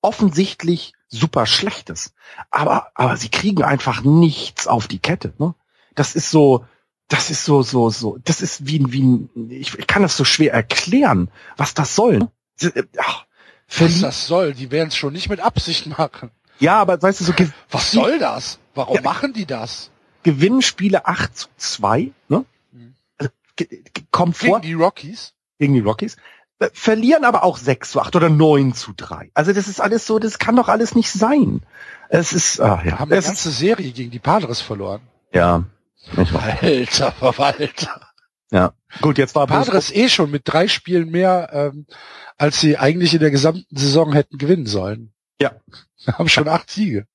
[0.00, 2.14] offensichtlich super Schlechtes,
[2.50, 5.32] aber aber sie kriegen einfach nichts auf die Kette.
[5.38, 5.54] Ne?
[5.94, 6.64] Das ist so,
[7.08, 10.52] das ist so so so, das ist wie wie ich, ich kann das so schwer
[10.52, 12.18] erklären, was das soll.
[12.18, 12.30] Ne?
[12.60, 13.24] Äh, ach,
[13.76, 14.54] was das soll?
[14.54, 16.30] Die werden es schon nicht mit Absicht machen.
[16.58, 17.32] Ja, aber weißt du so,
[17.70, 18.58] was soll das?
[18.74, 19.90] Warum ja, machen die das?
[20.22, 22.44] Gewinnen Spiele 8 zu 2, ne?
[22.72, 22.94] Mhm.
[23.16, 23.30] Also,
[24.10, 24.60] kommt vor.
[24.60, 25.34] Gegen die Rockies?
[25.58, 26.16] Gegen die Rockies.
[26.60, 29.30] Äh, verlieren aber auch 6 zu 8 oder 9 zu 3.
[29.34, 31.62] Also das ist alles so, das kann doch alles nicht sein.
[32.08, 32.98] Es ist, ah, ja.
[32.98, 35.02] Haben eine ganze Serie gegen die Padres verloren.
[35.32, 35.64] Ja.
[36.16, 38.00] Alter Verwalter.
[38.50, 38.72] Ja.
[39.02, 41.86] Gut, jetzt war Padres eh schon mit drei Spielen mehr, ähm,
[42.38, 45.12] als sie eigentlich in der gesamten Saison hätten gewinnen sollen.
[45.40, 45.52] Ja.
[46.04, 47.06] Wir haben schon acht Siege.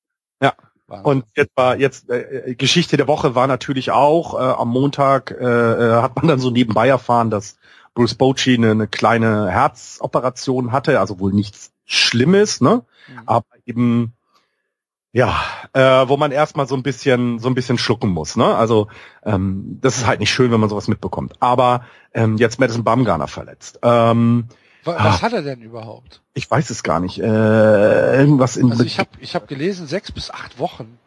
[1.02, 5.32] Und jetzt war jetzt äh, äh, Geschichte der Woche war natürlich auch äh, am Montag
[5.32, 7.58] äh, äh, hat man dann so nebenbei erfahren, dass
[7.94, 12.84] Bruce Bochy eine, eine kleine Herzoperation hatte, also wohl nichts Schlimmes, ne?
[13.08, 13.22] Mhm.
[13.26, 14.14] Aber eben
[15.16, 15.44] Ja,
[15.74, 18.36] äh, wo man erstmal so ein bisschen so ein bisschen schlucken muss.
[18.36, 18.46] Ne?
[18.56, 18.88] Also
[19.24, 21.36] ähm, das ist halt nicht schön, wenn man sowas mitbekommt.
[21.40, 23.80] Aber ähm, jetzt Madison Bumgarner verletzt.
[23.84, 24.48] Ähm,
[24.86, 26.22] was ah, hat er denn überhaupt?
[26.34, 27.20] Ich weiß es gar nicht.
[27.20, 28.72] Äh, irgendwas in.
[28.72, 30.98] Also ich habe ich hab gelesen sechs bis acht Wochen.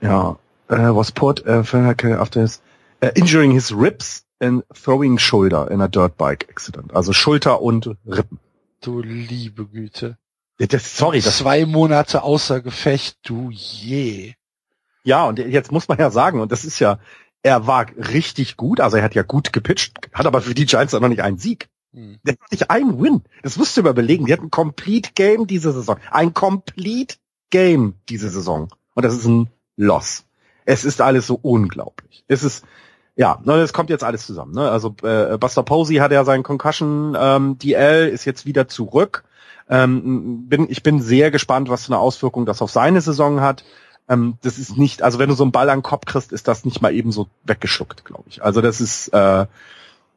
[0.00, 0.38] Ja,
[0.68, 2.60] äh, was put uh, after his
[3.02, 6.94] uh, injuring his ribs and throwing shoulder in a dirt bike accident.
[6.94, 8.38] Also Schulter und Rippen.
[8.80, 10.18] Du liebe Güte.
[10.58, 14.34] Das, sorry, das zwei Monate außer Gefecht, du je.
[15.02, 16.98] Ja, und jetzt muss man ja sagen, und das ist ja,
[17.42, 20.94] er war richtig gut, also er hat ja gut gepitcht, hat aber für die Giants
[20.94, 21.68] auch noch nicht einen Sieg.
[21.94, 22.18] Hm.
[22.24, 23.22] Der hat nicht einen Win.
[23.42, 24.26] Das musst du überlegen.
[24.26, 25.96] Die hatten ein Complete Game diese Saison.
[26.10, 27.16] Ein Complete
[27.50, 28.68] Game diese Saison.
[28.94, 30.24] Und das ist ein Loss.
[30.64, 32.24] Es ist alles so unglaublich.
[32.26, 32.64] Es ist,
[33.16, 34.54] ja, ne, es kommt jetzt alles zusammen.
[34.54, 34.70] Ne?
[34.70, 39.24] Also äh, Buster Posey hat ja seinen Concussion ähm, DL, ist jetzt wieder zurück.
[39.68, 43.64] Ähm, bin, ich bin sehr gespannt, was für eine Auswirkung das auf seine Saison hat.
[44.08, 46.48] Ähm, das ist nicht, also wenn du so einen Ball an den Kopf kriegst, ist
[46.48, 48.42] das nicht mal eben so weggeschluckt, glaube ich.
[48.42, 49.46] Also das ist, äh,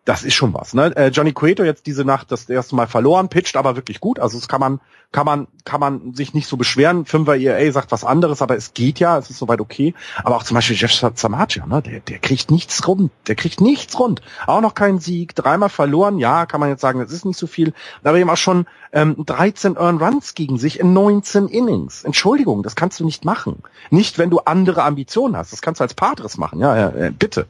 [0.07, 0.73] das ist schon was.
[0.73, 0.95] Ne?
[0.95, 4.19] Äh, Johnny Cueto jetzt diese Nacht das erste Mal verloren, pitcht aber wirklich gut.
[4.19, 4.79] Also das kann man,
[5.11, 7.05] kann man, kann man sich nicht so beschweren.
[7.05, 9.93] Fünfer ERA sagt was anderes, aber es geht ja, es ist soweit okay.
[10.23, 11.81] Aber auch zum Beispiel Jeff Samaja, ne?
[11.81, 14.21] der, der kriegt nichts rund, der kriegt nichts rund.
[14.45, 17.45] Auch noch keinen Sieg, dreimal verloren, ja, kann man jetzt sagen, das ist nicht so
[17.45, 17.73] viel.
[18.01, 22.05] Aber eben auch schon ähm, 13 Earn Runs gegen sich in 19 Innings.
[22.05, 23.61] Entschuldigung, das kannst du nicht machen.
[23.89, 25.51] Nicht, wenn du andere Ambitionen hast.
[25.51, 27.47] Das kannst du als Padres machen, ja, ja äh, bitte.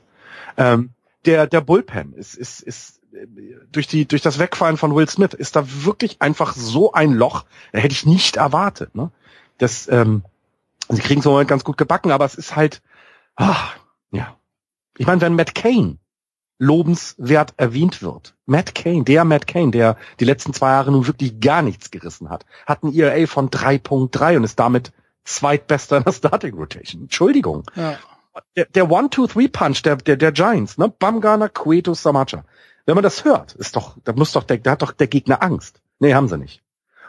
[0.57, 0.89] Ähm,
[1.27, 3.01] der, der Bullpen ist, ist, ist
[3.71, 7.45] durch die, durch das Wegfallen von Will Smith ist da wirklich einfach so ein Loch,
[7.71, 9.11] hätte ich nicht erwartet, ne?
[9.57, 10.23] Das, ähm,
[10.89, 12.81] sie kriegen es im Moment ganz gut gebacken, aber es ist halt,
[13.35, 13.69] ah,
[14.11, 14.37] ja.
[14.97, 15.97] Ich meine, wenn Matt Kane
[16.59, 18.35] lobenswert erwähnt wird.
[18.45, 22.29] Matt Kane, der Matt Kane, der die letzten zwei Jahre nun wirklich gar nichts gerissen
[22.29, 24.91] hat, hat ein ERA von 3.3 und ist damit
[25.23, 27.03] zweitbester in der Starting Rotation.
[27.03, 27.63] Entschuldigung.
[27.75, 27.97] Ja
[28.55, 30.89] der, der One-Two-Three-Punch der, der, der Giants, ne?
[30.89, 32.43] Bamgarner, Cueto, Samacha.
[32.85, 35.43] Wenn man das hört, ist doch, da muss doch der, da hat doch der Gegner
[35.43, 35.81] Angst.
[35.99, 36.63] Nee, haben sie nicht.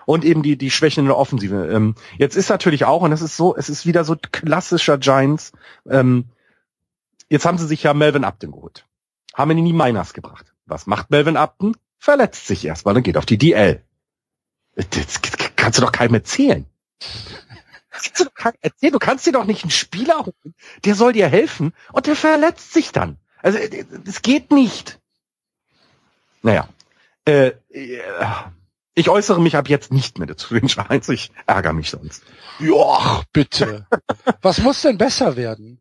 [0.06, 1.68] Und eben die, die Schwächen in der Offensive.
[1.70, 5.52] Ähm, jetzt ist natürlich auch, und das ist so, es ist wieder so klassischer Giants,
[5.88, 6.24] ähm,
[7.28, 8.86] jetzt haben sie sich ja Melvin Upton geholt.
[9.34, 10.52] Haben ihn in die Miners gebracht.
[10.66, 11.76] Was macht Melvin Upton?
[11.98, 13.82] Verletzt sich erstmal und geht auf die DL.
[14.74, 15.20] Das
[15.56, 16.66] kannst du doch keinem erzählen
[18.02, 18.24] kannst du,
[18.60, 20.54] erzähl, du kannst dir doch nicht einen Spieler holen,
[20.84, 23.18] der soll dir helfen und der verletzt sich dann.
[23.42, 23.58] Also
[24.04, 24.98] das geht nicht.
[26.42, 26.68] Naja.
[27.24, 28.00] Äh, äh,
[28.94, 31.08] ich äußere mich ab jetzt nicht mehr dazu den Giants.
[31.08, 32.24] Ich ärgere mich sonst.
[32.58, 33.86] Ja, bitte.
[34.42, 35.80] Was muss denn besser werden?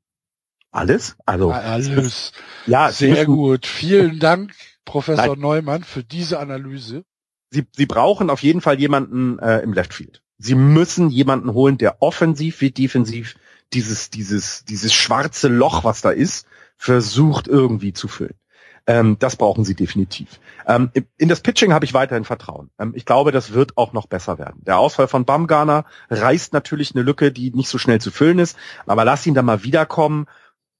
[0.72, 1.16] Alles?
[1.26, 2.34] Also alles.
[2.68, 3.66] Ja, sehr gut.
[3.66, 4.54] Vielen Dank,
[4.86, 5.40] Professor Nein.
[5.40, 7.06] Neumann, für diese Analyse.
[7.50, 10.22] Sie, Sie brauchen auf jeden Fall jemanden äh, im Left Field.
[10.38, 13.36] Sie müssen jemanden holen, der offensiv wie defensiv
[13.74, 16.48] dieses, dieses, dieses schwarze Loch, was da ist,
[16.78, 18.36] versucht irgendwie zu füllen.
[18.86, 20.40] Ähm, das brauchen sie definitiv.
[20.66, 22.70] Ähm, in das Pitching habe ich weiterhin Vertrauen.
[22.80, 24.64] Ähm, ich glaube, das wird auch noch besser werden.
[24.66, 28.58] Der Ausfall von Bamgarner reißt natürlich eine Lücke, die nicht so schnell zu füllen ist,
[28.86, 30.28] aber lass ihn dann mal wiederkommen,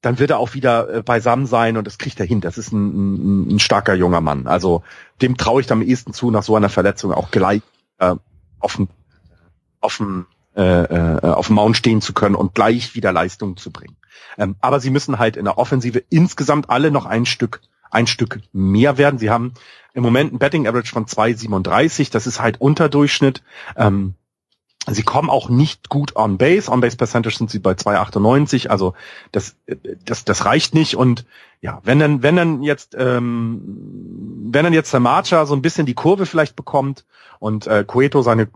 [0.02, 2.40] dann wird er auch wieder äh, beisammen sein und das kriegt er hin.
[2.40, 4.48] Das ist ein, ein, ein starker junger Mann.
[4.48, 4.84] Also
[5.22, 7.62] dem traue ich am ehesten zu, nach so einer Verletzung auch gleich
[7.98, 8.16] äh,
[8.60, 8.88] auf den
[9.82, 10.26] auf dem
[10.56, 13.96] äh, äh, auf dem Mount stehen zu können und gleich wieder Leistung zu bringen.
[14.38, 18.40] Ähm, aber sie müssen halt in der Offensive insgesamt alle noch ein Stück ein Stück
[18.54, 19.20] mehr werden.
[19.20, 19.54] Sie haben
[19.94, 22.12] im Moment ein Betting Average von 2,37.
[22.12, 23.44] Das ist halt Unterdurchschnitt.
[23.76, 24.16] Ähm,
[24.88, 26.72] sie kommen auch nicht gut on Base.
[26.72, 28.68] On Base Percentage sind sie bei 2,98.
[28.68, 28.94] Also
[29.32, 29.56] das,
[30.06, 30.96] das, das reicht nicht.
[30.96, 31.26] Und
[31.62, 33.62] ja, wenn dann, wenn dann jetzt, ähm,
[34.52, 37.06] wenn dann jetzt der Marcher so ein bisschen die Kurve vielleicht bekommt
[37.40, 38.50] und äh, Cueto seine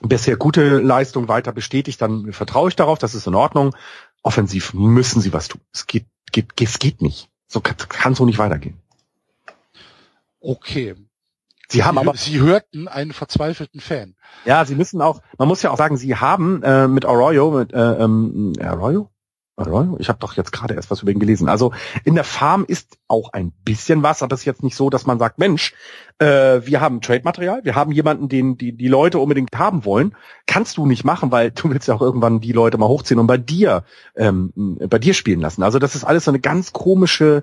[0.00, 3.74] bisher gute Leistung weiter bestätigt, dann vertraue ich darauf, das ist in Ordnung.
[4.22, 5.60] Offensiv müssen sie was tun.
[5.72, 7.28] Es geht, geht, es geht nicht.
[7.46, 8.80] So kann, kann so nicht weitergehen.
[10.40, 10.94] Okay.
[11.70, 14.14] Sie haben aber, Sie hörten einen verzweifelten Fan.
[14.46, 17.74] Ja, Sie müssen auch, man muss ja auch sagen, Sie haben äh, mit Arroyo, mit
[17.74, 19.10] äh, ähm, Arroyo,
[19.98, 21.48] ich habe doch jetzt gerade erst was über ihn gelesen.
[21.48, 21.72] Also
[22.04, 25.06] in der Farm ist auch ein bisschen was, aber es ist jetzt nicht so, dass
[25.06, 25.74] man sagt, Mensch,
[26.18, 30.14] äh, wir haben Trade-Material, wir haben jemanden, den die, die Leute unbedingt haben wollen.
[30.46, 33.26] Kannst du nicht machen, weil du willst ja auch irgendwann die Leute mal hochziehen und
[33.26, 34.52] bei dir, ähm,
[34.88, 35.62] bei dir spielen lassen.
[35.62, 37.42] Also das ist alles so eine ganz komische,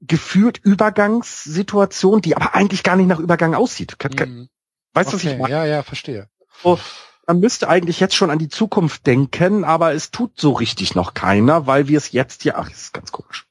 [0.00, 3.96] gefühlt Übergangssituation, die aber eigentlich gar nicht nach Übergang aussieht.
[4.02, 4.48] Mhm.
[4.94, 5.26] Weißt du, okay.
[5.26, 5.54] was ich meine?
[5.54, 6.28] Ja, ja, verstehe.
[6.62, 6.78] So,
[7.26, 11.14] man müsste eigentlich jetzt schon an die Zukunft denken, aber es tut so richtig noch
[11.14, 13.46] keiner, weil wir es jetzt ja, ach, das ist ganz komisch.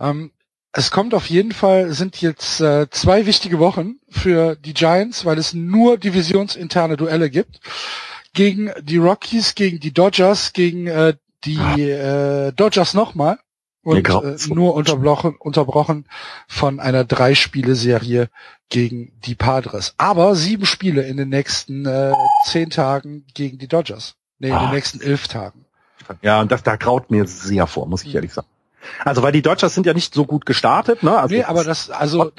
[0.00, 0.30] Ähm,
[0.72, 5.38] es kommt auf jeden Fall, sind jetzt äh, zwei wichtige Wochen für die Giants, weil
[5.38, 7.60] es nur divisionsinterne Duelle gibt.
[8.36, 11.14] gegen die Rockies, gegen die Dodgers, gegen äh,
[11.44, 13.38] die äh, Dodgers nochmal
[13.86, 16.06] und äh, nur unterbrochen, unterbrochen
[16.48, 18.30] von einer Drei-Spiele-Serie
[18.68, 19.94] gegen die Padres.
[19.96, 22.12] Aber sieben Spiele in den nächsten äh,
[22.46, 24.16] zehn Tagen gegen die Dodgers.
[24.40, 24.66] Nee, in ah.
[24.66, 25.66] den nächsten elf Tagen.
[26.20, 28.48] Ja, und das da graut mir sehr vor, muss ich ehrlich sagen.
[29.04, 31.16] Also weil die Dodgers sind ja nicht so gut gestartet, ne?
[31.16, 32.32] Also nee, aber das, also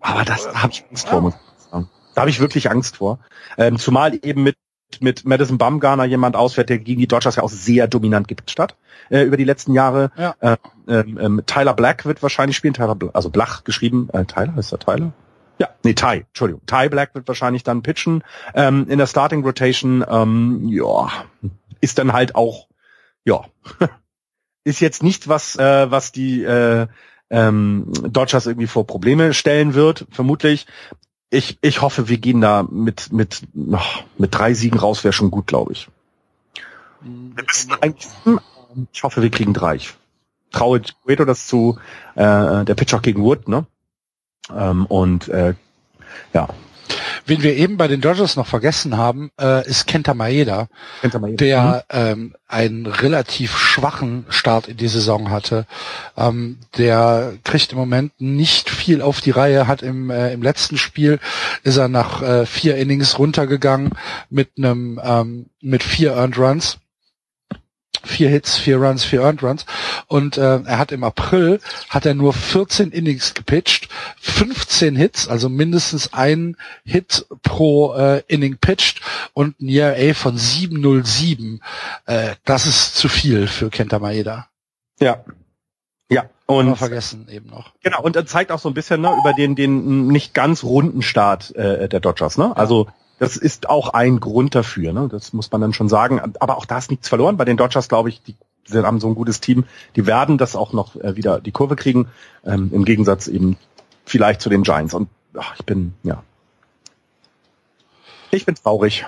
[0.00, 1.88] aber das da habe ich Angst vor, muss ich sagen.
[2.14, 3.20] Da habe ich wirklich Angst vor.
[3.56, 4.56] Ähm, zumal eben mit
[5.00, 8.76] mit Madison Bumgarner jemand ausfährt, der gegen die Dodgers ja auch sehr dominant gepitcht hat
[9.10, 10.10] äh, über die letzten Jahre.
[10.16, 10.34] Ja.
[10.40, 10.56] Äh,
[10.86, 14.08] äh, Tyler Black wird wahrscheinlich spielen, Tyler, also Blach geschrieben.
[14.12, 15.12] Äh, Tyler, ist der Tyler?
[15.58, 16.62] Ja, nee, Ty, Entschuldigung.
[16.66, 18.24] Ty Black wird wahrscheinlich dann pitchen.
[18.54, 21.10] Ähm, in der Starting Rotation, ähm, ja,
[21.80, 22.68] ist dann halt auch,
[23.24, 23.44] ja,
[24.64, 26.86] ist jetzt nicht was, äh, was die äh,
[27.30, 30.66] ähm, Dodgers irgendwie vor Probleme stellen wird, vermutlich
[31.30, 33.78] ich, ich hoffe, wir gehen da mit, mit, oh,
[34.18, 35.88] mit drei Siegen raus, wäre schon gut, glaube ich.
[37.00, 38.10] Wir müssen eigentlich,
[38.92, 39.76] ich hoffe, wir kriegen drei.
[39.76, 39.94] Ich
[40.52, 41.78] traue Cueto das zu,
[42.14, 43.66] äh, der Pitcher gegen Wood, ne?
[44.54, 45.54] Ähm, und äh,
[46.32, 46.48] ja,
[47.26, 50.68] Wen wir eben bei den Dodgers noch vergessen haben, äh, ist Kenta Maeda,
[51.00, 51.36] Kenta Maeda.
[51.36, 51.98] der mhm.
[51.98, 55.66] ähm, einen relativ schwachen Start in die Saison hatte.
[56.16, 60.76] Ähm, der kriegt im Moment nicht viel auf die Reihe, hat im, äh, im letzten
[60.76, 61.18] Spiel
[61.62, 63.90] ist er nach äh, vier Innings runtergegangen
[64.30, 66.78] mit einem ähm, mit vier Earned Runs
[68.04, 69.66] vier Hits, vier Runs, vier Earned Runs.
[70.06, 73.88] Und äh, er hat im April hat er nur 14 Innings gepitcht,
[74.20, 79.00] 15 Hits, also mindestens ein Hit pro äh, Inning pitched
[79.32, 81.60] und ein ERA von 707.
[82.06, 84.48] Äh, das ist zu viel für Kenta Maeda.
[85.00, 85.24] Ja.
[86.10, 87.72] Ja, und vergessen eben noch.
[87.82, 91.00] Genau, und er zeigt auch so ein bisschen ne, über den den nicht ganz runden
[91.00, 92.54] Start äh, der Dodgers, ne?
[92.56, 95.08] Also das ist auch ein Grund dafür, ne?
[95.08, 96.20] Das muss man dann schon sagen.
[96.40, 97.36] Aber auch da ist nichts verloren.
[97.36, 98.34] Bei den Dodgers, glaube ich, die
[98.66, 99.64] sie haben so ein gutes Team,
[99.96, 102.08] die werden das auch noch äh, wieder die Kurve kriegen.
[102.44, 103.56] Ähm, Im Gegensatz eben
[104.04, 104.94] vielleicht zu den Giants.
[104.94, 106.22] Und ach, ich bin, ja.
[108.30, 109.06] Ich bin traurig.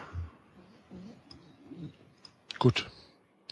[2.58, 2.86] Gut.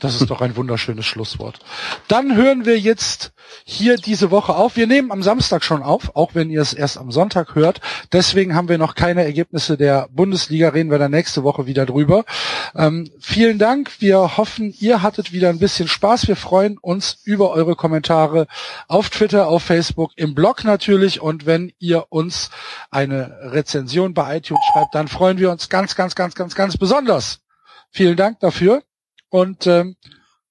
[0.04, 1.60] Das ist doch ein wunderschönes Schlusswort.
[2.08, 3.32] Dann hören wir jetzt
[3.64, 4.76] hier diese Woche auf.
[4.76, 7.80] Wir nehmen am Samstag schon auf, auch wenn ihr es erst am Sonntag hört.
[8.12, 10.68] Deswegen haben wir noch keine Ergebnisse der Bundesliga.
[10.68, 12.26] Reden wir dann nächste Woche wieder drüber.
[12.74, 13.92] Ähm, vielen Dank.
[14.00, 16.28] Wir hoffen, ihr hattet wieder ein bisschen Spaß.
[16.28, 18.46] Wir freuen uns über eure Kommentare
[18.88, 21.22] auf Twitter, auf Facebook, im Blog natürlich.
[21.22, 22.50] Und wenn ihr uns
[22.90, 27.40] eine Rezension bei iTunes schreibt, dann freuen wir uns ganz, ganz, ganz, ganz, ganz besonders.
[27.90, 28.82] Vielen Dank dafür.
[29.34, 29.96] Und ähm,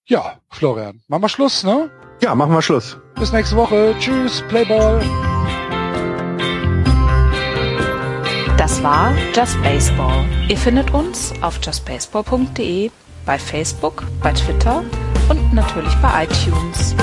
[0.03, 1.89] ja, Florian, machen wir Schluss, ne?
[2.22, 2.97] Ja, machen wir Schluss.
[3.15, 3.95] Bis nächste Woche.
[3.97, 4.99] Tschüss, Playball.
[8.57, 10.26] Das war Just Baseball.
[10.49, 12.91] Ihr findet uns auf justbaseball.de,
[13.26, 14.84] bei Facebook, bei Twitter
[15.30, 16.93] und natürlich bei iTunes.